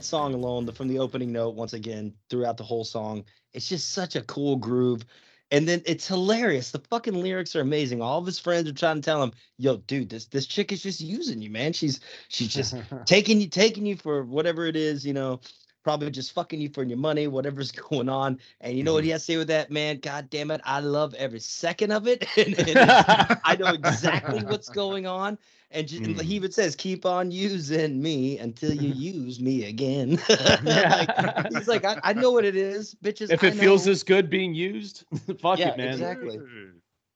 that 0.00 0.06
song 0.06 0.32
alone, 0.32 0.64
the, 0.64 0.72
from 0.72 0.88
the 0.88 0.98
opening 0.98 1.30
note, 1.30 1.54
once 1.54 1.74
again 1.74 2.14
throughout 2.30 2.56
the 2.56 2.64
whole 2.64 2.84
song, 2.84 3.22
it's 3.52 3.68
just 3.68 3.92
such 3.92 4.16
a 4.16 4.22
cool 4.22 4.56
groove, 4.56 5.04
and 5.50 5.68
then 5.68 5.82
it's 5.84 6.08
hilarious. 6.08 6.70
The 6.70 6.78
fucking 6.78 7.14
lyrics 7.14 7.54
are 7.54 7.60
amazing. 7.60 8.00
All 8.00 8.18
of 8.18 8.24
his 8.24 8.38
friends 8.38 8.66
are 8.68 8.72
trying 8.72 8.96
to 8.96 9.02
tell 9.02 9.22
him, 9.22 9.32
"Yo, 9.58 9.76
dude, 9.76 10.08
this 10.08 10.24
this 10.26 10.46
chick 10.46 10.72
is 10.72 10.82
just 10.82 11.02
using 11.02 11.42
you, 11.42 11.50
man. 11.50 11.74
She's 11.74 12.00
she's 12.28 12.48
just 12.54 12.74
taking 13.04 13.40
you 13.40 13.48
taking 13.48 13.84
you 13.84 13.96
for 13.96 14.24
whatever 14.24 14.66
it 14.66 14.76
is, 14.76 15.04
you 15.04 15.12
know." 15.12 15.40
Probably 15.82 16.10
just 16.10 16.32
fucking 16.32 16.60
you 16.60 16.68
for 16.68 16.82
your 16.82 16.98
money, 16.98 17.26
whatever's 17.26 17.72
going 17.88 18.10
on. 18.10 18.38
And 18.60 18.76
you 18.76 18.84
know 18.84 18.92
what 18.92 19.02
he 19.02 19.08
mm-hmm. 19.08 19.14
has 19.14 19.22
to 19.22 19.32
say 19.32 19.36
with 19.38 19.48
that, 19.48 19.70
man? 19.70 19.96
God 19.96 20.28
damn 20.28 20.50
it. 20.50 20.60
I 20.62 20.80
love 20.80 21.14
every 21.14 21.40
second 21.40 21.90
of 21.90 22.06
it. 22.06 22.26
and, 22.36 22.68
and 22.68 22.78
I 22.78 23.56
know 23.58 23.72
exactly 23.72 24.40
what's 24.40 24.68
going 24.68 25.06
on. 25.06 25.38
And, 25.72 25.86
ju- 25.86 25.98
and 25.98 26.06
he 26.06 26.12
mm. 26.14 26.24
even 26.24 26.50
says, 26.52 26.74
keep 26.74 27.06
on 27.06 27.30
using 27.30 28.02
me 28.02 28.38
until 28.38 28.72
you 28.74 28.92
use 28.94 29.40
me 29.40 29.64
again. 29.64 30.20
Like, 30.62 31.52
he's 31.52 31.68
like, 31.68 31.84
I, 31.84 32.00
I 32.02 32.12
know 32.12 32.30
what 32.30 32.44
it 32.44 32.56
is, 32.56 32.96
bitches. 33.02 33.30
If 33.30 33.44
it 33.44 33.54
feels 33.54 33.84
this 33.84 34.02
good 34.02 34.28
being 34.28 34.54
used, 34.54 35.04
fuck 35.40 35.58
yeah, 35.58 35.70
it, 35.70 35.76
man. 35.76 35.92
exactly. 35.92 36.40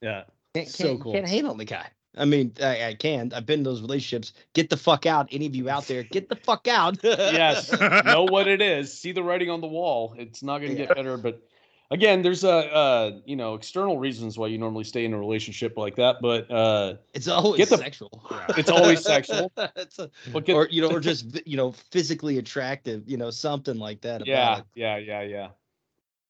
Yeah. 0.00 0.24
Can't, 0.54 0.68
So 0.68 0.84
can't, 0.84 1.00
cool. 1.00 1.12
can't 1.12 1.28
hate 1.28 1.44
on 1.44 1.58
the 1.58 1.64
guy. 1.64 1.86
I 2.16 2.24
mean, 2.24 2.52
I, 2.62 2.86
I 2.86 2.94
can. 2.94 3.32
I've 3.34 3.44
been 3.44 3.60
in 3.60 3.64
those 3.64 3.80
relationships. 3.80 4.32
Get 4.52 4.70
the 4.70 4.76
fuck 4.76 5.04
out. 5.04 5.28
Any 5.32 5.46
of 5.46 5.56
you 5.56 5.68
out 5.68 5.86
there, 5.86 6.04
get 6.04 6.28
the 6.28 6.36
fuck 6.36 6.68
out. 6.68 6.98
yes, 7.02 7.72
know 8.04 8.24
what 8.24 8.46
it 8.46 8.62
is. 8.62 8.92
See 8.96 9.10
the 9.10 9.22
writing 9.22 9.50
on 9.50 9.60
the 9.60 9.66
wall. 9.66 10.14
It's 10.16 10.42
not 10.42 10.58
going 10.58 10.70
to 10.70 10.76
get 10.76 10.94
better, 10.94 11.16
but 11.16 11.42
again, 11.90 12.22
there's 12.22 12.44
a 12.44 12.72
uh, 12.74 13.10
you 13.24 13.36
know 13.36 13.54
external 13.54 13.98
reasons 13.98 14.38
why 14.38 14.46
you 14.48 14.58
normally 14.58 14.84
stay 14.84 15.04
in 15.04 15.12
a 15.12 15.18
relationship 15.18 15.76
like 15.76 15.96
that, 15.96 16.16
but 16.20 16.50
uh, 16.50 16.94
It's 17.12 17.28
always 17.28 17.58
Get 17.58 17.68
the- 17.70 17.76
sexual. 17.78 18.26
it's 18.56 18.70
always 18.70 19.02
sexual. 19.02 19.52
it's 19.76 19.98
a, 19.98 20.10
get- 20.40 20.54
or 20.54 20.68
you 20.70 20.82
know, 20.82 20.90
or 20.90 21.00
just 21.00 21.46
you 21.46 21.56
know, 21.56 21.72
physically 21.90 22.38
attractive. 22.38 23.04
You 23.08 23.16
know, 23.16 23.30
something 23.30 23.78
like 23.78 24.00
that. 24.02 24.16
About 24.16 24.26
yeah, 24.26 24.58
it. 24.58 24.64
yeah, 24.74 24.96
yeah, 24.98 25.22
yeah, 25.22 25.48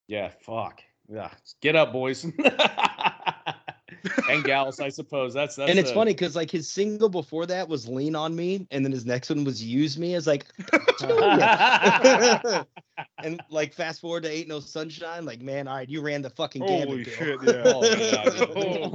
yeah. 0.09 0.31
Fuck. 0.41 0.83
Yeah, 1.13 1.31
get 1.61 1.77
up, 1.77 1.93
boys. 1.93 2.25
and 4.31 4.45
gals, 4.45 4.81
I 4.81 4.89
suppose. 4.89 5.35
That's 5.35 5.57
that's. 5.57 5.71
and 5.71 5.79
it's 5.79 5.91
a- 5.91 5.95
funny 5.95 6.13
because 6.13 6.37
like 6.37 6.51
his 6.51 6.69
single 6.69 7.09
before 7.09 7.47
that 7.47 7.69
was 7.69 7.89
"Lean 7.89 8.15
on 8.17 8.35
Me," 8.37 8.67
and 8.71 8.85
then 8.85 8.93
his 8.93 9.07
next 9.07 9.31
one 9.31 9.45
was 9.45 9.63
"Use 9.63 9.99
Me." 9.99 10.15
It's 10.15 10.27
like, 10.27 10.47
and 13.23 13.41
like 13.51 13.75
fast 13.75 14.01
forward 14.01 14.23
to 14.25 14.31
"Ain't 14.31 14.49
No 14.49 14.61
Sunshine," 14.61 15.25
like 15.25 15.41
man, 15.43 15.69
all 15.69 15.77
right, 15.77 15.89
you 15.89 16.01
ran 16.01 16.23
the 16.23 16.31
fucking 16.31 16.65
gamut. 16.67 16.89
Holy 16.89 17.05
Bill. 17.05 17.15
shit! 17.15 17.39
Yeah. 17.43 17.63
Oh, 17.75 17.83
yeah, 17.97 18.47
oh 18.57 18.93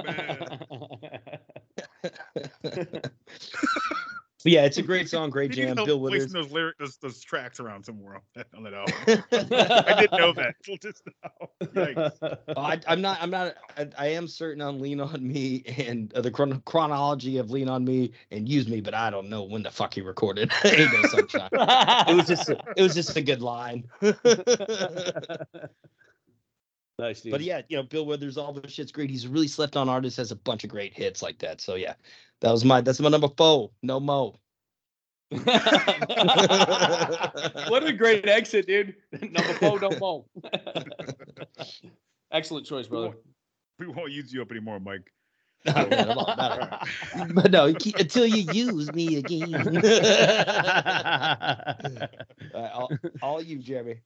man. 2.73 3.01
But 4.43 4.53
yeah, 4.53 4.63
it's 4.63 4.77
a 4.77 4.81
great 4.81 5.09
song, 5.09 5.29
great 5.29 5.51
He 5.55 5.61
needs 5.61 5.67
jam. 5.69 5.75
help 5.77 5.87
Bill 5.87 5.99
placing 5.99 6.29
Withers. 6.29 6.33
those 6.33 6.51
lyric, 6.51 6.77
those, 6.77 6.97
those 6.97 7.21
tracks 7.21 7.59
around 7.59 7.83
somewhere 7.85 8.15
on 8.15 8.21
that, 8.35 8.47
on 8.55 8.63
that 8.63 8.73
album. 8.73 8.93
I 9.31 9.99
didn't 9.99 10.17
know 10.17 10.31
that 10.33 10.55
till 10.63 10.77
just 10.77 11.03
now. 11.23 11.31
Oh, 12.55 12.61
I, 12.61 12.79
I'm 12.87 13.01
not. 13.01 13.21
I'm 13.21 13.29
not. 13.29 13.55
I, 13.77 13.89
I 13.97 14.07
am 14.07 14.27
certain 14.27 14.61
on 14.61 14.79
"Lean 14.79 15.01
on 15.01 15.27
Me" 15.27 15.63
and 15.77 16.13
uh, 16.13 16.21
the 16.21 16.31
chron- 16.31 16.61
chronology 16.65 17.37
of 17.37 17.51
"Lean 17.51 17.67
on 17.67 17.83
Me" 17.83 18.13
and 18.31 18.47
"Use 18.47 18.67
Me," 18.69 18.79
but 18.79 18.93
I 18.93 19.09
don't 19.09 19.27
know 19.29 19.43
when 19.43 19.61
the 19.63 19.71
fuck 19.71 19.93
he 19.93 20.01
recorded. 20.01 20.51
Ain't 20.63 20.93
no 20.93 21.01
sunshine. 21.09 21.49
it 21.51 22.15
was 22.15 22.27
just. 22.27 22.49
A, 22.49 22.57
it 22.77 22.81
was 22.81 22.95
just 22.95 23.15
a 23.17 23.21
good 23.21 23.41
line. 23.41 23.89
nice, 26.97 27.21
dude. 27.21 27.31
But 27.31 27.41
yeah, 27.41 27.61
you 27.67 27.77
know, 27.77 27.83
Bill 27.83 28.05
Withers, 28.05 28.37
all 28.37 28.53
the 28.53 28.69
shit's 28.69 28.91
great. 28.91 29.09
He's 29.09 29.25
a 29.25 29.29
really 29.29 29.47
slept 29.47 29.75
on 29.75 29.89
artist, 29.89 30.17
has 30.17 30.31
a 30.31 30.35
bunch 30.35 30.63
of 30.63 30.69
great 30.69 30.93
hits 30.93 31.21
like 31.21 31.39
that. 31.39 31.61
So 31.61 31.75
yeah, 31.75 31.95
that 32.41 32.51
was 32.51 32.63
my 32.65 32.81
that's 32.81 32.99
my 32.99 33.09
number 33.09 33.29
four. 33.37 33.71
No 33.81 33.99
mo. 33.99 34.39
what 35.31 35.47
a 37.83 37.93
great 37.95 38.27
exit, 38.27 38.65
dude. 38.65 38.95
Number 39.21 39.53
four, 39.53 39.79
no 39.79 39.91
mo. 39.99 40.25
Excellent 42.31 42.65
choice, 42.65 42.87
brother. 42.87 43.13
We 43.77 43.85
won't 43.87 44.11
use 44.11 44.33
you 44.33 44.41
up 44.41 44.49
anymore, 44.49 44.79
Mike. 44.79 45.13
but 45.65 47.51
no, 47.51 47.71
keep- 47.75 47.97
until 47.97 48.25
you 48.25 48.51
use 48.51 48.91
me 48.91 49.17
again. 49.17 49.53
All, 49.53 49.63
right, 52.55 52.71
all, 52.73 52.89
all 53.21 53.41
you, 53.41 53.59
Jeremy. 53.59 54.01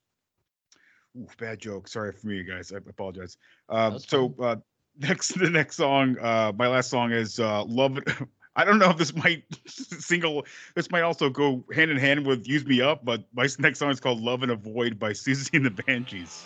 Ooh, 1.18 1.28
bad 1.38 1.60
joke. 1.60 1.88
Sorry 1.88 2.12
for 2.12 2.28
me, 2.28 2.44
guys. 2.44 2.74
I 2.74 2.78
apologize. 2.78 3.38
Uh, 3.70 3.98
so 3.98 4.36
uh, 4.42 4.58
next, 5.00 5.40
the 5.40 5.50
next 5.50 5.78
song, 5.78 6.18
uh, 6.20 6.52
my 6.56 6.68
last 6.68 6.90
song 6.90 7.12
is 7.12 7.40
uh, 7.40 7.64
"Love." 7.66 8.00
I 8.56 8.64
don't 8.64 8.78
know 8.78 8.92
if 8.92 8.98
this 8.98 9.16
might 9.16 9.44
single. 9.66 10.46
This 10.76 10.92
might 10.92 11.02
also 11.02 11.28
go 11.30 11.64
hand 11.74 11.90
in 11.90 11.98
hand 11.98 12.26
with 12.26 12.48
"Use 12.48 12.66
Me 12.66 12.82
Up," 12.82 13.04
but 13.04 13.24
my 13.34 13.48
next 13.60 13.80
song 13.80 13.90
is 13.90 14.00
called 14.00 14.22
"Love 14.22 14.44
in 14.44 14.52
a 14.52 14.56
Void" 14.56 15.00
by 15.00 15.12
Siouxsie 15.12 15.56
and 15.56 15.66
the 15.66 15.72
Banshees. 15.72 16.46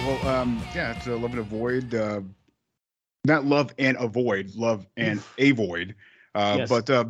Right. 0.00 0.22
Well, 0.24 0.34
um, 0.34 0.62
yeah, 0.74 0.92
it's 0.92 1.06
uh, 1.06 1.16
love 1.16 1.32
and 1.32 1.40
avoid. 1.40 1.94
Uh, 1.94 2.20
not 3.24 3.44
love 3.44 3.74
and 3.78 3.96
avoid, 3.98 4.54
love 4.54 4.86
and 4.96 5.22
avoid. 5.38 5.94
Uh, 6.34 6.56
Yes. 6.58 6.68
But 6.68 6.90
uh, 6.90 7.04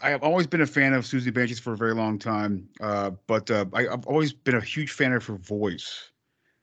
I 0.00 0.10
have 0.10 0.22
always 0.22 0.46
been 0.46 0.60
a 0.60 0.66
fan 0.66 0.92
of 0.92 1.04
Siouxsie 1.04 1.32
Banshees 1.32 1.58
for 1.58 1.72
a 1.72 1.76
very 1.76 1.94
long 1.94 2.18
time. 2.18 2.68
Uh, 2.80 3.10
but 3.26 3.50
uh, 3.50 3.64
I, 3.72 3.88
I've 3.88 4.06
always 4.06 4.32
been 4.32 4.54
a 4.54 4.60
huge 4.60 4.92
fan 4.92 5.12
of 5.12 5.24
her 5.26 5.36
voice. 5.36 6.10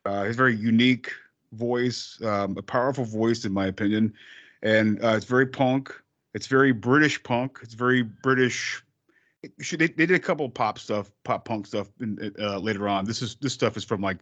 Uh, 0.06 0.24
his 0.24 0.36
very 0.36 0.56
unique 0.56 1.12
voice, 1.54 2.20
um, 2.24 2.58
a 2.58 2.62
powerful 2.62 3.06
voice, 3.06 3.46
in 3.46 3.54
my 3.54 3.68
opinion, 3.68 4.14
and 4.62 5.04
uh, 5.04 5.10
it's 5.16 5.26
very 5.26 5.46
punk. 5.46 5.94
It's 6.34 6.48
very 6.48 6.72
British 6.72 7.22
punk. 7.24 7.60
It's 7.62 7.74
very 7.74 8.02
British. 8.02 8.84
They, 9.42 9.88
they 9.88 10.06
did 10.06 10.12
a 10.12 10.20
couple 10.20 10.46
of 10.46 10.54
pop 10.54 10.80
stuff, 10.80 11.12
pop 11.24 11.46
punk 11.46 11.68
stuff 11.68 11.88
in, 12.02 12.34
uh, 12.40 12.58
later 12.60 12.88
on. 12.88 13.06
This 13.06 13.22
is 13.22 13.36
this 13.36 13.54
stuff 13.54 13.78
is 13.78 13.84
from 13.84 14.02
like, 14.02 14.18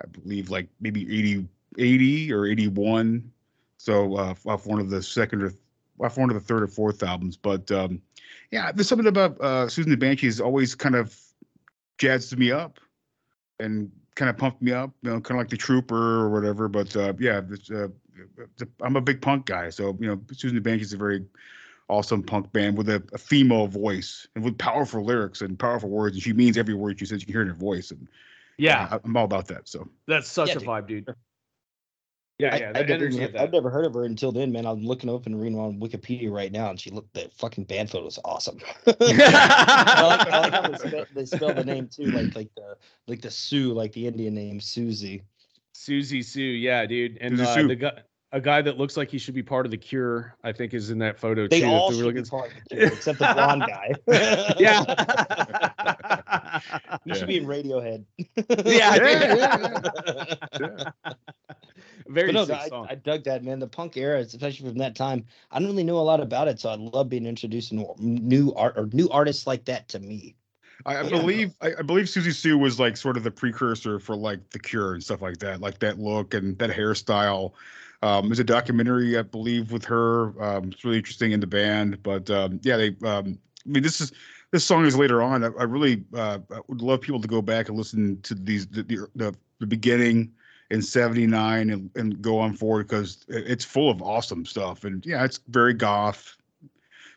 I 0.00 0.06
believe 0.06 0.50
like 0.50 0.68
maybe 0.80 1.02
80, 1.02 1.48
80 1.78 2.32
or 2.32 2.46
eighty 2.46 2.68
one. 2.68 3.30
So 3.78 4.16
uh, 4.16 4.34
off 4.46 4.66
one 4.66 4.80
of 4.80 4.90
the 4.90 5.02
second 5.02 5.42
or 5.42 5.52
off 6.00 6.18
one 6.18 6.30
of 6.30 6.34
the 6.34 6.40
third 6.40 6.62
or 6.62 6.68
fourth 6.68 7.02
albums. 7.02 7.36
But 7.36 7.70
um, 7.70 8.02
yeah, 8.50 8.72
there's 8.72 8.88
something 8.88 9.06
about 9.06 9.36
uh, 9.40 9.66
Siouxsie 9.66 9.84
and 9.84 9.92
the 9.92 9.96
Banshee 9.96 10.26
is 10.26 10.40
always 10.40 10.74
kind 10.74 10.94
of 10.94 11.16
jazzed 11.98 12.38
me 12.38 12.50
up 12.50 12.80
and 13.60 13.90
kind 14.14 14.28
of 14.28 14.36
pumped 14.36 14.62
me 14.62 14.72
up, 14.72 14.90
you 15.02 15.10
know, 15.10 15.20
kind 15.20 15.38
of 15.38 15.44
like 15.44 15.50
the 15.50 15.56
Trooper 15.56 16.20
or 16.20 16.30
whatever. 16.30 16.68
But 16.68 16.94
uh, 16.96 17.12
yeah, 17.18 17.40
it's, 17.50 17.70
uh, 17.70 17.88
it's 18.38 18.62
a, 18.62 18.68
I'm 18.80 18.96
a 18.96 19.00
big 19.00 19.20
punk 19.20 19.46
guy, 19.46 19.70
so 19.70 19.96
you 20.00 20.08
know, 20.08 20.16
Siouxsie 20.16 20.48
and 20.48 20.56
the 20.56 20.60
Banshee 20.60 20.82
is 20.82 20.92
a 20.92 20.96
very 20.96 21.24
awesome 21.88 22.22
punk 22.22 22.52
band 22.52 22.76
with 22.76 22.88
a, 22.88 23.02
a, 23.14 23.18
female 23.18 23.66
voice 23.66 24.26
and 24.34 24.44
with 24.44 24.58
powerful 24.58 25.02
lyrics 25.02 25.40
and 25.40 25.58
powerful 25.58 25.88
words, 25.88 26.16
and 26.16 26.22
she 26.22 26.32
means 26.32 26.58
every 26.58 26.74
word 26.74 26.98
she 26.98 27.06
says. 27.06 27.20
You 27.20 27.26
can 27.26 27.34
hear 27.34 27.42
in 27.42 27.48
her 27.48 27.54
voice, 27.54 27.90
and 27.90 28.08
yeah, 28.58 28.88
I, 28.90 29.00
am 29.04 29.16
all 29.16 29.24
about 29.24 29.46
that. 29.48 29.68
So 29.68 29.88
that's 30.06 30.28
such 30.28 30.48
Yeah, 30.48 30.56
a 30.56 30.58
dude. 30.58 30.68
vibe, 30.68 30.86
dude. 30.88 31.14
Yeah, 32.38 32.54
I, 32.54 32.58
yeah. 32.58 32.68
I 32.68 32.72
the 32.72 32.88
never, 32.88 32.92
energy 33.06 33.22
of 33.24 33.34
I've 33.36 33.52
never 33.52 33.68
heard 33.68 33.84
of 33.84 33.94
her 33.94 34.04
until 34.04 34.30
then, 34.30 34.52
man. 34.52 34.64
I'm 34.64 34.84
looking 34.84 35.10
up 35.10 35.26
and 35.26 35.40
reading 35.40 35.58
on 35.58 35.80
Wikipedia 35.80 36.30
right 36.30 36.52
now, 36.52 36.70
and 36.70 36.78
she 36.78 36.90
looked 36.90 37.12
the 37.14 37.28
fucking 37.36 37.64
band 37.64 37.90
photo 37.90 38.06
is 38.06 38.18
awesome. 38.24 38.58
I, 38.86 38.90
like, 38.90 40.28
I 40.32 40.40
like 40.40 40.52
how 40.52 40.68
they 40.68 40.78
spell, 40.78 41.06
they 41.14 41.24
spell 41.24 41.54
the 41.54 41.64
name 41.64 41.88
too, 41.88 42.04
like 42.04 42.36
like 42.36 42.50
the 42.54 42.76
like 43.08 43.22
the 43.22 43.30
Sioux, 43.30 43.72
like 43.72 43.92
the 43.92 44.06
Indian 44.06 44.34
name 44.34 44.60
Susie. 44.60 45.22
Siouxsie 45.74 46.24
Sioux, 46.24 46.42
yeah, 46.42 46.86
dude. 46.86 47.18
And 47.20 47.40
uh, 47.40 47.62
the 47.66 47.74
guy, 47.76 47.92
a 48.32 48.40
guy 48.40 48.62
that 48.62 48.78
looks 48.78 48.96
like 48.96 49.10
he 49.10 49.18
should 49.18 49.34
be 49.34 49.42
part 49.42 49.64
of 49.64 49.70
the 49.70 49.76
Cure, 49.78 50.36
I 50.44 50.52
think, 50.52 50.74
is 50.74 50.90
in 50.90 50.98
that 50.98 51.18
photo 51.18 51.48
They 51.48 51.60
too. 51.60 51.66
if 51.66 51.72
all 51.72 51.90
we 51.90 51.96
should 51.98 52.14
be 52.14 52.22
part 52.22 52.50
of 52.50 52.56
the 52.68 52.76
Cure, 52.76 52.86
except 52.88 53.18
the 53.18 53.32
blonde 53.34 53.64
guy. 53.68 53.94
yeah. 54.58 55.94
He 57.04 57.14
should 57.14 57.28
be 57.28 57.36
in 57.36 57.46
Radiohead. 57.46 58.04
Yeah, 58.64 58.98
dude. 60.58 60.86
Very 62.08 62.32
no, 62.32 62.44
sick 62.44 62.56
I, 62.56 62.68
song. 62.68 62.86
I 62.88 62.94
dug 62.94 63.24
that 63.24 63.44
man. 63.44 63.58
The 63.58 63.66
punk 63.66 63.96
era, 63.96 64.20
especially 64.20 64.68
from 64.68 64.78
that 64.78 64.96
time. 64.96 65.24
I 65.50 65.58
don't 65.58 65.68
really 65.68 65.84
know 65.84 65.98
a 65.98 66.00
lot 66.00 66.20
about 66.20 66.48
it, 66.48 66.58
so 66.58 66.70
I 66.70 66.76
love 66.76 67.08
being 67.08 67.26
introduced 67.26 67.70
to 67.70 67.94
new 67.98 68.52
art 68.54 68.74
or 68.76 68.88
new 68.92 69.08
artists 69.10 69.46
like 69.46 69.64
that 69.66 69.88
to 69.88 69.98
me. 69.98 70.34
I, 70.86 70.96
I 70.98 71.02
Yeah. 71.02 71.10
believe 71.10 71.54
I, 71.60 71.74
I 71.78 71.82
believe 71.82 72.06
Siouxsie 72.06 72.34
Sioux 72.34 72.56
was 72.56 72.80
like 72.80 72.96
sort 72.96 73.16
of 73.16 73.24
the 73.24 73.30
precursor 73.30 73.98
for 73.98 74.16
like 74.16 74.50
The 74.50 74.58
Cure 74.58 74.94
and 74.94 75.02
stuff 75.02 75.20
like 75.22 75.38
that, 75.38 75.60
like 75.60 75.80
that 75.80 75.98
look 75.98 76.34
and 76.34 76.58
that 76.58 76.70
hairstyle. 76.70 77.52
Um, 78.02 78.28
there's 78.28 78.38
a 78.38 78.44
documentary 78.44 79.18
I 79.18 79.22
believe 79.22 79.72
with 79.72 79.84
her. 79.86 80.40
Um, 80.42 80.70
it's 80.72 80.84
really 80.84 80.98
interesting 80.98 81.32
in 81.32 81.40
the 81.40 81.46
band, 81.46 82.02
but 82.02 82.30
um, 82.30 82.60
yeah, 82.62 82.76
they. 82.76 82.96
Um, 83.04 83.38
I 83.66 83.70
mean, 83.70 83.82
this 83.82 84.00
is 84.00 84.12
this 84.50 84.64
song 84.64 84.86
is 84.86 84.96
later 84.96 85.22
on. 85.22 85.44
I, 85.44 85.48
I 85.58 85.64
really 85.64 86.04
uh, 86.14 86.38
I 86.50 86.60
would 86.68 86.82
love 86.82 87.00
people 87.00 87.20
to 87.20 87.28
go 87.28 87.42
back 87.42 87.68
and 87.68 87.76
listen 87.76 88.20
to 88.22 88.34
these 88.34 88.66
the 88.66 88.82
the, 88.82 89.06
the, 89.14 89.34
the 89.60 89.66
beginning 89.66 90.32
in 90.70 90.82
79 90.82 91.70
and, 91.70 91.90
and 91.96 92.20
go 92.20 92.38
on 92.38 92.54
forward 92.54 92.88
because 92.88 93.24
it's 93.28 93.64
full 93.64 93.90
of 93.90 94.02
awesome 94.02 94.44
stuff 94.44 94.84
and 94.84 95.04
yeah 95.06 95.24
it's 95.24 95.40
very 95.48 95.72
goth 95.72 96.36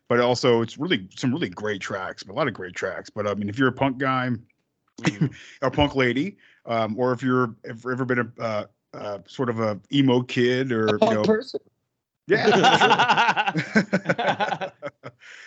but 0.08 0.22
also 0.22 0.62
it's 0.62 0.78
really 0.78 1.08
some 1.18 1.34
really 1.34 1.50
great 1.50 1.82
tracks 1.82 2.24
a 2.24 2.32
lot 2.32 2.48
of 2.48 2.54
great 2.54 2.74
tracks 2.74 3.10
but 3.10 3.28
i 3.28 3.34
mean 3.34 3.50
if 3.50 3.60
you're 3.60 3.68
a 3.68 3.74
punk 3.74 3.98
guy 3.98 4.30
or 5.62 5.70
punk 5.70 5.96
lady 5.96 6.38
um, 6.66 6.98
or 6.98 7.12
if 7.12 7.22
you're 7.22 7.56
if 7.66 7.86
ever 7.86 8.06
been 8.06 8.20
a 8.20 8.42
uh, 8.42 8.66
uh, 8.94 9.18
sort 9.26 9.50
of 9.50 9.60
a 9.60 9.80
emo 9.92 10.22
kid 10.22 10.72
or 10.72 10.86
A 10.86 11.06
you 11.06 11.14
know 11.16 11.24
person. 11.24 11.60
yeah 12.28 13.52
sure. 13.54 13.82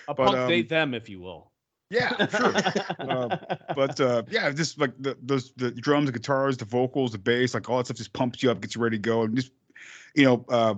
a 0.09 0.15
But, 0.15 0.17
punk 0.17 0.37
um, 0.37 0.49
date 0.49 0.69
them, 0.69 0.93
if 0.95 1.09
you 1.09 1.21
will. 1.21 1.51
Yeah 1.91 2.27
sure 2.27 2.55
uh, 2.99 3.37
but 3.75 4.01
uh, 4.01 4.23
yeah, 4.29 4.51
just 4.51 4.79
like 4.79 4.93
the 4.99 5.17
those 5.23 5.53
the 5.57 5.71
drums, 5.71 6.07
the 6.07 6.13
guitars, 6.13 6.57
the 6.57 6.65
vocals, 6.65 7.13
the 7.13 7.19
bass, 7.19 7.55
like 7.55 7.69
all 7.69 7.79
that 7.79 7.87
stuff 7.87 7.97
just 7.97 8.13
pumps 8.13 8.43
you 8.43 8.51
up, 8.51 8.61
gets 8.61 8.75
you 8.75 8.83
ready 8.83 8.97
to 8.97 9.03
go, 9.03 9.23
and 9.23 9.37
just 9.37 9.53
you 10.15 10.25
know, 10.25 10.45
uh, 10.49 10.75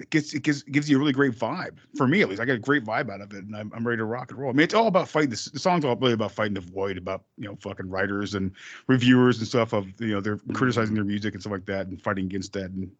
it 0.00 0.10
gets 0.10 0.34
it 0.34 0.42
gives 0.42 0.62
gives 0.64 0.90
you 0.90 0.96
a 0.96 1.00
really 1.00 1.12
great 1.12 1.32
vibe. 1.32 1.76
For 1.96 2.06
me, 2.06 2.22
at 2.22 2.28
least, 2.28 2.40
I 2.40 2.44
get 2.44 2.56
a 2.56 2.60
great 2.60 2.84
vibe 2.84 3.10
out 3.10 3.20
of 3.20 3.32
it, 3.32 3.44
and 3.44 3.56
I'm, 3.56 3.72
I'm 3.74 3.86
ready 3.86 3.98
to 3.98 4.04
rock 4.04 4.30
and 4.30 4.40
roll. 4.40 4.50
I 4.50 4.52
mean, 4.52 4.64
it's 4.64 4.74
all 4.74 4.88
about 4.88 5.08
fighting. 5.08 5.30
The, 5.30 5.50
the 5.52 5.58
song's 5.58 5.84
all 5.84 5.96
really 5.96 6.14
about 6.14 6.32
fighting 6.32 6.54
the 6.54 6.60
void, 6.60 6.98
about 6.98 7.22
you 7.38 7.48
know, 7.48 7.56
fucking 7.60 7.88
writers 7.88 8.34
and 8.34 8.52
reviewers 8.86 9.38
and 9.38 9.46
stuff 9.46 9.72
of 9.72 9.86
you 10.00 10.08
know 10.08 10.20
they're 10.20 10.38
criticizing 10.52 10.94
their 10.94 11.04
music 11.04 11.34
and 11.34 11.42
stuff 11.42 11.52
like 11.52 11.66
that, 11.66 11.86
and 11.86 12.00
fighting 12.02 12.26
against 12.26 12.52
that. 12.54 12.70
And 12.70 12.90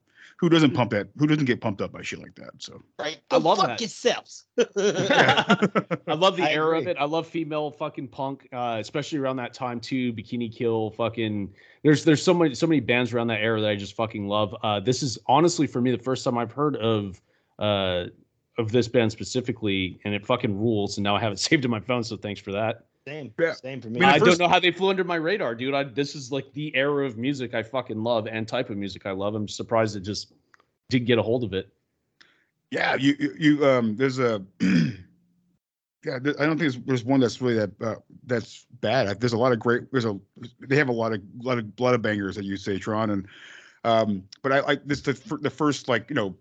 who 0.44 0.50
doesn't 0.50 0.72
pump 0.72 0.90
that? 0.90 1.08
Who 1.16 1.26
doesn't 1.26 1.46
get 1.46 1.62
pumped 1.62 1.80
up 1.80 1.90
by 1.92 2.02
shit 2.02 2.18
like 2.18 2.34
that? 2.34 2.50
So 2.58 2.82
Right? 2.98 3.18
I 3.30 3.38
love 3.38 3.56
fuck 3.56 3.68
that. 3.68 3.80
yourselves. 3.80 4.44
I 4.58 6.12
love 6.14 6.36
the 6.36 6.42
I 6.42 6.52
era 6.52 6.78
of 6.78 6.86
it. 6.86 6.98
I 7.00 7.06
love 7.06 7.26
female 7.26 7.70
fucking 7.70 8.08
punk, 8.08 8.46
uh, 8.52 8.76
especially 8.78 9.20
around 9.20 9.36
that 9.36 9.54
time 9.54 9.80
too. 9.80 10.12
Bikini 10.12 10.54
Kill, 10.54 10.90
fucking. 10.90 11.50
There's 11.82 12.04
there's 12.04 12.22
so 12.22 12.34
many 12.34 12.54
so 12.54 12.66
many 12.66 12.80
bands 12.80 13.14
around 13.14 13.28
that 13.28 13.40
era 13.40 13.58
that 13.62 13.70
I 13.70 13.74
just 13.74 13.96
fucking 13.96 14.28
love. 14.28 14.54
Uh, 14.62 14.80
this 14.80 15.02
is 15.02 15.18
honestly 15.28 15.66
for 15.66 15.80
me 15.80 15.90
the 15.90 16.02
first 16.02 16.24
time 16.24 16.36
I've 16.36 16.52
heard 16.52 16.76
of 16.76 17.22
uh 17.58 18.04
of 18.58 18.70
this 18.70 18.86
band 18.86 19.12
specifically, 19.12 19.98
and 20.04 20.12
it 20.12 20.26
fucking 20.26 20.54
rules. 20.60 20.98
And 20.98 21.04
now 21.04 21.16
I 21.16 21.20
have 21.20 21.32
it 21.32 21.38
saved 21.48 21.64
in 21.64 21.70
my 21.70 21.80
phone, 21.80 22.04
so 22.04 22.18
thanks 22.18 22.40
for 22.42 22.52
that. 22.52 22.84
Same, 23.06 23.32
Yeah. 23.38 23.52
same 23.52 23.80
for 23.82 23.88
I 23.88 23.90
me. 23.90 24.00
mean, 24.00 24.08
I 24.08 24.18
first- 24.18 24.24
don't 24.24 24.38
know 24.38 24.48
how 24.48 24.58
they 24.58 24.70
flew 24.70 24.88
under 24.88 25.04
my 25.04 25.16
radar, 25.16 25.54
dude. 25.54 25.74
I 25.74 25.84
this 25.84 26.14
is 26.14 26.32
like 26.32 26.50
the 26.52 26.74
era 26.74 27.04
of 27.06 27.18
music 27.18 27.52
I 27.54 27.62
fucking 27.62 28.02
love 28.02 28.26
and 28.26 28.48
type 28.48 28.70
of 28.70 28.76
music 28.78 29.04
I 29.04 29.10
love. 29.10 29.34
I'm 29.34 29.46
surprised 29.48 29.94
it 29.96 30.00
just 30.00 30.32
didn't 30.88 31.06
get 31.06 31.18
a 31.18 31.22
hold 31.22 31.44
of 31.44 31.52
it. 31.52 31.68
Yeah, 32.70 32.94
you 32.94 33.14
you, 33.18 33.34
you 33.38 33.66
um 33.66 33.94
there's 33.96 34.18
a 34.18 34.42
yeah 34.60 36.14
I 36.14 36.18
don't 36.18 36.34
think 36.34 36.58
there's, 36.58 36.78
there's 36.78 37.04
one 37.04 37.20
that's 37.20 37.40
really 37.42 37.56
that 37.56 37.82
uh, 37.82 37.94
that's 38.26 38.64
bad. 38.80 39.20
There's 39.20 39.34
a 39.34 39.38
lot 39.38 39.52
of 39.52 39.58
great 39.58 39.90
there's 39.92 40.06
a 40.06 40.18
they 40.60 40.76
have 40.76 40.88
a 40.88 40.92
lot 40.92 41.12
of 41.12 41.20
a 41.20 41.42
lot 41.46 41.58
of 41.58 41.66
lot 41.78 41.94
of 41.94 42.00
bangers 42.00 42.36
that 42.36 42.44
you 42.44 42.56
say 42.56 42.78
Tron 42.78 43.10
and 43.10 43.26
um 43.84 44.24
but 44.42 44.50
I 44.50 44.60
like 44.60 44.82
this 44.86 45.02
the 45.02 45.12
the 45.42 45.50
first 45.50 45.88
like 45.88 46.08
you 46.08 46.16
know 46.16 46.34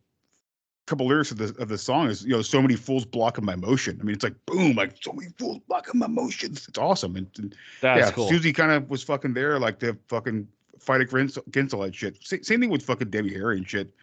couple 0.86 1.08
lyrics 1.08 1.32
of 1.32 1.38
the 1.38 1.56
of 1.62 1.70
the 1.70 1.78
song 1.78 2.08
is 2.10 2.24
you 2.26 2.32
know 2.32 2.42
so 2.42 2.62
many 2.62 2.76
fools 2.76 3.06
blocking 3.06 3.46
my 3.46 3.56
motion. 3.56 3.98
I 4.02 4.04
mean 4.04 4.16
it's 4.16 4.24
like 4.24 4.36
boom 4.46 4.76
like 4.76 4.96
so 5.02 5.14
many 5.14 5.30
fools 5.38 5.60
blocking 5.68 6.00
my 6.00 6.08
motions. 6.08 6.68
It's 6.68 6.78
awesome 6.78 7.16
and, 7.16 7.28
and 7.38 7.56
That's 7.82 8.00
yeah 8.08 8.12
cool. 8.12 8.30
Siouxsie 8.30 8.54
kind 8.54 8.72
of 8.72 8.90
was 8.90 9.02
fucking 9.04 9.34
there 9.34 9.60
like 9.60 9.80
the 9.80 9.98
fucking 10.10 10.48
fight 10.80 11.02
against 11.02 11.38
against 11.48 11.74
all 11.74 11.82
that 11.82 11.96
shit. 11.96 12.18
Sa- 12.22 12.36
same 12.42 12.60
thing 12.60 12.70
with 12.70 12.84
fucking 12.84 13.10
Debbie 13.10 13.34
Harry 13.34 13.58
and 13.58 13.70
shit 13.70 13.94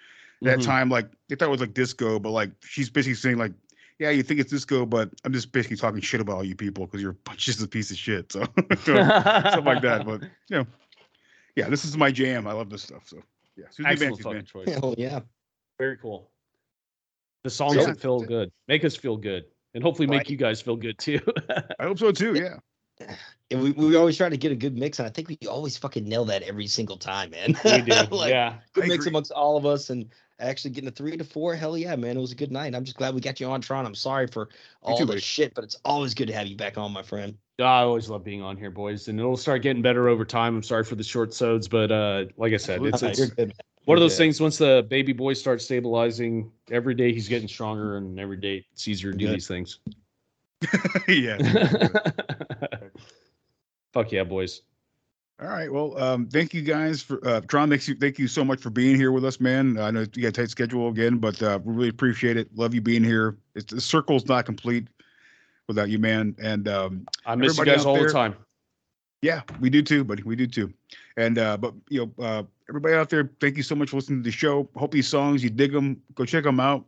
that 0.42 0.58
Mhm. 0.60 0.64
time 0.64 0.88
like 0.88 1.06
they 1.28 1.36
thought 1.36 1.48
it 1.48 1.50
was 1.50 1.60
like 1.60 1.74
disco 1.74 2.18
but 2.18 2.30
like 2.30 2.50
she's 2.64 2.88
basically 2.88 3.14
saying 3.14 3.36
like 3.36 3.52
yeah 3.98 4.08
you 4.08 4.22
think 4.22 4.40
it's 4.40 4.50
disco 4.50 4.86
but 4.86 5.10
i'm 5.26 5.34
just 5.34 5.52
basically 5.52 5.76
talking 5.76 6.00
shit 6.00 6.18
about 6.22 6.36
all 6.36 6.44
you 6.44 6.54
people 6.56 6.86
because 6.86 7.02
you're 7.02 7.14
just 7.36 7.62
a 7.62 7.68
piece 7.76 7.90
of 7.90 7.98
shit 7.98 8.32
so 8.32 8.40
something 8.56 8.94
like 9.64 9.82
that 9.82 10.04
but 10.06 10.22
you 10.22 10.56
know 10.56 10.66
yeah 11.56 11.68
this 11.68 11.84
is 11.84 11.94
my 11.98 12.10
jam 12.10 12.46
i 12.46 12.52
love 12.52 12.70
this 12.70 12.84
stuff 12.84 13.02
so 13.06 13.18
yeah 13.58 13.66
Siouxsie 13.66 13.84
Excellent 13.84 13.98
Banshees, 14.00 14.24
fucking 14.24 14.32
man. 14.36 14.44
choice. 14.46 14.74
Hell 14.76 14.94
yeah. 14.96 15.20
Very 15.78 15.98
cool. 15.98 16.30
The 17.44 17.50
songs 17.50 17.76
Yeah. 17.76 17.86
that 17.86 18.00
feel 18.00 18.20
good, 18.20 18.52
make 18.68 18.84
us 18.84 18.94
feel 18.96 19.16
good, 19.16 19.44
and 19.74 19.82
hopefully 19.82 20.06
make 20.06 20.18
Right. 20.20 20.30
you 20.30 20.36
guys 20.36 20.60
feel 20.60 20.76
good 20.76 20.98
too. 20.98 21.20
i 21.78 21.84
hope 21.84 21.98
so 21.98 22.12
too 22.12 22.34
yeah 22.34 22.56
And 23.50 23.62
we, 23.62 23.70
we 23.72 23.96
always 23.96 24.16
try 24.16 24.28
to 24.28 24.36
get 24.36 24.52
a 24.52 24.56
good 24.56 24.76
mix, 24.76 24.98
and 24.98 25.06
I 25.06 25.10
think 25.10 25.28
we 25.28 25.38
always 25.48 25.76
fucking 25.76 26.04
nail 26.06 26.24
that 26.26 26.42
every 26.42 26.66
single 26.66 26.96
time, 26.98 27.30
man. 27.30 27.56
we 27.64 27.80
do, 27.82 27.92
Like, 28.10 28.30
yeah. 28.30 28.58
Good 28.74 28.84
I 28.84 28.86
mix 28.88 29.04
agree. 29.06 29.10
amongst 29.10 29.32
all 29.32 29.56
of 29.56 29.64
us, 29.64 29.90
and 29.90 30.06
actually 30.38 30.70
getting 30.72 30.88
a 30.88 30.92
three 30.92 31.16
to 31.16 31.24
four. 31.24 31.54
Hell 31.54 31.76
yeah, 31.78 31.96
man! 31.96 32.16
It 32.16 32.20
was 32.20 32.32
a 32.32 32.36
good 32.36 32.52
night. 32.52 32.74
I'm 32.74 32.84
just 32.84 32.96
glad 32.96 33.14
we 33.14 33.20
got 33.20 33.40
you 33.40 33.46
on, 33.46 33.60
Tron. 33.60 33.86
I'm 33.86 33.94
sorry 33.94 34.26
for 34.26 34.50
all 34.82 34.96
too, 34.98 35.04
the 35.04 35.12
buddy. 35.12 35.20
shit, 35.20 35.54
but 35.54 35.64
it's 35.64 35.76
always 35.84 36.14
good 36.14 36.28
to 36.28 36.34
have 36.34 36.46
you 36.46 36.56
back 36.56 36.76
on, 36.78 36.92
my 36.92 37.02
friend. 37.02 37.36
I 37.58 37.80
always 37.82 38.08
love 38.08 38.22
being 38.24 38.42
on 38.42 38.56
here, 38.56 38.70
boys, 38.70 39.08
and 39.08 39.18
it'll 39.18 39.36
start 39.36 39.62
getting 39.62 39.82
better 39.82 40.08
over 40.08 40.24
time. 40.24 40.56
I'm 40.56 40.62
sorry 40.62 40.84
for 40.84 40.94
the 40.94 41.02
short 41.02 41.34
sods, 41.34 41.68
but 41.68 41.90
uh, 41.90 42.24
like 42.36 42.52
I 42.52 42.56
said, 42.58 42.82
it's, 42.84 43.02
You're 43.02 43.10
it's 43.10 43.30
good, 43.30 43.48
man. 43.48 43.56
One 43.90 43.98
of 43.98 44.02
You're 44.02 44.04
those 44.08 44.14
good. 44.14 44.22
things. 44.22 44.40
Once 44.40 44.56
the 44.56 44.86
baby 44.88 45.12
boy 45.12 45.32
starts 45.32 45.64
stabilizing, 45.64 46.52
every 46.70 46.94
day 46.94 47.12
he's 47.12 47.26
getting 47.28 47.48
stronger, 47.48 47.96
and 47.96 48.20
every 48.20 48.36
day 48.36 48.64
it's 48.72 48.86
easier 48.86 49.10
to 49.10 49.18
do 49.18 49.26
Good. 49.26 49.34
these 49.34 49.48
things. 49.48 49.80
yeah 51.08 51.36
Fuck 53.92 54.12
yeah, 54.12 54.22
boys. 54.22 54.62
all 55.40 55.48
right 55.48 55.72
well 55.72 55.98
um 56.00 56.28
thank 56.28 56.54
you 56.54 56.62
guys 56.62 57.02
for 57.02 57.18
uh 57.26 57.40
tron 57.48 57.68
thanks 57.70 57.88
you 57.88 57.94
thank 57.96 58.18
you 58.18 58.28
so 58.28 58.44
much 58.44 58.60
for 58.60 58.68
being 58.70 58.94
here 58.94 59.10
with 59.10 59.24
us 59.24 59.40
man 59.40 59.76
i 59.78 59.90
know 59.90 60.00
you 60.14 60.22
got 60.22 60.28
a 60.28 60.32
tight 60.32 60.50
schedule 60.50 60.88
again 60.88 61.16
but 61.16 61.42
uh 61.42 61.58
we 61.64 61.74
really 61.74 61.88
appreciate 61.88 62.36
it 62.36 62.46
love 62.54 62.74
you 62.74 62.80
being 62.82 63.02
here 63.02 63.38
it's 63.54 63.72
the 63.72 63.80
circle's 63.80 64.26
not 64.26 64.44
complete 64.44 64.86
without 65.66 65.88
you 65.88 65.98
man 65.98 66.36
and 66.42 66.68
um 66.68 67.06
I 67.24 67.34
miss 67.36 67.56
you 67.58 67.64
guys 67.64 67.86
all 67.86 67.94
there- 67.94 68.06
the 68.08 68.12
time. 68.12 68.36
Yeah, 69.22 69.42
we 69.60 69.68
do 69.68 69.82
too, 69.82 70.04
buddy. 70.04 70.22
We 70.22 70.36
do 70.36 70.46
too. 70.46 70.72
And 71.16 71.38
uh, 71.38 71.56
but 71.56 71.74
you 71.88 72.12
know, 72.16 72.24
uh, 72.24 72.42
everybody 72.68 72.94
out 72.94 73.10
there, 73.10 73.30
thank 73.40 73.56
you 73.56 73.62
so 73.62 73.74
much 73.74 73.90
for 73.90 73.96
listening 73.96 74.22
to 74.22 74.24
the 74.24 74.32
show. 74.32 74.68
Hope 74.76 74.92
these 74.92 75.08
songs 75.08 75.44
you 75.44 75.50
dig 75.50 75.72
them. 75.72 76.00
Go 76.14 76.24
check 76.24 76.44
them 76.44 76.60
out 76.60 76.86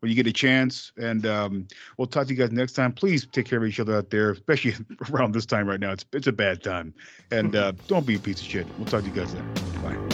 when 0.00 0.10
you 0.10 0.16
get 0.16 0.26
a 0.26 0.32
chance. 0.32 0.92
And 0.96 1.26
um, 1.26 1.66
we'll 1.96 2.06
talk 2.06 2.26
to 2.26 2.34
you 2.34 2.38
guys 2.38 2.52
next 2.52 2.74
time. 2.74 2.92
Please 2.92 3.26
take 3.32 3.46
care 3.46 3.58
of 3.58 3.64
each 3.64 3.80
other 3.80 3.96
out 3.96 4.10
there, 4.10 4.30
especially 4.30 4.74
around 5.12 5.32
this 5.32 5.46
time 5.46 5.66
right 5.66 5.80
now. 5.80 5.92
It's 5.92 6.04
it's 6.12 6.28
a 6.28 6.32
bad 6.32 6.62
time. 6.62 6.94
And 7.30 7.56
uh, 7.56 7.72
don't 7.88 8.06
be 8.06 8.14
a 8.14 8.20
piece 8.20 8.40
of 8.40 8.46
shit. 8.46 8.66
We'll 8.78 8.86
talk 8.86 9.02
to 9.02 9.08
you 9.08 9.14
guys 9.14 9.34
then. 9.34 9.54
Bye. 9.82 10.11